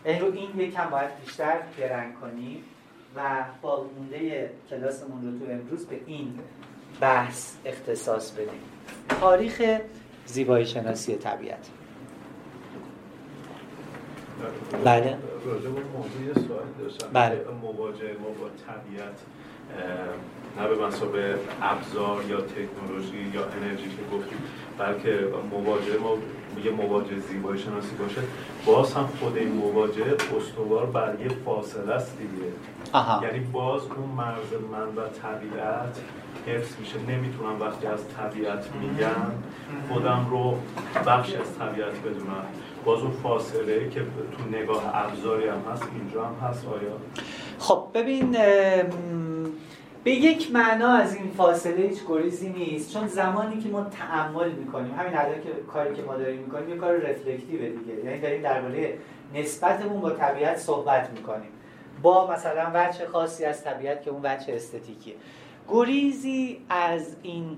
[0.04, 2.64] این رو این یکم باید بیشتر گرنگ کنیم
[3.16, 6.38] و با مونده کلاسمون رو تو امروز به این
[7.00, 8.60] بحث اختصاص بدیم.
[9.20, 9.80] تاریخ
[10.26, 11.68] زیبایی شناسی طبیعت.
[14.84, 15.18] بله.
[15.44, 17.08] راجع به موضوع سوال داشتم.
[17.12, 17.44] بله.
[17.62, 19.18] مواجهه ما با طبیعت.
[20.60, 24.38] نه به مسابه ابزار یا تکنولوژی یا انرژی که گفتیم
[24.78, 26.16] بلکه مواجهه ما
[26.64, 28.20] یه مواجهه زیبایی شناسی باشه.
[28.66, 32.52] باز هم خود این مواجهه استوار بر یه فاصله است دیگه.
[33.22, 36.00] یعنی باز اون مرز من و طبیعت
[36.46, 36.98] حفظ میشه.
[36.98, 39.32] نمی‌تونم وقتی از طبیعت میگم
[39.88, 40.54] خودم رو
[41.06, 42.46] بخش از طبیعت بدونم.
[42.84, 46.96] باز اون فاصله که تو نگاه ابزاری هم هست اینجا هم هست آیا؟
[47.58, 48.36] خب ببین
[50.06, 52.92] به یک معنا از این فاصله هیچ گریزی نیست.
[52.92, 56.76] چون زمانی که ما تعمل می‌کنیم همین الان که کاری که ما داریم می‌کنیم یه
[56.76, 58.04] کار رفلکتیو دیگه.
[58.04, 58.98] یعنی داریم درباره
[59.34, 61.50] نسبتمون با طبیعت صحبت می‌کنیم.
[62.02, 65.14] با مثلا وجه خاصی از طبیعت که اون وجه استتیکیه.
[65.68, 67.56] گریزی از این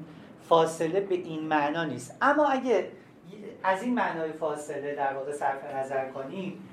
[0.48, 2.16] فاصله به این معنا نیست.
[2.22, 2.88] اما اگه
[3.64, 6.68] از این معنای فاصله در واقع صرف نظر کنیم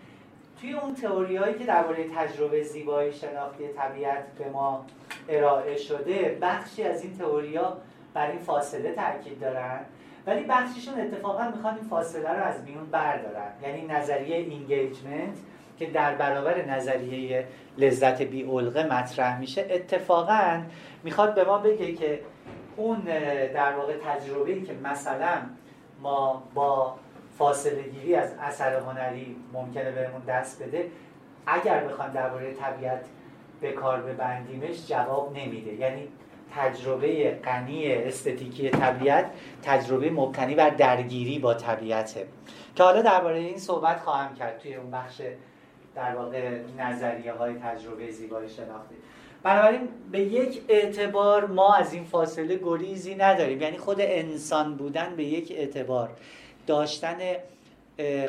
[0.61, 4.85] توی اون تئوری هایی که درباره تجربه زیبایی شناختی طبیعت به ما
[5.29, 7.77] ارائه شده بخشی از این تئوریا
[8.13, 9.79] بر این فاصله تاکید دارن.
[10.27, 13.51] ولی بخشیشون اتفاقا می‌خوان این فاصله رو از میون بردارن.
[13.63, 15.37] یعنی نظریه engagement
[15.79, 20.61] که در برابر نظریه لذت بی مطرح میشه اتفاقا
[21.03, 22.19] می‌خواد به ما بگه که
[22.75, 22.99] اون
[23.53, 25.37] در واقع تجربه‌ای که مثلا
[26.01, 26.95] ما با
[27.37, 30.91] فاصله گیری از اثر هنری ممکنه بهمون دست بده.
[31.47, 33.05] اگر بخوام درباره طبیعت
[33.61, 35.73] به کار ببندیمش جواب نمیده.
[35.73, 36.07] یعنی
[36.55, 39.31] تجربه غنی استتیکی طبیعت
[39.63, 42.27] تجربه مبتنی بر درگیری با طبیعته.
[42.75, 45.21] که حالا درباره این صحبت خواهم کرد توی اون بخش
[45.95, 48.95] در واقع نظریه های تجربه زیبایی شناختی.
[49.43, 53.61] بنابراین به یک اعتبار ما از این فاصله گریزی نداریم.
[53.61, 56.09] یعنی خود انسان بودن به یک اعتبار.
[56.67, 57.17] داشتن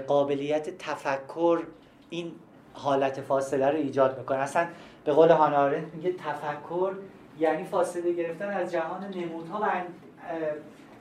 [0.06, 1.62] قابلیت تفکر
[2.10, 2.32] این
[2.74, 4.38] حالت فاصله رو ایجاد می‌کنه.
[4.38, 4.66] اصلا
[5.04, 6.92] به قول هانا میگه تفکر
[7.38, 9.66] یعنی فاصله گرفتن از جهان نمودها و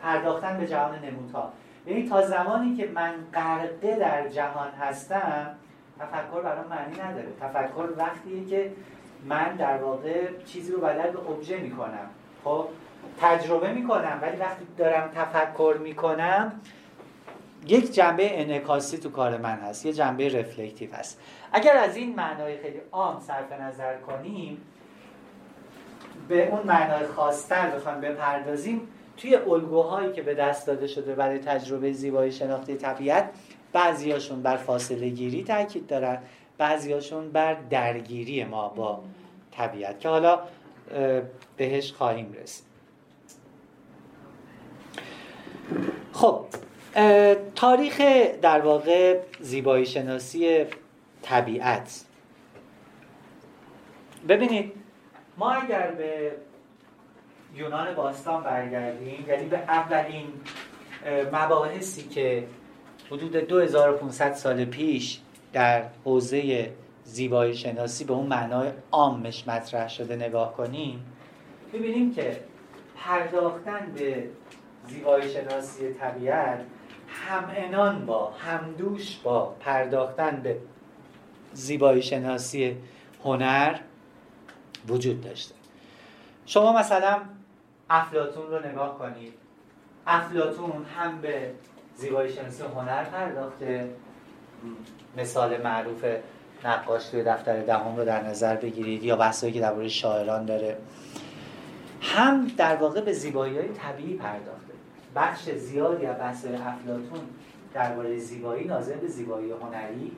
[0.02, 1.52] پرداختن به جهان نمودها.
[1.88, 5.56] یعنی تا زمانی که من غرقه در جهان هستم
[6.00, 7.28] تفکر برام معنی نداره.
[7.42, 8.72] تفکر وقتیه که
[9.26, 12.10] من در واقع چیزی رو بدل به ابژه می‌کنم.
[12.44, 12.66] خب
[13.22, 16.62] تجربه می‌کنم ولی وقتی دارم تفکر می‌کنم
[17.68, 21.20] یک جنبه انعکاسی تو کار من هست یه جنبه رفلکتیو هست.
[21.52, 24.58] اگر از این معنای خیلی عام صرف نظر کنیم
[26.28, 28.88] به اون معنای خاصتر بخوایم بپردازیم
[29.18, 33.30] توی الگوهایی که به دست داده شده برای تجربه زیبایی شناختی طبیعت
[33.74, 36.18] بعضیاشون بر فاصله گیری تاکید دارن
[36.58, 39.04] بعضیاشون بر درگیری ما با
[39.52, 40.40] طبیعت که حالا
[41.58, 42.66] بهش خواهیم رسید.
[46.14, 46.46] خب
[47.56, 48.02] تاریخ
[48.42, 50.66] در واقع زیبایی شناسی
[51.22, 52.06] طبیعت.
[54.28, 54.74] ببینید
[55.38, 56.32] ما اگر به
[57.56, 60.28] یونان باستان برگردیم یعنی به اولین
[61.34, 62.44] مباحثی که
[63.12, 65.20] حدود 2500 سال پیش
[65.54, 66.72] در حوزه
[67.04, 71.06] زیبایی شناسی به اون معنای عامش مطرح شده نگاه کنیم
[71.74, 72.40] ببینیم که
[72.98, 74.30] پرداختن به
[74.88, 76.60] زیبایی شناسی طبیعت
[77.16, 80.58] هم با همدوش با پرداختن به
[81.54, 82.78] زیبایی شناسی
[83.24, 83.80] هنر
[84.88, 85.56] وجود داشته.
[86.46, 87.22] شما مثلا
[87.90, 89.34] افلاتون رو نگاه کنید.
[90.08, 91.52] افلاتون هم به
[91.96, 93.90] زیبایی شناسی هنر پرداخته.
[95.18, 96.06] مثال معروف
[96.64, 100.78] نقاش توی دفتر دهم رو در نظر بگیرید یا بحثایی که درباره شاعران داره.
[102.02, 104.65] هم در واقع به زیبایی های طبیعی پرداخته.
[105.16, 107.20] بخش زیادی از بحث افلاتون
[107.74, 110.12] درباره زیبایی ناظر به زیبایی هنری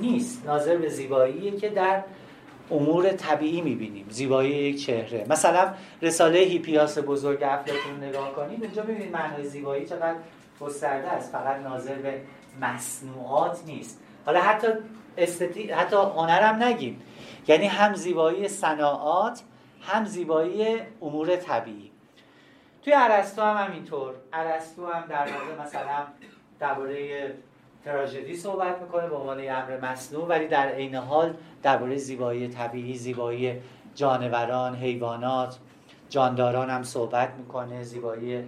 [0.00, 0.46] نیست.
[0.46, 2.02] ناظر به زیبایی که در
[2.70, 4.06] امور طبیعی می‌بینیم.
[4.10, 5.26] زیبایی یک چهره.
[5.28, 8.64] مثلا رساله هیپیاس بزرگ افلاتون نگاه کنید.
[8.64, 10.14] اونجا ببینید معنای زیبایی چقدر
[10.60, 11.32] گسترده است.
[11.32, 12.20] فقط ناظر به
[12.60, 14.00] مصنوعات نیست.
[14.26, 14.68] حالا حتی
[15.18, 15.70] استتی...
[15.70, 17.02] حتی هنرم نگیم.
[17.48, 19.42] یعنی هم زیبایی صناعات
[19.82, 21.91] هم زیبایی امور طبیعی.
[22.82, 24.14] توی عرستو هم همینطور.
[24.32, 26.06] عرستو هم در واقع مثلا
[26.60, 27.34] درباره
[27.84, 33.60] تراژدی صحبت می‌کنه به عنوان امر مصنوع ولی در عین حال درباره زیبایی طبیعی زیبایی
[33.94, 35.58] جانوران حیوانات
[36.08, 38.44] جانداران هم صحبت می‌کنه زیبایی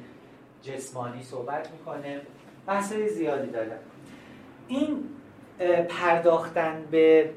[0.62, 2.20] جسمانی صحبت می‌کنه.
[2.66, 3.78] بحثای زیادی داره.
[4.68, 5.04] این
[5.88, 7.30] پرداختن به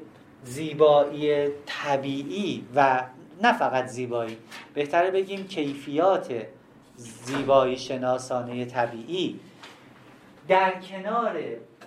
[0.44, 3.02] زیبایی طبیعی و
[3.42, 4.36] نه فقط زیبایی
[4.74, 6.32] بهتره بگیم کیفیات
[6.98, 9.40] زیبایی شناسانه طبیعی.
[10.48, 11.40] در کنار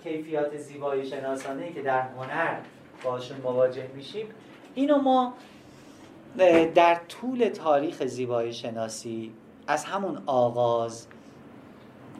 [0.03, 2.57] کیفیات زیبایی شناسانه که در هنر
[3.03, 4.27] باشون مواجه میشیم
[4.75, 5.33] اینو ما
[6.75, 9.33] در طول تاریخ زیبایی شناسی
[9.67, 11.07] از همون آغاز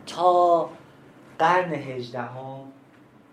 [0.06, 0.70] تا
[1.40, 2.60] قرن هجدهم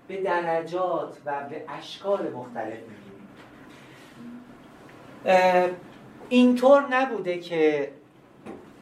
[0.09, 3.29] به درجات و به اشکال مختلف می‌گیریم
[6.29, 7.93] اینطور نبوده که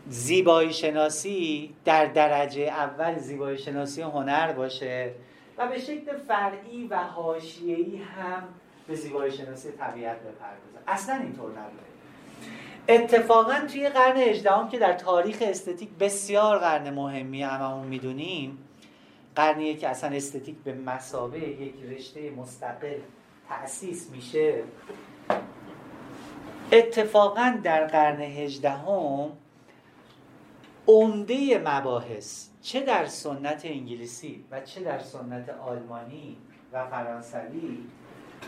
[0.09, 5.13] زیبایی شناسی در درجه اول زیبایی شناسی هنر باشه
[5.59, 8.43] و به شکل فرعی و حاشیه‌ای هم
[8.89, 10.79] به زیبایی شناسی طبیعت بپردازه.
[10.87, 11.87] اصلا اینطور نبوده.
[12.89, 18.59] اتفاقا توی قرن 18 که در تاریخ استتیک بسیار قرن مهمی هممون می‌دونیم
[19.37, 22.99] قرنیه که اصلا استتیک به مسابه یک رشته مستقل
[23.49, 24.63] تأسیس میشه.
[26.73, 29.31] اتفاقا در قرن 18 هم
[30.89, 36.37] عمده مباحث چه در سنت انگلیسی و چه در سنت آلمانی
[36.73, 37.79] و فرانسوی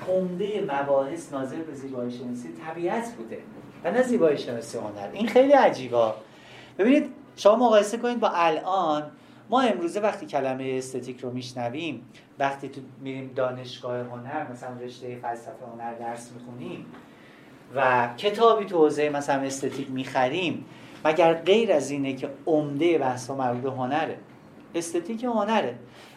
[0.08, 3.42] عمده مباحث ناظر به زیبایی شناسی طبیعت بوده
[3.84, 5.08] و نه زیبایی شناسی هنر.
[5.12, 6.14] این خیلی عجیبا
[6.78, 9.10] ببینید شما مقایسه کنید با الان
[9.50, 12.08] ما امروزه وقتی کلمه استتیک رو میشنویم
[12.38, 16.86] وقتی تو میریم دانشگاه هنر مثلا رشته فلسفه هنر درس می‌خونیم
[17.74, 20.64] و کتابی تو حوزه مثلا استتیک می‌خریم
[21.04, 24.18] مگر غیر از اینه که عمده بحث مربوط به هنره؟
[24.74, 25.74] استتیک هنره.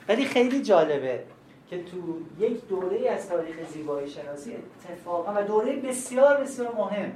[0.08, 1.24] ولی خیلی جالبه
[1.70, 1.98] که تو
[2.40, 7.12] یک دوره از تاریخ زیبایی شناسی اتفاقا و دوره بسیار بسیار مهم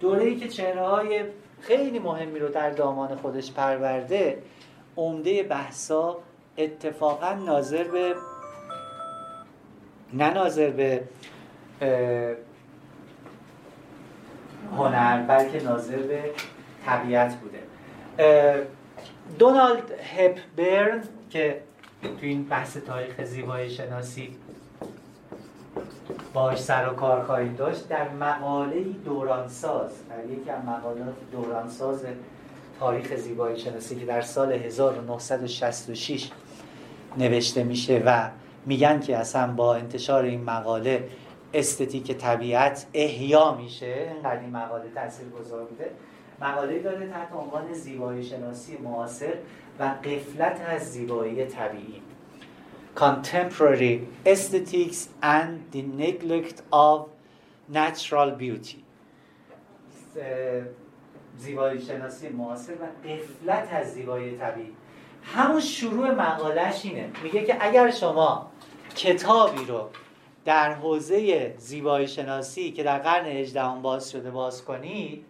[0.00, 1.24] دوره ای که چهره های
[1.60, 4.42] خیلی مهمی رو در دامان خودش پرورده
[4.96, 6.16] عمده بحثا
[6.58, 8.14] اتفاقا ناظر به
[10.12, 11.02] نه ناظر به
[14.76, 16.30] هنر بلکه ناظر به
[16.86, 17.58] طبیعت بوده.
[19.38, 21.60] دونالد هپبرن که
[22.02, 24.36] تو این بحث تاریخ زیبایی شناسی
[26.32, 32.04] باش سر و کار خواهید داشت در مقاله دورانساز در یکی از مقالات دورانساز
[32.80, 36.30] تاریخ زیبایی شناسی که در سال 1966
[37.18, 38.28] نوشته میشه و
[38.66, 41.08] میگن که اصلا با انتشار این مقاله
[41.54, 44.10] استتیک طبیعت احیا میشه.
[44.14, 45.90] اینقدر این مقاله تاثیر گذار بوده.
[46.40, 49.34] مقاله داره تحت عنوان زیبایی شناسی معاصر
[49.78, 52.02] و قفلت از زیبایی طبیعی.
[52.96, 56.98] Contemporary Aesthetics and the Neglect of
[57.68, 58.76] Natural Beauty.
[61.38, 64.72] زیبایی شناسی معاصر و قفلت از زیبایی طبیعی.
[65.22, 67.10] همون شروع مقالش اینه.
[67.22, 68.50] میگه که اگر شما
[68.96, 69.88] کتابی رو
[70.44, 75.24] در حوزه زیبایی شناسی که در قرن 18 باز شده باز کنید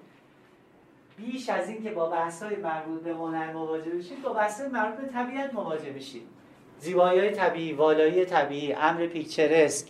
[1.16, 5.12] بیش از این که با بحث‌های مربوط به هنر مواجه بشید با بحث‌های مربوط به
[5.12, 6.26] طبیعت مواجه بشید
[6.78, 9.88] زیبایی های طبیعی والایی طبیعی امر پیکچرسک.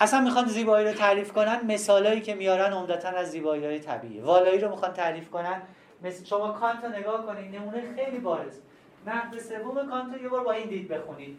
[0.00, 4.20] اصلا می‌خوان زیبایی رو تعریف کنن مثالایی که میارن عمدتا از زیبایی های طبیعی.
[4.20, 5.62] والایی رو می‌خوان تعریف کنن
[6.02, 8.58] مثل شما کانت رو نگاه کنید نمونه خیلی بارز.
[9.06, 11.36] نقد سوم کانت رو یه بار با این دید بخونید.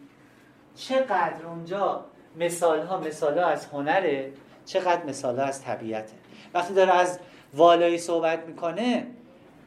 [0.74, 2.04] چقدر اونجا
[2.36, 4.32] مثال ها مثال ها از هنره
[4.64, 6.12] چقدر مثال ها از طبیعته.
[6.54, 7.18] وقتی داره از
[7.54, 9.06] والایی صحبت می‌کنه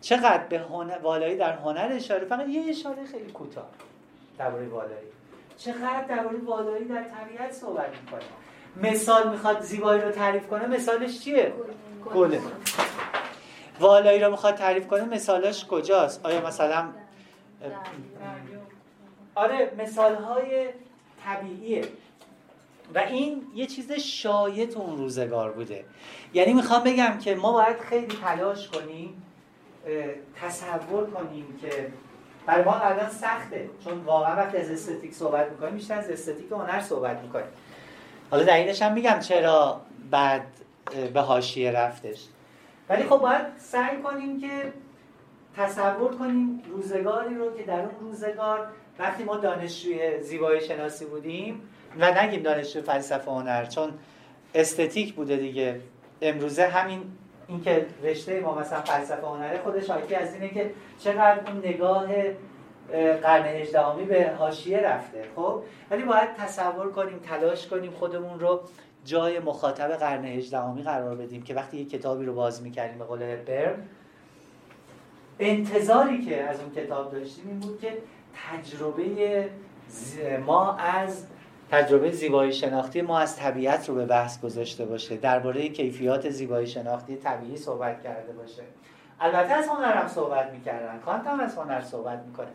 [0.01, 0.61] چقدر به
[1.03, 3.69] والایی در هنر اشاره فقط یه اشاره خیلی کوتاه
[4.37, 5.07] درباره والایی.
[5.57, 8.21] چقدر درباره والایی در طبیعت صحبت می‌کنه.
[8.91, 11.53] مثال می‌خواد زیبایی رو تعریف کنه مثالش چیه؟
[12.15, 12.41] گله.
[13.79, 16.89] والایی رو می‌خواد تعریف کنه مثالش کجاست؟ آیا مثلا
[19.35, 20.69] آره مثال های
[21.25, 21.85] طبیعیه.
[22.95, 25.85] و این یه چیز شایع اون روزگار بوده.
[26.33, 29.23] یعنی می‌خوام بگم که ما باید خیلی تلاش کنیم
[30.41, 31.91] تصور کنیم که
[32.45, 36.81] برای ما الان سخته چون واقعا وقتی از استتیک صحبت می‌کنیم بیشتر از استتیک هنر
[36.81, 37.45] صحبت می‌کنیم.
[38.31, 39.81] حالا دلیلش هم میگم چرا
[40.11, 40.47] بعد
[41.13, 42.25] به حاشیه رفتش.
[42.89, 44.73] ولی خب باید سعی کنیم که
[45.57, 48.67] تصور کنیم روزگاری رو که در اون روزگار
[48.99, 53.93] وقتی ما دانشجوی زیبایی شناسی بودیم و نگیم دانشجوی فلسفه هنر چون
[54.55, 55.81] استتیک بوده دیگه.
[56.21, 57.01] امروزه همین
[57.47, 62.07] اینکه رشته ما مثلا فلسفه هنره خودش حاکی از اینه که چقدر اون نگاه
[63.21, 68.61] قرن هجدهمی به حاشیه رفته خب؟ ولی باید تصور کنیم تلاش کنیم خودمون رو
[69.05, 73.35] جای مخاطب قرن هجدهمی قرار بدیم که وقتی یک کتابی رو باز می‌کردیم به قول
[73.35, 73.75] برن
[75.39, 77.97] انتظاری که از اون کتاب داشتیم این بود که
[78.51, 79.49] تجربه
[80.45, 81.27] ما از
[81.71, 87.15] تجربه زیبایی شناختی ما از طبیعت رو به بحث گذاشته باشه درباره کیفیات زیبایی شناختی
[87.15, 88.63] طبیعی صحبت کرده باشه.
[89.19, 92.47] البته از هم صحبت می‌کردن کانت هم از هنر صحبت می‌کنه.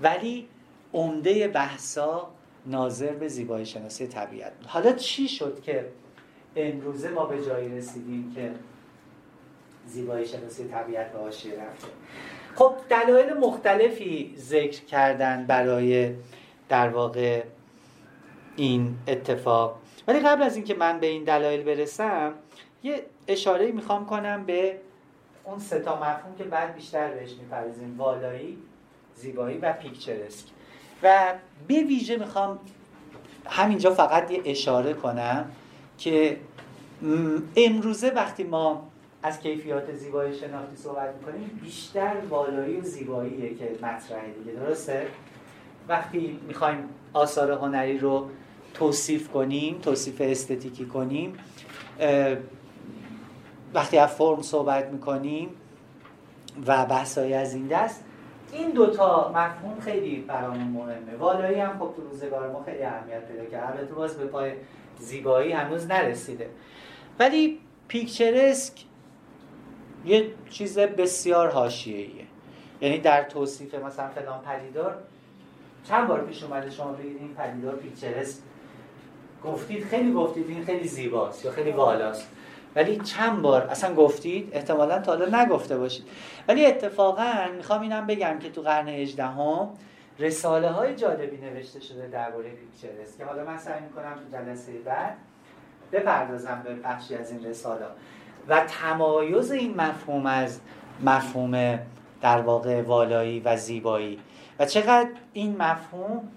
[0.00, 0.48] ولی
[0.92, 2.28] عمده بحثا
[2.66, 4.52] ناظر به زیبایی شناسی طبیعت.
[4.66, 5.86] حالا چی شد که
[6.56, 8.50] امروزه ما به جایی رسیدیم که
[9.86, 11.88] زیبایی شناسی طبیعت به حاشیه رفته؟
[12.54, 16.14] خب دلایل مختلفی ذکر کردن برای
[16.68, 17.42] در واقع
[18.56, 19.78] این اتفاق.
[20.08, 22.32] ولی قبل از اینکه من به این دلایل برسم
[22.82, 24.76] یه اشاره می‌خوام کنم به
[25.44, 27.94] اون سه تا مفهوم که بعد بیشتر بهش می‌پردازیم.
[27.98, 28.58] والایی
[29.14, 30.46] زیبایی و پیکچرسک.
[31.02, 31.34] و
[31.68, 32.58] به ویژه می‌خوام
[33.46, 35.50] همینجا فقط یه اشاره کنم
[35.98, 36.36] که
[37.56, 38.88] امروزه وقتی ما
[39.22, 44.52] از کیفیات زیبایی شناختی صحبت می‌کنیم بیشتر والایی و زیباییه که مطرحه دیگه.
[44.52, 45.06] درسته؟
[45.88, 48.28] وقتی می‌خوایم آثار هنری رو
[48.78, 51.38] توصیف کنیم توصیف استتیکی کنیم.
[53.74, 55.48] وقتی از فرم صحبت می‌کنیم
[56.66, 58.04] و بحثایی از این دست
[58.52, 61.16] این دوتا مفهوم خیلی برامون مهمه.
[61.18, 63.76] والایی هم خب تو روزگار ما خیلی اهمیت پیدا کرد.
[63.76, 64.52] البته باز به پای
[64.98, 66.50] زیبایی هنوز نرسیده.
[67.18, 67.58] ولی
[67.88, 68.84] پیکچرسک
[70.04, 72.24] یه چیز بسیار حاشیه‌ایه.
[72.80, 74.98] یعنی در توصیف مثلا فلان پدیدار
[75.88, 78.38] چند بار پیش اومده شما بگید این پدیدار پیکچرسک
[79.44, 82.28] گفتید خیلی گفتید این خیلی زیباست یا خیلی والاست.
[82.76, 86.04] ولی چند بار اصلا گفتید؟ احتمالا تا حالا نگفته باشید.
[86.48, 89.68] ولی اتفاقا می‌خوام اینم بگم که تو قرن 18 هم
[90.18, 95.16] رساله های جالبی نوشته شده درباره پیکچرس که حالا من سعی می‌کنم تو جلسه بعد
[95.92, 97.84] بپردازم به بخشی از این رساله
[98.48, 100.60] و تمایز این مفهوم از
[101.04, 101.78] مفهوم
[102.22, 104.18] در واقع والایی و زیبایی.
[104.58, 106.28] و چقدر این مفهوم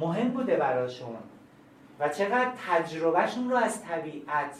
[0.00, 1.16] مهم بوده براشون؟
[2.00, 4.56] و چقدر تجربهشون رو از طبیعت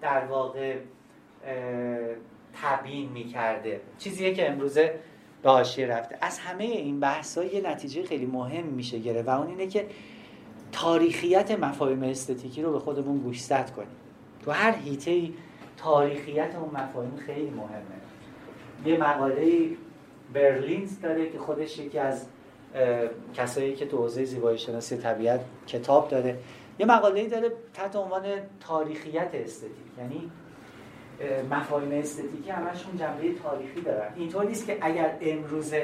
[0.00, 0.76] در واقع
[2.62, 3.80] تبیین می‌کرده.
[3.98, 4.94] چیزیه که امروزه
[5.42, 6.18] به رفته.
[6.20, 9.86] از همه این بحث یه نتیجه خیلی مهم میشه گره و اون اینه که
[10.72, 13.88] تاریخیت مفاهیم استتیکی رو به خودمون گوشزد کنیم.
[14.44, 15.30] تو هر هیته
[15.76, 17.98] تاریخیت اون مفاهیم خیلی مهمه.
[18.84, 19.68] یه مقاله
[20.34, 22.26] برلینز داره که خودش یکی از
[23.34, 26.38] کسایی که تو حوزه زیبایی شناسی طبیعت کتاب داره.
[26.78, 28.22] یه مقاله داره تحت عنوان
[28.60, 29.72] تاریخیت استتیک.
[29.98, 30.30] یعنی
[31.50, 34.12] مفاهیم استتیکی همشون جنبه تاریخی دارن.
[34.16, 35.74] اینطور نیست که اگر امروز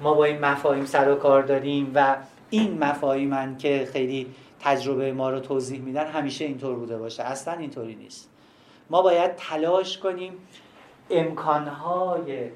[0.00, 2.16] ما با این مفاهیم سر و کار داریم و
[2.50, 7.22] این مفاهیمن که خیلی تجربه ما رو توضیح میدن همیشه اینطور بوده باشه.
[7.22, 8.30] اصلا اینطوری نیست.
[8.90, 10.32] ما باید تلاش کنیم
[11.10, 12.50] امکانهای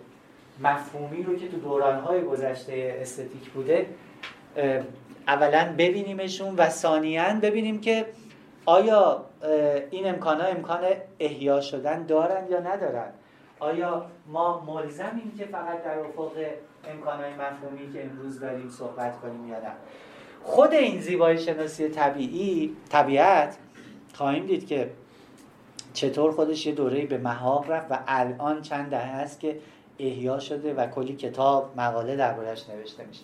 [0.62, 3.86] مفهومی رو که تو دورانهای گذشته استتیک بوده
[5.28, 8.07] اولا ببینیمشون و ثانیا ببینیم که
[8.66, 9.24] آیا
[9.90, 10.81] این امکان امکان
[11.19, 13.12] احیا شدن دارن یا ندارن.
[13.61, 16.32] آیا ما ملزمیم که فقط در افق
[16.90, 19.73] امکانهای مفهومی که امروز داریم صحبت کنیم یا نه؟
[20.43, 23.57] خود این زیبایی شناسی طبیعی طبیعت
[24.15, 24.90] خواهیم دید که
[25.93, 29.61] چطور خودش یه دوره‌ای به محاق رفت و الان چند دهه هست که
[29.98, 33.23] احیا شده و کلی کتاب مقاله دربارش نوشته میشه.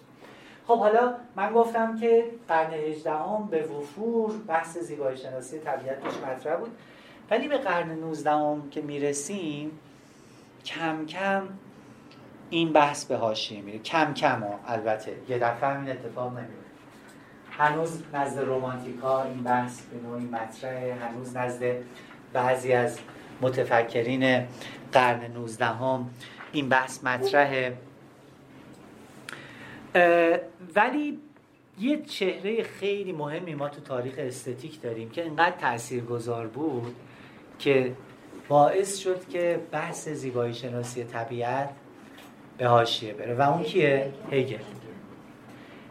[0.66, 6.14] خب حالا من گفتم که قرن 18 هم به وفور بحث زیبایی شناسی طبیعت توش
[6.14, 6.70] مطرح بود.
[7.30, 9.70] ولی به قرن 19 هم که می‌رسیم
[10.64, 11.42] کم کم
[12.50, 13.78] این بحث به حاشیه میره.
[13.78, 15.12] کم کم ها البته.
[15.28, 16.62] یه دفعه این اتفاق نمیره
[17.50, 20.94] هنوز نزد رومانتیکا این بحث به نوعی مطرحه.
[20.94, 21.62] هنوز نزد
[22.32, 22.98] بعضی از
[23.40, 24.46] متفکرین
[24.92, 26.10] قرن 19 هم
[26.52, 27.76] این بحث مطرحه.
[30.74, 31.18] ولی
[31.80, 36.96] یه چهره خیلی مهمی ما تو تاریخ استتیک داریم که اینقدر تاثیرگذار بود
[37.58, 37.92] که
[38.48, 41.70] باعث شد که بحث زیبایی شناسی طبیعت
[42.58, 43.34] به حاشیه بره.
[43.34, 44.58] و اون کیه؟ هگل.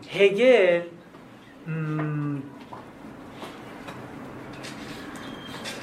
[0.09, 0.81] هگل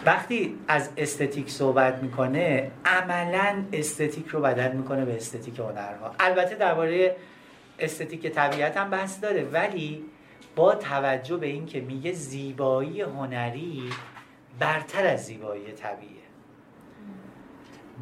[0.07, 7.17] وقتی از استتیک صحبت می‌کنه عملا استتیک رو بدل می‌کنه به استتیک هنرها البته درباره
[7.79, 10.05] استتیک طبیعت هم بحث داره ولی
[10.57, 13.91] با توجه به اینکه میگه زیبایی هنری
[14.59, 16.19] برتر از زیبایی طبیعیه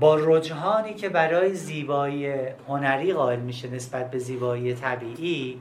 [0.01, 2.35] با رجحانی که برای زیبایی
[2.69, 5.61] هنری قائل میشه نسبت به زیبایی طبیعی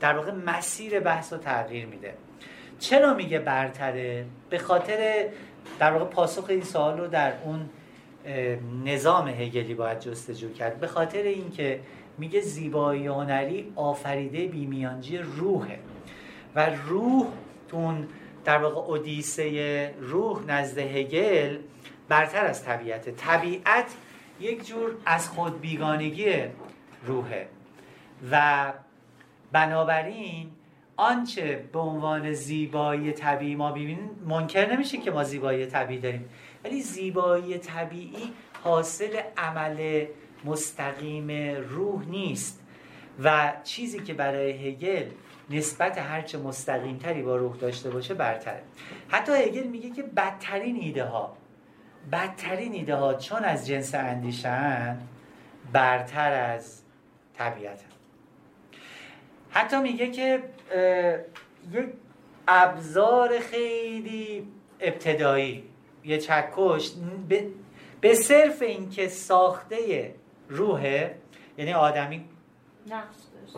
[0.00, 2.14] در واقع مسیر بحث رو تغییر میده.
[2.78, 5.26] چرا میگه برتره؟ به خاطر
[5.78, 7.68] در واقع پاسخ این سوال رو در اون
[8.84, 10.80] نظام هگلی باید جستجو کرد.
[10.80, 11.80] به خاطر اینکه
[12.18, 15.78] میگه زیبایی هنری آفریده بیمیانجی روحه.
[16.54, 17.26] و روح
[17.68, 18.08] تون
[18.44, 21.58] در واقع اودیسه روح نزد هگل
[22.08, 23.94] برتر از طبیعت طبیعت
[24.40, 26.34] یک جور از خود بیگانگی
[27.06, 27.48] روحه.
[28.30, 28.72] و
[29.52, 30.50] بنابراین
[30.96, 36.28] آنچه به عنوان زیبایی طبیعی ما ببینیم منکر نمیشه که ما زیبایی طبیعی داریم.
[36.64, 38.32] ولی زیبایی طبیعی
[38.64, 40.06] حاصل عمل
[40.46, 41.30] مستقیم
[41.68, 42.62] روح نیست
[43.24, 45.06] و چیزی که برای هگل
[45.50, 48.62] نسبت هرچه مستقیم تری با روح داشته باشه برتره.
[49.08, 51.36] حتی هگل میگه که بدترین ایده ها
[52.12, 54.98] بدترین ایده ها چون از جنس اندیشن
[55.72, 56.82] برتر از
[57.38, 57.80] طبیعت.
[59.50, 60.42] حتی میگه که
[61.72, 61.86] یک
[62.48, 64.48] ابزار خیلی
[64.80, 65.64] ابتدایی
[66.04, 66.92] یه چکش
[68.00, 70.14] به صرف اینکه ساخته
[70.48, 71.14] روحه
[71.58, 72.24] یعنی آدمی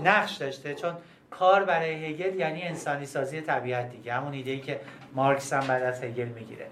[0.04, 0.74] نقش داشته.
[0.74, 0.94] چون
[1.30, 4.12] کار برای هگل یعنی انسانی سازی طبیعت دیگه.
[4.12, 4.80] همون ایده که
[5.14, 6.66] مارکس هم بعد از هگل می‌گیره.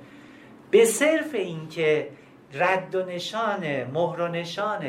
[0.70, 2.08] به صرف اینکه
[2.54, 4.86] رد و نشان مهر و نشان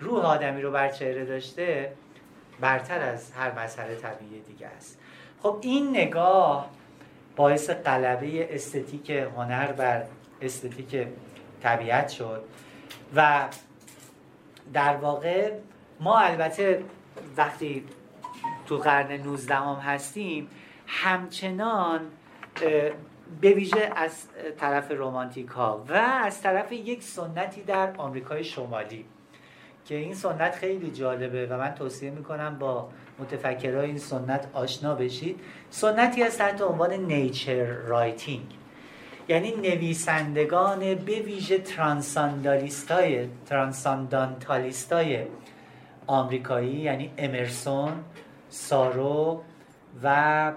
[0.00, 1.92] روح آدمی رو بر چهره داشته
[2.60, 4.98] برتر از هر مسئله طبیعی دیگه است.
[5.42, 6.70] خب این نگاه
[7.36, 10.04] باعث قلبه استتیک هنر بر
[10.42, 11.06] استتیک
[11.62, 12.44] طبیعت شد
[13.16, 13.48] و
[14.72, 15.52] در واقع
[16.00, 16.84] ما البته
[17.36, 17.84] وقتی
[18.66, 20.48] تو قرن 19 هم هستیم
[20.86, 22.00] همچنان
[23.40, 24.24] به ویژه از
[24.58, 25.92] طرف رومانتیک ها و
[26.24, 29.04] از طرف یک سنتی در آمریکای شمالی.
[29.84, 32.88] که این سنت خیلی جالبه و من توصیه می‌کنم با
[33.18, 35.40] متفکرای این سنت آشنا بشید.
[35.70, 38.54] سنتی از تحت عنوان nature writing
[39.28, 45.26] یعنی نویسندگان به ویژه transcendalist ای transcendentalist ای
[46.06, 47.92] آمریکایی یعنی امرسون
[48.48, 49.42] سارو
[50.02, 50.52] و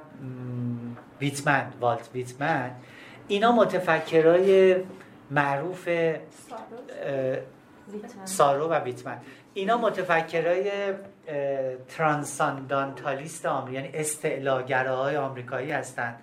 [1.21, 2.71] ویتمن والت ویتمن.
[3.27, 4.75] اینا متفکرای
[5.31, 5.89] معروف
[8.25, 9.17] سارو و ویتمن.
[9.53, 10.71] اینا متفکرای
[11.87, 16.19] ترانساندانتالیست آمریکا یعنی استعلاگراهای آمریکایی هستند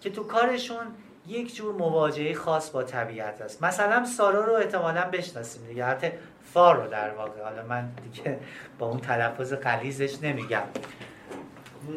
[0.00, 0.86] که تو کارشون
[1.28, 3.64] یک جور مواجهه خاص با طبیعت است.
[3.64, 5.86] مثلا سارو رو احتمالا بشناسیم دیگه.
[5.86, 6.08] حتی
[6.44, 7.42] فار رو در واقع.
[7.44, 8.38] حالا من دیگه
[8.78, 10.62] با اون تلفظ قلیزش نمیگم.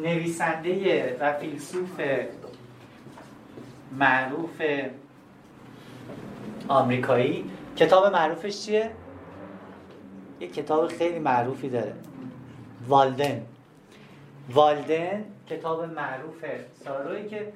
[0.02, 2.00] نویسنده و فیلسوف
[3.92, 4.62] معروف
[6.68, 7.50] آمریکایی.
[7.76, 8.90] کتاب معروفش چیه؟
[10.40, 11.94] یه کتاب خیلی معروفی داره.
[12.88, 13.42] والدن
[14.50, 16.44] والدن کتاب معروف
[16.84, 17.52] ساروی که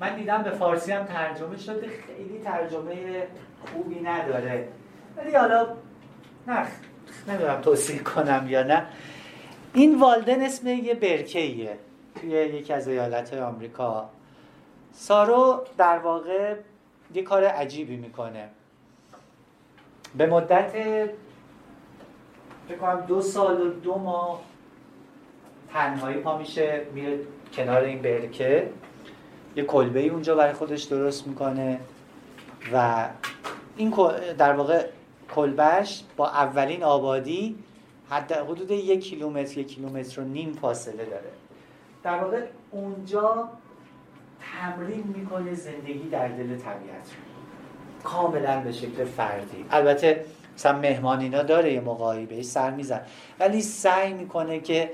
[0.00, 3.26] من دیدم به فارسی هم ترجمه شده خیلی ترجمه
[3.66, 4.68] خوبی نداره.
[5.16, 5.66] ولی حالا
[6.46, 6.66] نه
[7.28, 8.86] نمی‌دونم توصیه کنم یا نه.
[9.74, 11.78] این والدن اسم یه برکهیه
[12.20, 14.10] توی یکی از ایالت آمریکا.
[14.92, 16.54] سارو در واقع
[17.14, 18.48] یه کار عجیبی می‌کنه.
[20.16, 20.72] به مدت
[22.68, 24.40] فکر دو سال و دو ماه
[25.72, 27.18] تنهایی پا میشه میره
[27.52, 28.68] کنار این برکه.
[29.56, 31.80] یه کلبه اونجا برای خودش درست می‌کنه
[32.72, 33.08] و
[33.76, 33.94] این
[34.38, 34.86] در واقع
[35.34, 37.56] کلبش با اولین آبادی
[38.10, 41.30] حد حدود یک کیلومتر یک کیلومتر و نیم فاصله داره.
[42.02, 43.48] در واقع اونجا
[44.40, 47.10] تمرین می‌کنه زندگی در دل طبیعت
[48.04, 49.64] کاملا به شکل فردی.
[49.70, 50.24] البته
[50.54, 53.00] مثلا مهمان اینا داره یه موقعی بهش سر میزن
[53.38, 54.92] ولی سعی می‌کنه که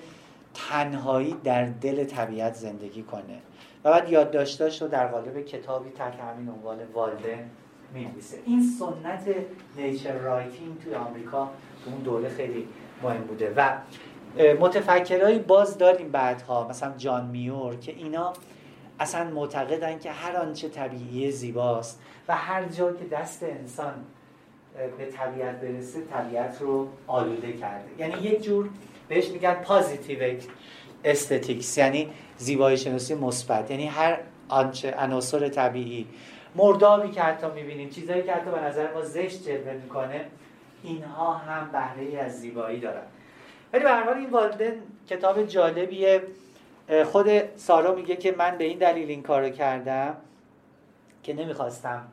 [0.54, 3.38] تنهایی در دل طبیعت زندگی کنه.
[3.86, 7.50] و بعد یادداشتاش رو در قالب کتابی تحت همین عنوان والدن
[7.94, 8.38] می‌نویسه.
[8.46, 9.34] این سنت
[9.76, 11.50] nature writing توی آمریکا
[11.84, 12.68] تو اون دوره خیلی
[13.02, 13.52] مهم بوده.
[13.56, 13.78] و
[14.60, 18.32] متفکرهایی باز داریم بعدها مثلا جان میور که اینا
[19.00, 23.94] اصلا معتقدن که هر آنچه طبیعی زیباست و هر جا که دست انسان
[24.98, 27.88] به طبیعت برسه طبیعت رو آلوده کرده.
[27.98, 28.68] یعنی یک جور
[29.08, 30.38] بهش میگن پازیتیو
[31.06, 34.18] استتیکس یعنی زیبایی شناسی مثبت یعنی هر
[34.48, 36.06] آنچه عناصر طبیعی.
[36.54, 40.24] مردابی که حتی می‌بینیم چیزهایی که حتی به نظر ما زشت جلوه می‌کنه
[40.82, 43.02] اینها هم بهره از زیبایی دارن.
[43.72, 44.72] ولی به هر این والدن
[45.08, 46.22] کتاب جالبیه.
[47.04, 50.16] خود سارا میگه که من به این دلیل این کارو کردم
[51.22, 52.08] که نمی‌خواستم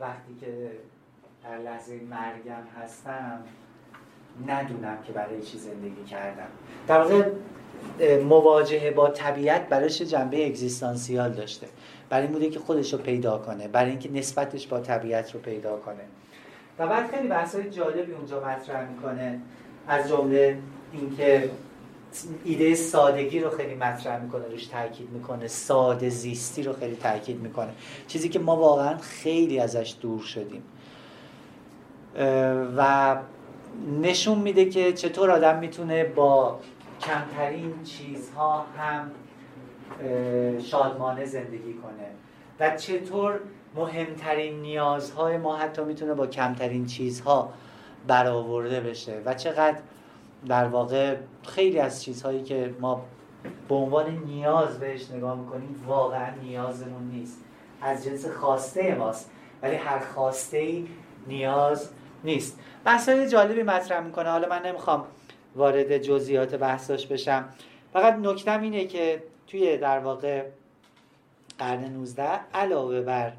[0.00, 0.70] وقتی که
[1.44, 3.44] در لحظه مرگم هستم
[4.46, 6.48] ندونم که برای چی زندگی کردم.
[6.88, 7.30] در واقع
[8.28, 11.66] مواجهه با طبیعت براش جنبه اگزیستانسیال داشته.
[12.08, 15.76] برای این بوده که خودش رو پیدا کنه برای اینکه نسبتش با طبیعت رو پیدا
[15.76, 16.04] کنه.
[16.78, 19.40] و بعد خیلی بحثای جالبی اونجا مطرح می‌کنه
[19.88, 20.58] از جمله
[20.92, 21.50] اینکه
[22.44, 27.70] ایده سادگی رو خیلی مطرح می‌کنه روش تاکید می‌کنه ساده زیستی رو خیلی تاکید می‌کنه.
[28.08, 30.62] چیزی که ما واقعا خیلی ازش دور شدیم.
[32.76, 33.16] و
[34.02, 36.60] نشون میده که چطور آدم می‌تونه با
[37.00, 39.10] کمترین چیزها هم
[40.60, 42.06] شادمانه زندگی کنه.
[42.60, 43.40] و چطور
[43.76, 47.52] مهمترین نیازهای ما حتی می‌تونه با کمترین چیزها
[48.06, 49.78] برآورده بشه و چقدر
[50.48, 51.16] در واقع
[51.46, 53.04] خیلی از چیزهایی که ما
[53.68, 57.44] به عنوان نیاز بهش نگاه می‌کنیم واقعا نیازمون نیست.
[57.82, 59.30] از جنس خواسته ماست
[59.62, 60.88] ولی هر خواسته ای
[61.26, 61.90] نیاز
[62.24, 62.60] نیست.
[62.84, 64.30] بحثای جالبی مطرح می‌کنه.
[64.30, 65.04] حالا من نمی‌خوام
[65.56, 67.48] وارد جزئیات بحثاش بشم.
[67.92, 70.44] فقط نکتم اینه که توی در واقع
[71.58, 72.22] قرن 19
[72.54, 73.32] علاوه بر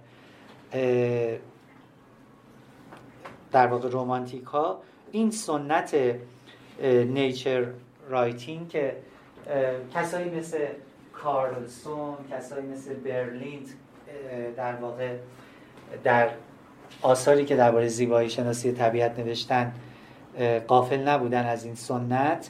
[3.52, 4.82] در واقع رومانتیک ها
[5.12, 5.96] این سنت
[7.06, 7.66] nature
[8.10, 8.96] writing که
[9.94, 10.58] کسایی مثل
[11.14, 13.66] کارلسون کسایی مثل برلینت
[14.58, 15.16] در واقع
[16.04, 16.30] در
[17.02, 19.74] آثاری که درباره زیبایی شناسی طبیعت نوشتن
[20.68, 22.49] غافل نبودن از این سنت.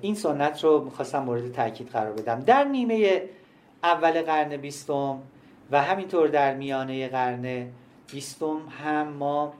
[0.00, 2.40] این سنت رو می‌خواستم مورد تاکید قرار بدم.
[2.40, 3.22] در نیمه
[3.82, 5.18] اول قرن بیستم
[5.70, 7.66] و همینطور در میانه قرن
[8.12, 9.54] بیستم هم ما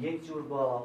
[0.00, 0.84] یک جور با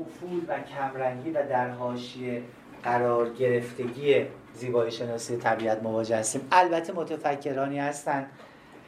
[0.00, 2.42] افول و کمرنگی و در حاشیه
[2.82, 6.48] قرار گرفتگی زیبایی شناسی طبیعت مواجه هستیم.
[6.52, 8.30] البته متفکرانی هستند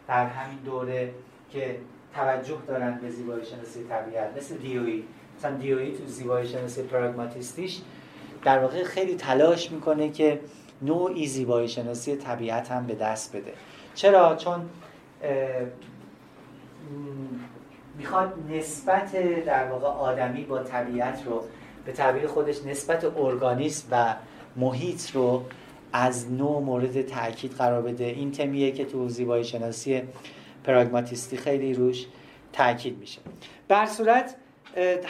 [0.09, 1.15] در همین دوره
[1.51, 1.77] که
[2.15, 5.03] توجه دارن به زیبایی شناسی طبیعت مثل دیوی.
[5.39, 7.81] مثلا دیوی تو زیبایی شناسی پراگماتیستیش
[8.45, 10.41] در واقع خیلی تلاش می‌کنه که
[10.83, 13.53] نوعی زیبایی شناسی طبیعت هم به دست بده.
[13.95, 14.61] چرا؟ چون
[17.99, 21.45] می‌خواد نسبت در واقع آدمی با طبیعت رو
[21.85, 24.15] به تعبیر خودش نسبت ارگانیسم و
[24.57, 25.45] محیط رو
[25.93, 28.05] از نوع مورد تاکید قرار بده.
[28.05, 30.03] این تمیه که تو زیبایی شناسی
[30.65, 32.07] پراگماتیستی خیلی روش
[32.53, 33.21] تاکید میشه.
[33.69, 34.37] بر صورت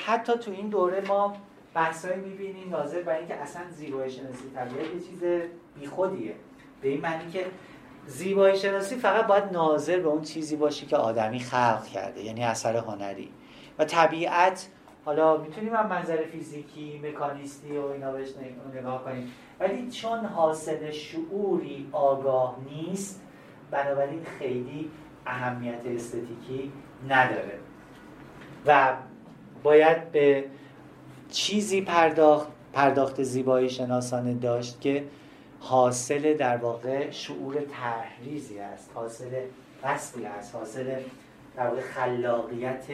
[0.07, 1.37] حتی تو این دوره ما
[1.75, 5.51] بحثایی می‌بینیم ناظر برای اینکه اصلا زیبایی شناسی طبیعت یه چیز
[5.81, 6.35] بیخودیه.
[6.83, 7.47] به این معنی که
[8.07, 12.77] زیبایی شناسی فقط باید ناظر به اون چیزی باشه که آدمی خلق کرده یعنی اثر
[12.77, 13.29] هنری.
[13.79, 14.69] و طبیعت
[15.05, 18.29] حالا می‌تونیم هم منظر فیزیکی مکانیستی و اینا بهش
[18.75, 19.33] نگاه کنیم.
[19.61, 23.23] ولی چون حاصل شعوری آگاه نیست
[23.71, 24.91] بنابراین خیلی
[25.31, 26.73] اهمیت استتیکی
[27.09, 27.59] نداره.
[28.67, 28.93] و
[29.63, 30.45] باید به
[31.31, 35.05] چیزی پرداخت پرداخت زیبایی شناسانه داشت که
[35.61, 39.31] حاصل در واقع شعور تحریزی است حاصل
[39.85, 40.95] قصدی است حاصل
[41.57, 42.85] در واقع خلاقیت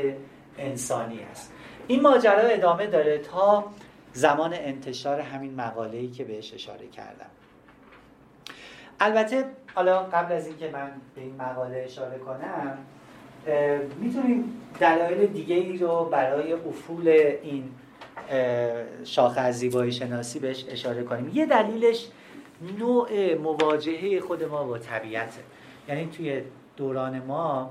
[0.58, 1.52] انسانی است.
[1.86, 3.64] این ماجرا ادامه داره تا
[4.12, 7.30] زمان انتشار همین مقاله‌ای که بهش اشاره کردم.
[9.00, 9.44] البته
[9.76, 12.78] حالا قبل از اینکه من به این مقاله اشاره کنم
[14.00, 14.44] می‌تونیم
[14.80, 17.08] دلایل دیگه ای رو برای افول
[17.42, 17.64] این
[19.04, 21.30] شاخه از زیبایی شناسی بهش اشاره کنیم.
[21.34, 22.06] یه دلیلش
[22.78, 25.40] نوع مواجهه خود ما با طبیعته.
[25.88, 26.42] یعنی توی
[26.76, 27.70] دوران ما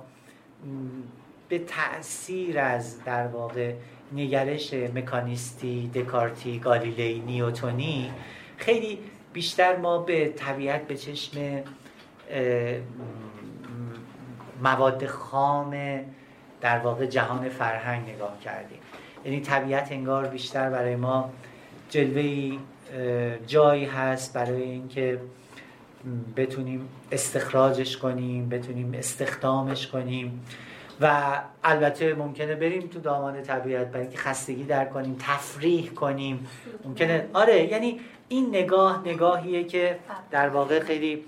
[1.49, 3.73] به تأثیر از در واقع
[4.13, 8.11] نگرش مکانیستی، دکارتی، گالیلی، نیوتونی
[8.57, 8.99] خیلی
[9.33, 11.63] بیشتر ما به طبیعت به چشم
[14.63, 15.99] مواد خام
[16.61, 18.79] در واقع جهان فرهنگ نگاه کردیم.
[19.25, 21.31] یعنی طبیعت انگار بیشتر برای ما
[21.89, 22.57] جلوه
[23.47, 25.19] جایی هست برای اینکه
[26.35, 30.45] بتونیم استخراجش کنیم بتونیم استخدامش کنیم.
[31.01, 36.47] و البته ممکنه بریم تو دامان طبیعت برای اینکه خستگی در کنیم تفریح کنیم.
[36.85, 37.99] ممکنه آره یعنی
[38.29, 39.99] این نگاه نگاهیه که
[40.31, 41.23] در واقع خیلی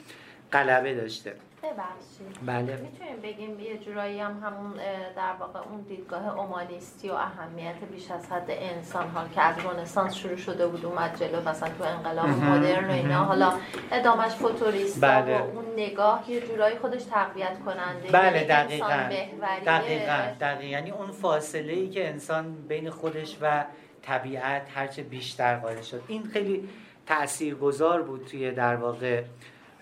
[0.54, 1.36] غلبه داشته.
[1.64, 2.46] ببخشید.
[2.46, 2.78] بله.
[2.78, 4.74] می‌تونیم بگیم یه جورایی هم همون
[5.16, 10.16] در واقع اون دیدگاه اومانیستی و اهمیت بیش از حد انسان ها که از رنسانس
[10.16, 13.24] شروع شده بود اومد جلو مثلا تو انقلاب مدرن و اینا.
[13.24, 13.54] حالا
[13.92, 15.38] ادامش فوتوریست بله.
[15.38, 18.88] و اون نگاه یه جورایی خودش تقویت کننده بله یعنی دقیقا.
[19.66, 20.68] دقیقا دقیقا.
[20.68, 23.66] یعنی اون فاصله ای که انسان بین خودش و
[24.02, 26.02] طبیعت هرچه بیشتر قائل شد.
[26.08, 26.70] این خیلی
[27.06, 29.24] تاثیرگذار بود توی در واقع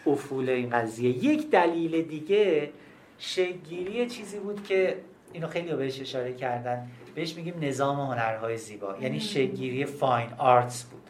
[0.08, 1.10] افول این قضیه.
[1.26, 2.70] یک دلیل دیگه
[3.18, 4.98] شگیری چیزی بود که
[5.34, 6.88] اینو خیلی بهش اشاره کردن.
[7.16, 8.96] بهش میگیم نظام هنرهای زیبا.
[9.02, 11.02] یعنی شگیری فاین آرتس بود.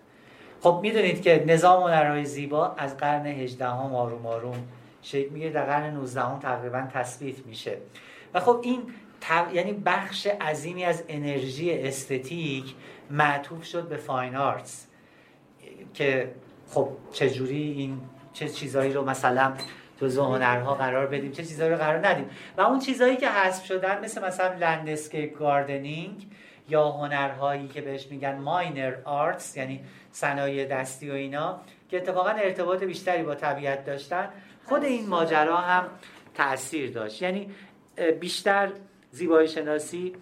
[0.61, 4.67] خب می‌دونید که نظام هنرهای زیبا از قرن 18 هم آروم آروم
[5.01, 5.51] شکل می‌گیره.
[5.51, 7.77] در قرن 19 هم تقریبا تثبیت میشه.
[8.33, 8.81] و خب این
[9.21, 12.75] ت- یعنی بخش عظیمی از انرژی استتیک
[13.09, 14.87] معطوف شد به fine arts.
[15.93, 16.31] که
[16.69, 18.01] خب چجوری این
[18.35, 19.53] چه چیزایی رو مثلا
[20.01, 22.29] جزو هنرها قرار بدیم چه چیزایی رو قرار ندیم.
[22.57, 26.27] و اون چیزایی که حذف شدن مثل مثلا landscape gardening
[26.69, 32.83] یا هنرهایی که بهش میگن minor arts یعنی صنایع دستی و اینا که اتفاقا ارتباط
[32.83, 34.29] بیشتری با طبیعت داشتن
[34.65, 35.89] خود این ماجرا هم
[36.33, 37.21] تاثیر داشت.
[37.21, 37.51] یعنی
[38.19, 38.71] بیشتر
[39.11, 40.13] زیبایی شناسی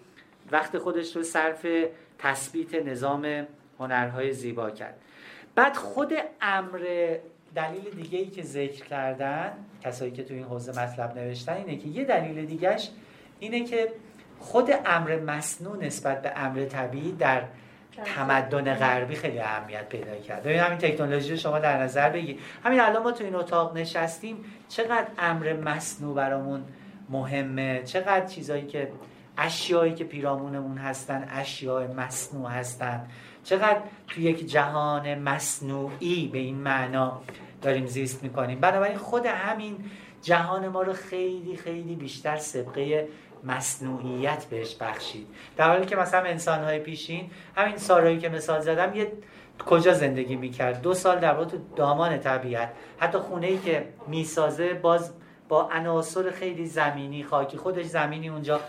[0.52, 1.66] وقت خودش رو صرف
[2.20, 3.48] تثبیت نظام
[3.80, 4.98] هنرهای زیبا کرد.
[5.56, 7.16] بعد خود امر
[7.56, 9.52] دلیل دیگه ای که ذکر کردن
[9.84, 12.90] کسایی که تو این حوزه مطلب نوشتن اینه که یه دلیل دیگهش
[13.40, 13.88] اینه که
[14.40, 17.44] خود امر مصنوع نسبت به امر طبیعی در
[18.16, 20.44] تمدن غربی خیلی اهمیت پیدا کرد.
[20.44, 22.40] ببین همین تکنولوژی رو شما در نظر بگیر.
[22.64, 24.38] همین الان ما تو این اتاق نشستیم.
[24.70, 26.64] چقدر امر مصنوع برامون
[27.10, 28.92] مهمه؟ چقدر چیزایی که
[29.38, 33.08] اشیایی که پیرامونمون هستن اشیاء مصنوع هستن.
[33.44, 37.22] چقدر تو یک جهان مصنوعی به این معنا
[37.62, 38.60] داریم زیست می‌کنیم.
[38.60, 39.78] بنابراین خود همین
[40.22, 43.08] جهان ما رو خیلی خیلی بیشتر سبقه
[43.44, 45.28] مصنوعیت بهش بخشید.
[45.58, 49.12] در حالی که مثلا انسانهای پیشین همین سارایی که مثال زدم یه
[49.66, 52.74] کجا زندگی می‌کرد؟ دو سال در واقع تو دامان طبیعت.
[52.98, 55.14] حتی خونه ای که می‌سازه باز
[55.50, 58.60] با عناصر خیلی زمینی خاکی خودش زمینی اونجا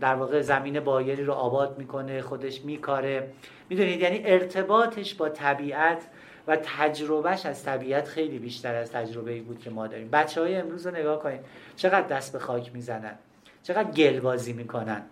[0.00, 3.30] در واقع زمین بایری رو آباد می‌کنه خودش میکاره.
[3.68, 6.02] می‌دونید؟ یعنی ارتباطش با طبیعت
[6.46, 10.08] و تجربهش از طبیعت خیلی بیشتر از تجربه ای بود که ما داریم.
[10.10, 11.40] بچه های امروز رو نگاه کنید
[11.76, 13.14] چقدر دست به خاک می‌زنن.
[13.62, 15.02] چقدر گل بازی می‌کنن.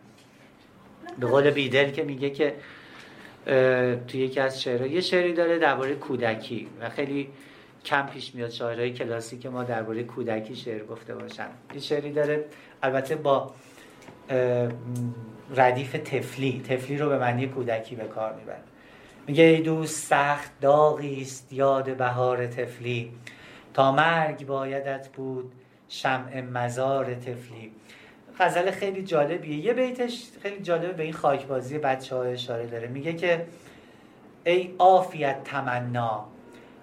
[1.20, 2.54] به قول بیدل که میگه که
[4.08, 7.28] توی یکی از شعرها یه شعری داره درباره کودکی و خیلی
[7.84, 11.48] کم پیش میاد شاعرهای کلاسیک ما درباره کودکی شعر گفته باشن.
[11.74, 12.44] یه شعری داره
[12.82, 13.54] البته با
[15.56, 18.60] ردیف تفلی تفلی رو به معنی کودکی به کار می‌بره.
[19.26, 23.12] میگه ای دوست سخت داغی است یاد بهار تفلی
[23.74, 25.52] تا مرگ بایدت بود
[25.88, 27.72] شمع مزار تفلی
[28.38, 29.56] غزل خیلی جالبیه.
[29.56, 32.88] یه بیتش خیلی جالبه به این خاکبازی بچه ها اشاره داره.
[32.88, 33.46] میگه که
[34.44, 36.24] ای عافیت تمنا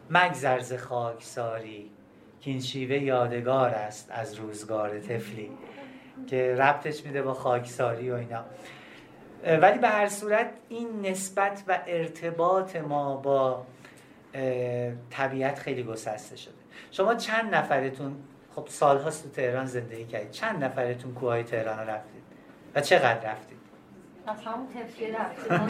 [0.09, 1.89] مگذر ز خاکساری
[2.41, 5.49] که این شیوه یادگار است از روزگار طفلی.
[6.27, 8.43] که ربطش میده با خاکساری و اینا.
[9.61, 13.65] ولی به هر صورت این نسبت و ارتباط ما با
[15.10, 16.53] طبیعت خیلی گسسته شده.
[16.91, 18.15] شما چند نفرتون
[18.56, 22.22] خب سالهاست تو تهران زندگی کردید چند نفرتون کوههای تهران رو رفتید؟
[22.76, 23.57] و چقدر رفتید؟
[24.27, 24.68] از همون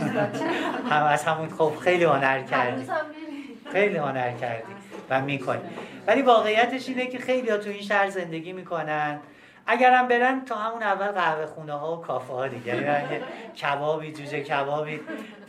[0.02, 2.90] استاد چرا؟ هم از همون خب خیلی هنر کردید.
[3.72, 4.74] خیلی هنر کردی
[5.10, 5.62] و می‌کنی.
[6.08, 9.20] ولی واقعیتش اینه که خیلی ها تو این شهر زندگی می‌کنن.
[9.68, 12.76] اگرم برن تا همون اول قهوه خونه ها و کافه ها دیگه.
[12.76, 13.20] یعنی
[13.62, 15.00] کبابی جوجه کبابی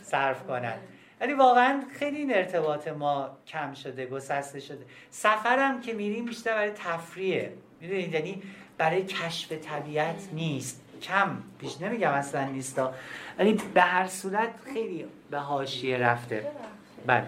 [0.01, 0.75] صرف کنن.
[1.21, 4.85] ولی واقعا خیلی این ارتباط ما کم شده گسسته شده.
[5.09, 7.53] سفرم که میریم بیشتر برای تفریحه.
[7.81, 8.43] می‌دونید؟ یعنی
[8.77, 10.81] برای کشف طبیعت نیست.
[11.01, 11.37] کم.
[11.59, 12.93] پیش نمیگم اصلا نیستا.
[13.39, 16.51] ولی به هر صورت خیلی به حاشیه رفته.
[17.05, 17.25] بله.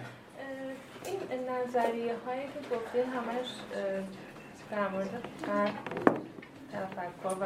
[1.05, 3.47] این نظریه هایی که گفتین همش
[4.71, 5.23] در مورد
[6.75, 7.45] تفکر و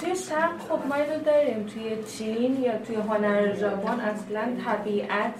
[0.00, 5.34] توی شرق خب ما اینو داریم توی چین یا توی هنر ژاپن اصلا طبیعت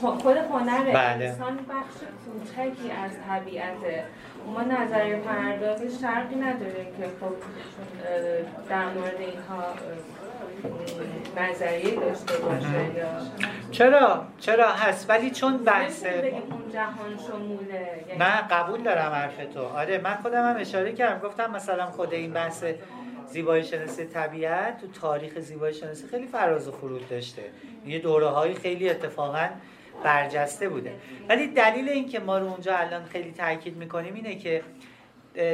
[0.00, 1.24] خود هنر بله.
[1.24, 4.04] انسان بخش کوچکی از طبیعته
[4.46, 7.34] ما نظریه پرداز شرقی نداریم که خب
[8.68, 9.64] در مورد اینها
[11.36, 13.06] نظریه داشته باشه یا
[13.70, 19.62] چرا؟ چرا هست؟ ولی چون بحث اون جهان شموله یعنی نه قبول دارم حرف تو
[19.62, 21.28] آره من خودم هم اشاره کردم.
[21.28, 22.64] گفتم مثلا خود این بحث
[23.28, 27.42] زیبایی شناسی طبیعت تو تاریخ زیبایی شناسی خیلی فراز و فرود داشته.
[27.86, 29.48] یه دوره های خیلی اتفاقا
[30.04, 30.92] برجسته بوده.
[31.28, 34.62] ولی دلیل اینکه ما رو اونجا الان خیلی تاکید می‌کنیم اینه که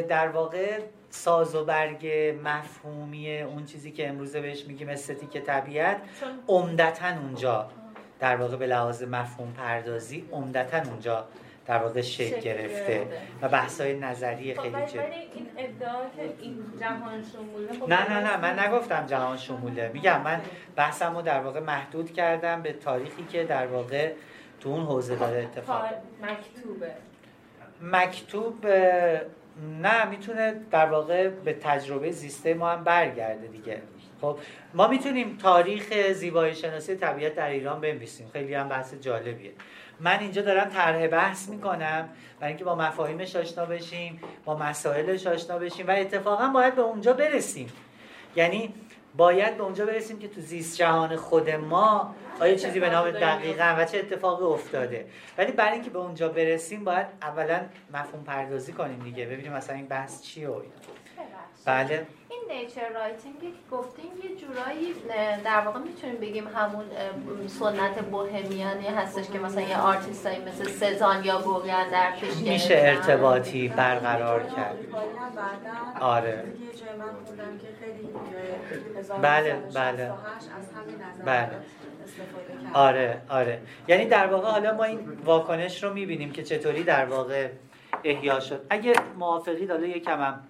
[0.09, 0.81] در واقع
[1.11, 2.07] ساز و برگ
[2.45, 5.97] مفهومی اون چیزی که امروزه بهش میگیم استتیک طبیعت
[6.49, 7.71] عمدتا اونجا
[8.21, 11.25] در واقع به لحاظ مفهوم پردازی عمدتا اونجا
[11.67, 13.07] در واقع شکل گرفته.
[13.43, 14.99] و بحث‌های نظری خب خیلی جدی
[15.35, 19.91] این ادعا که این جهان شموله خب نه نه نه من نگفتم جهان شموله.
[19.95, 20.41] میگم من
[20.77, 24.13] بحثم رو در واقع محدود کردم به تاریخی که در واقع
[24.61, 25.85] تو اون حوزه داره اتفاق
[26.23, 26.93] مکتوبه.
[27.83, 28.67] مکتوب
[29.83, 33.83] نه می‌تونه در واقع به تجربه زیسته ما هم برگرده دیگه.
[34.21, 34.39] خب
[34.75, 38.31] ما می‌تونیم تاریخ زیبایی شناسی طبیعت در ایران بنویسیم.
[38.33, 39.53] خیلی هم بحث جالبیه.
[40.01, 42.09] من اینجا دارم طرح بحث می‌کنم
[42.41, 47.13] برای اینکه با مفاهیمش آشنا بشیم با مسائلش آشنا بشیم و اتفاقا باید به اونجا
[47.13, 47.69] برسیم.
[48.37, 48.75] یعنی
[49.17, 53.75] باید به اونجا برسیم که تو زیست جهان خود ما آیا چیزی به نام دقیقا
[53.79, 55.07] و چه اتفاقی افتاده؟
[55.39, 57.61] ولی برای اینکه به اونجا برسیم باید اولا
[57.95, 59.27] مفهوم پردازی کنیم دیگه.
[59.27, 60.63] ببینیم مثلا این بحث چیه و.
[61.65, 62.07] بله.
[62.49, 64.95] این nature writing ی که گفتیم یه جورایی
[65.45, 66.85] در واقع می‌تونیم بگیم همون
[67.47, 72.75] سنت bohemian ی هستش که مثلا یه آرتیستایی مثل سزان یا گوگن در پیش میشه.
[72.77, 74.77] ارتباطی برقرار کرد
[76.01, 76.43] آره.
[76.43, 80.13] دیگه یه جای من خوندم که خیلی جای 1968 بله، بله.
[81.25, 81.49] بله.
[82.75, 87.49] آره آره یعنی در واقع حالا ما این واکنش رو می‌بینیم که چطوری در واقع
[88.05, 90.41] احیا شد اگه موافقید حالا یکم هم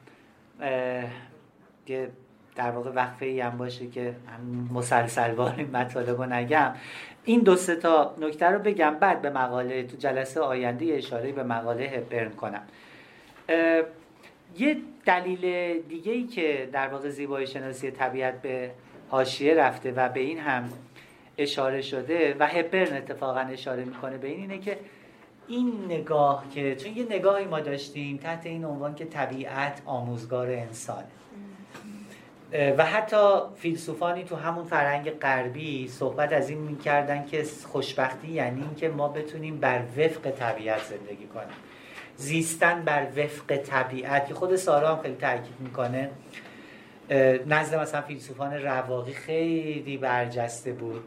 [1.87, 2.11] یه
[2.57, 4.15] در واقع وقفه ای هم باشه که
[4.73, 6.73] مسلسل این مطالب رو نگم.
[7.25, 11.43] این دو سه تا نکته رو بگم بعد به مقاله تو جلسه آینده اشاره به
[11.43, 12.63] مقاله هپرن کنم.
[14.59, 18.71] یه دلیل دیگه ای که در واقع زیبایی شناسی طبیعت به
[19.09, 20.69] حاشیه رفته و به این هم
[21.39, 24.79] اشاره شده و هپرن اتفاقا اشاره می‌کنه به این اینه که
[25.49, 31.07] این نگاه که چون یه نگاهی ما داشتیم تحت این عنوان که طبیعت آموزگار انسانه.
[32.53, 33.17] و حتی
[33.57, 39.61] فیلسوفانی تو همون فرهنگ غربی صحبت از این می‌کردن که خوشبختی یعنی اینکه ما بتونیم
[39.61, 41.57] بر وفق طبیعت زندگی کنیم.
[42.17, 46.11] زیستن بر وفق طبیعت که خود سارا هم خیلی تاکید می‌کنه.
[47.47, 51.05] نزد مثلا فیلسوفان رواقی خیلی برجسته بود.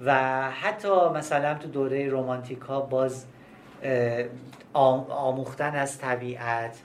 [0.00, 3.26] و حتی مثلا تو دوره رومانتیک ها باز
[5.08, 6.78] آموختن از طبیعت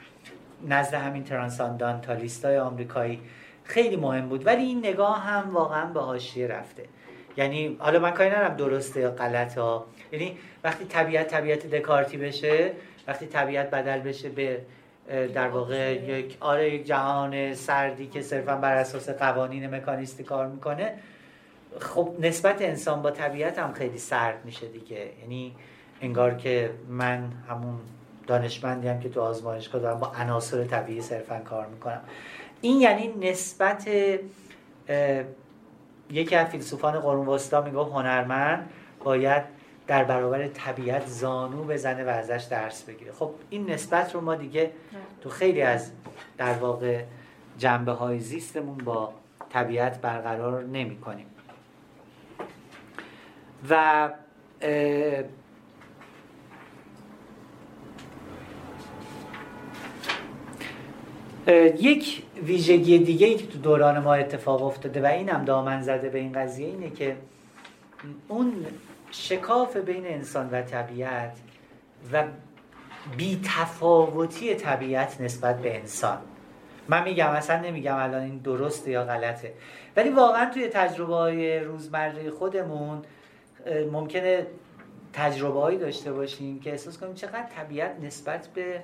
[0.67, 3.21] نزد همین ترانساندانتالیست های آمریکایی
[3.64, 4.45] خیلی مهم بود.
[4.45, 6.84] ولی این نگاه هم واقعا به حاشیه رفته.
[7.38, 9.85] یعنی حالا من کاری ندارم درسته یا غلطه ها.
[10.11, 12.72] یعنی وقتی طبیعت طبیعت دکارتی بشه
[13.07, 14.61] وقتی طبیعت بدل بشه به
[15.34, 20.94] در واقع یک آره یک جهان سردی که صرفا بر اساس قوانین مکانیستی کار می‌کنه
[21.80, 25.07] خب نسبت انسان با طبیعت هم خیلی سرد میشه دیگه.
[25.22, 25.56] یعنی
[26.02, 27.80] انگار که من همون
[28.27, 32.02] دانشمندی هم که تو آزمایشگاه دارم با عناصر طبیعی صرفا کار می‌کنم.
[32.64, 33.88] این یعنی نسبت
[36.10, 38.69] یکی از فیلسوفان قرون وسطا میگه هنرمند
[39.03, 39.44] باید
[39.88, 43.11] در برابر طبیعت زانو بزنه و ازش درس بگیره.
[43.11, 44.72] خب این نسبت رو ما دیگه
[45.22, 45.91] تو خیلی از
[46.38, 47.03] در واقع
[47.57, 49.14] جنبه های زیستمون با
[49.49, 51.27] طبیعت برقرار نمی کنیم
[53.69, 54.10] و
[61.47, 66.19] یک ویژگی دیگه ای که تو دوران ما اتفاق افتاده و اینم دامن زده به
[66.19, 67.15] این قضیه اینه که
[68.27, 68.65] اون
[69.11, 71.37] شکاف بین انسان و طبیعت
[72.13, 72.23] و
[73.17, 76.17] بی تفاوتی طبیعت نسبت به انسان.
[76.89, 79.53] من میگم اصلا نمیگم الان این درسته یا غلطه.
[79.95, 83.01] ولی واقعا توی تجربه های روزمره خودمون
[83.91, 84.47] ممکنه
[85.13, 88.83] تجربه هایی داشته باشیم که احساس کنیم چقدر طبیعت نسبت به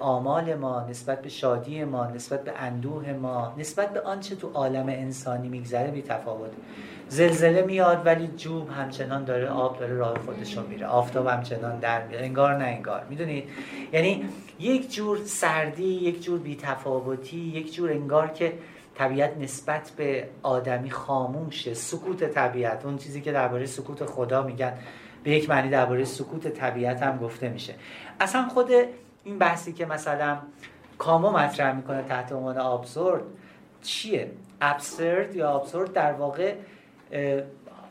[0.00, 4.88] آمال ما نسبت به شادی ما نسبت به اندوه ما نسبت به آنچه تو عالم
[4.88, 6.50] انسانی میگذره بی تفاوت
[7.08, 10.86] زلزله میاد ولی جوب همچنان داره آب داره راه خودش رو میره.
[10.86, 13.02] آفتاب همچنان در میاد انگار نه انگار.
[13.10, 13.44] می‌دونید
[13.92, 14.24] یعنی
[14.60, 18.52] یک جور سردی یک جور بی تفاوتی یک جور انگار که
[18.94, 21.74] طبیعت نسبت به آدمی خاموشه.
[21.74, 22.84] سکوت طبیعت.
[22.84, 24.72] اون چیزی که درباره سکوت خدا میگن.
[25.22, 27.74] به یک معنی درباره سکوت طبیعت هم گفته میشه.
[28.20, 28.70] اصلا خود
[29.26, 30.38] این بحثی که مثلا
[30.98, 33.22] کامو مطرح می‌کنه تحت عنوان ابسورد
[33.82, 34.30] چیه؟
[34.60, 36.54] ابسورد یا ابسورد در واقع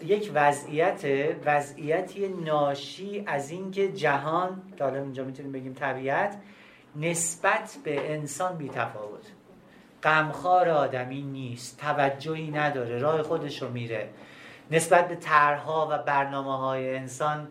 [0.01, 1.05] یک وضعیت
[1.45, 6.37] وضعیتی ناشی از اینکه جهان حالا اینجا می‌تونیم بگیم طبیعت
[6.95, 9.31] نسبت به انسان بی تفاوت
[10.03, 14.09] غمخوار آدمی نیست توجهی نداره راه خودش رو میره.
[14.71, 17.47] نسبت به طرحها و برنامه های انسان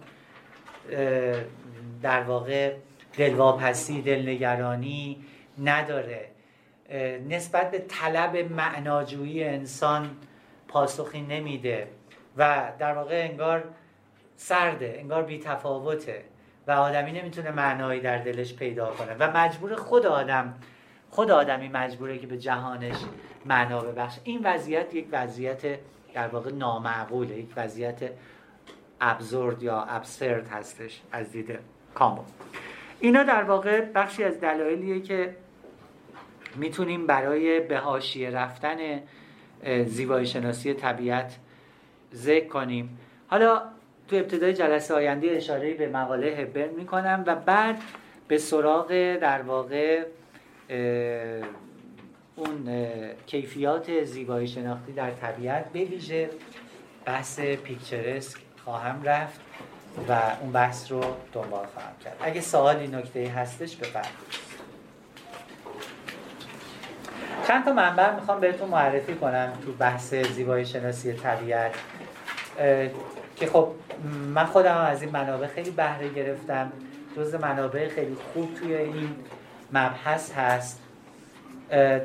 [2.03, 2.75] در واقع
[3.17, 5.25] دلواپسی دلنگرانی
[5.65, 6.29] نداره.
[7.29, 10.11] نسبت به طلب معناجویی انسان
[10.69, 11.89] پاسخی نمیده
[12.37, 13.65] و در واقع انگار
[14.37, 16.25] سرده انگار بی تفاوته
[16.67, 20.55] و آدمی نمی‌تونه معنایی در دلش پیدا کنه و مجبور خود آدم
[21.11, 22.97] خود آدمی مجبوره که به جهانش
[23.45, 24.21] معنا ببخشه.
[24.25, 25.79] این وضعیت یک وضعیت
[26.15, 28.11] در واقع نامعقوله یک وضعیت
[29.01, 31.59] ابزورد یا ابسرد هستش از دید
[31.95, 32.23] کامو
[33.01, 35.37] اینا در واقع بخشی از دلایلیه که
[36.57, 38.77] می‌تونیم برای به حاشیه رفتن
[39.85, 41.37] زیبایی شناسی طبیعت
[42.15, 42.99] ذکر کنیم.
[43.27, 43.63] حالا
[44.09, 47.83] تو ابتدای جلسه آینده اشاره به مقاله هبرن می‌کنم و بعد
[48.29, 48.89] به سراغ
[49.21, 50.05] در واقع
[52.37, 52.69] اون
[53.27, 56.31] کیفیات زیبایی شناختی در طبیعت به ویژه
[57.05, 59.41] بحث پیکچرسک خواهم رفت.
[60.09, 61.01] و اون بحث رو
[61.33, 62.17] دنبال خواهم کرد.
[62.21, 64.15] اگه سوالی نکته هستش بفرمایید.
[67.49, 71.75] چند تا منبع می‌خوام بهتون معرفی کنم تو بحث زیبایی شناسی طبیعت
[73.37, 73.69] که خب
[74.35, 76.73] من خودم از این منابع خیلی بهره گرفتم.
[77.17, 79.17] جز منابع خیلی خوب توی این
[79.73, 80.81] مبحث هست.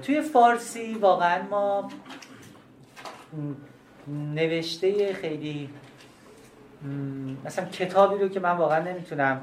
[0.02, 1.90] توی فارسی واقعا ما
[4.08, 5.70] نوشته خیلی
[7.46, 9.42] مثلا کتابی رو که من واقعا نمی‌تونم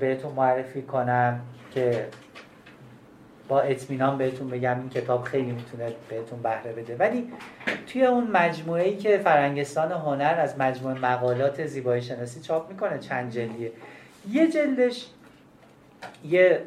[0.00, 1.40] بهتون معرفی کنم
[1.70, 2.06] که
[3.48, 6.96] با اطمینان بهتون بگم این کتاب خیلی می‌تونه بهتون بهره بده.
[6.96, 7.32] ولی
[7.86, 13.32] توی اون مجموعه ای که فرنگستان هنر از مجموعه مقالات زیبایی شناسی چاپ می‌کنه چند
[13.32, 13.72] جلدیه.
[14.30, 15.06] یه جلدش
[16.24, 16.62] یه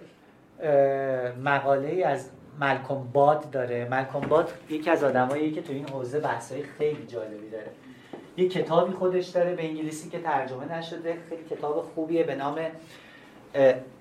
[1.43, 2.29] مقاله از
[2.59, 3.87] ملکم باد داره.
[3.91, 7.67] ملکم باد یکی از آدمایی که تو این حوزه بحثای خیلی جالبی داره.
[8.37, 12.59] یه کتابی خودش داره به انگلیسی که ترجمه نشده خیلی کتاب خوبیه به نام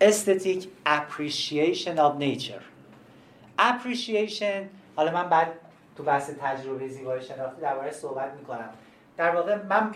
[0.00, 2.62] Aesthetic Appreciation of Nature.
[3.58, 4.62] Appreciation
[4.96, 5.52] حالا من بعد
[5.96, 8.68] تو بحث تجربه زیبایی شناختی درباره صحبت می‌کنم.
[9.16, 9.94] در واقع من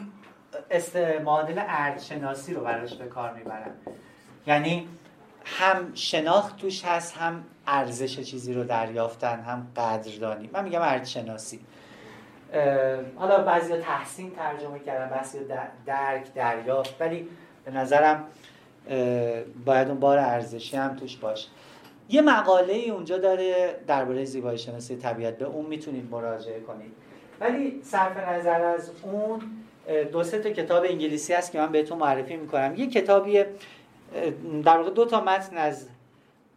[1.25, 1.63] معادل
[1.99, 3.75] شناسی رو براش به کار می‌برم.
[4.47, 4.89] یعنی
[5.45, 10.51] هم شناخت توش هست هم ارزش چیزی رو دریافتن هم قدردانی.
[10.53, 11.61] من میگم شناسی
[13.17, 15.39] حالا بعضی تحسین ترجمه کردن بعضی
[15.87, 17.29] درک دریافت ولی
[17.65, 18.25] به نظرم
[19.65, 21.49] باید اون بار ارزشی هم توش باشه.
[22.09, 26.93] یه مقاله ای اونجا داره درباره زیبایی شناسی طبیعت به اون می‌تونید مراجعه کنید.
[27.41, 29.41] ولی صرف نظر از اون
[30.13, 32.75] دو سه تا کتاب انگلیسی هست که من بهتون معرفی می‌کنم.
[32.77, 33.45] یه کتابی
[34.65, 35.89] در واقع دو تا متن از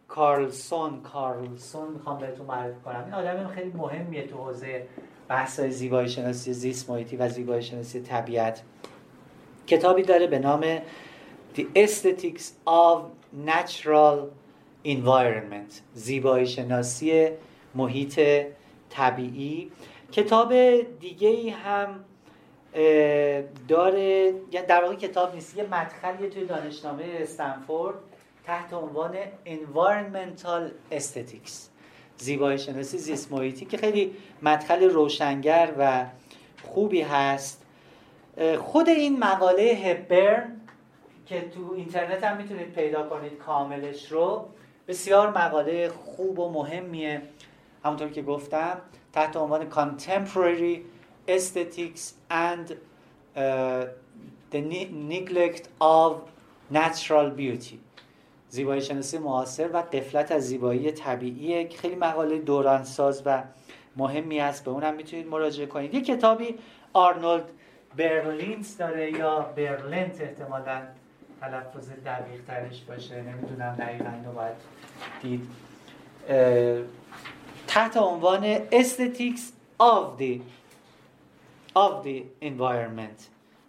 [0.08, 3.04] کارلسون کارلسون می‌خوام بهتون معرفی کنم.
[3.04, 4.86] این آدم خیلی مهمیه تو حوزه
[5.28, 8.62] بحث زیبایی شناسی زیست محیطی و زیبایی شناسی طبیعت.
[9.66, 10.78] کتابی داره به نام
[11.56, 12.98] The Aesthetics of
[13.46, 14.18] Natural
[14.86, 17.28] Environment زیبایی شناسی
[17.74, 18.20] محیط
[18.90, 19.70] طبیعی.
[20.12, 20.54] کتاب
[21.00, 22.04] دیگه ای هم
[23.68, 27.96] داره یعنی در واقع کتاب نیست یه مدخلی توی دانشنامه استنفورد
[28.44, 31.73] تحت عنوان Environmental Aesthetics.
[32.18, 34.12] زیبایی شناسی زیست محیطی که خیلی
[34.42, 36.06] مدخل روشنگر و
[36.62, 37.62] خوبی هست.
[38.58, 40.60] خود این مقاله هبرن
[41.26, 44.48] که تو اینترنت هم می‌تونید پیدا کنید کاملش رو
[44.88, 47.22] بسیار مقاله خوب و مهمیه.
[47.84, 48.80] همونطور که گفتم
[49.12, 50.80] تحت عنوان Contemporary
[51.28, 52.70] Aesthetics and
[53.36, 53.86] uh,
[54.50, 54.60] the
[55.10, 56.12] Neglect of
[56.70, 57.83] Natural Beauty.
[58.54, 63.42] زیبایی شناسی معاصر و قفلت از زیبایی طبیعی خیلی مقاله دورانساز و
[63.96, 65.94] مهمی است به اونم می‌تونید مراجعه کنید.
[65.94, 66.54] یه کتابی
[66.92, 67.44] آرنولد
[67.96, 70.82] برلینز داره یا برلنت احتمالا
[71.40, 73.22] تلفظ دقیق ترش باشه.
[73.22, 74.56] نمی‌دونم دقیقا رو باید
[75.22, 75.48] دید.
[77.66, 79.42] تحت عنوان Aesthetics
[79.80, 80.40] of the
[81.76, 83.20] of the environment.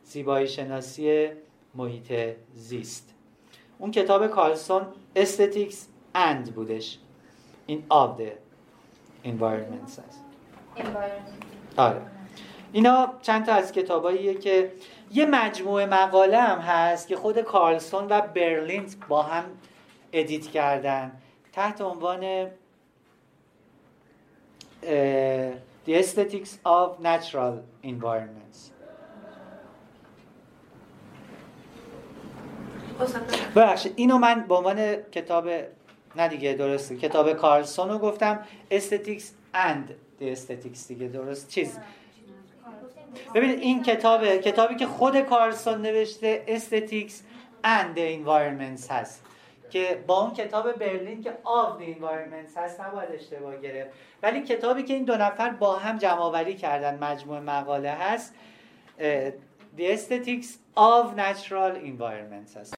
[0.03, 1.27] زیبایی شناسی
[1.75, 2.13] محیط
[2.55, 3.14] زیست.
[3.79, 4.81] اون کتاب کارلسون
[5.15, 5.75] Aesthetics
[6.15, 6.99] and بودش.
[7.65, 8.31] این of the
[9.25, 10.21] environment هست
[11.77, 12.01] آره.
[12.71, 14.71] اینا چند تا از کتاباییه که
[15.11, 19.43] یه مجموعه مقاله هم هست که خود کارلسون و برلین با هم
[20.13, 21.11] ادیت کردن.
[21.53, 22.47] تحت عنوان
[25.85, 28.44] The Aesthetics of Natural Environments
[33.55, 35.49] ببخشید اینو من به عنوان کتاب
[36.15, 36.97] نه دیگه درسته.
[36.97, 38.39] کتاب کارلسون رو گفتم.
[39.53, 41.49] And The Aesthetics دیگه درست.
[41.49, 41.79] چیز.
[43.35, 44.37] ببینید این کتابه.
[44.39, 46.43] کتابی که خود کارلسون نوشته
[47.63, 49.21] and the Environments هست.
[49.69, 53.89] که با اون کتاب برلین که آف the Environments هست نباید اشتباه گرفت.
[54.23, 58.33] ولی کتابی که این دو نفر با هم جمع کردن مجموع مقاله هست
[59.77, 60.47] The Aesthetics
[60.77, 62.75] of Natural Environments هست.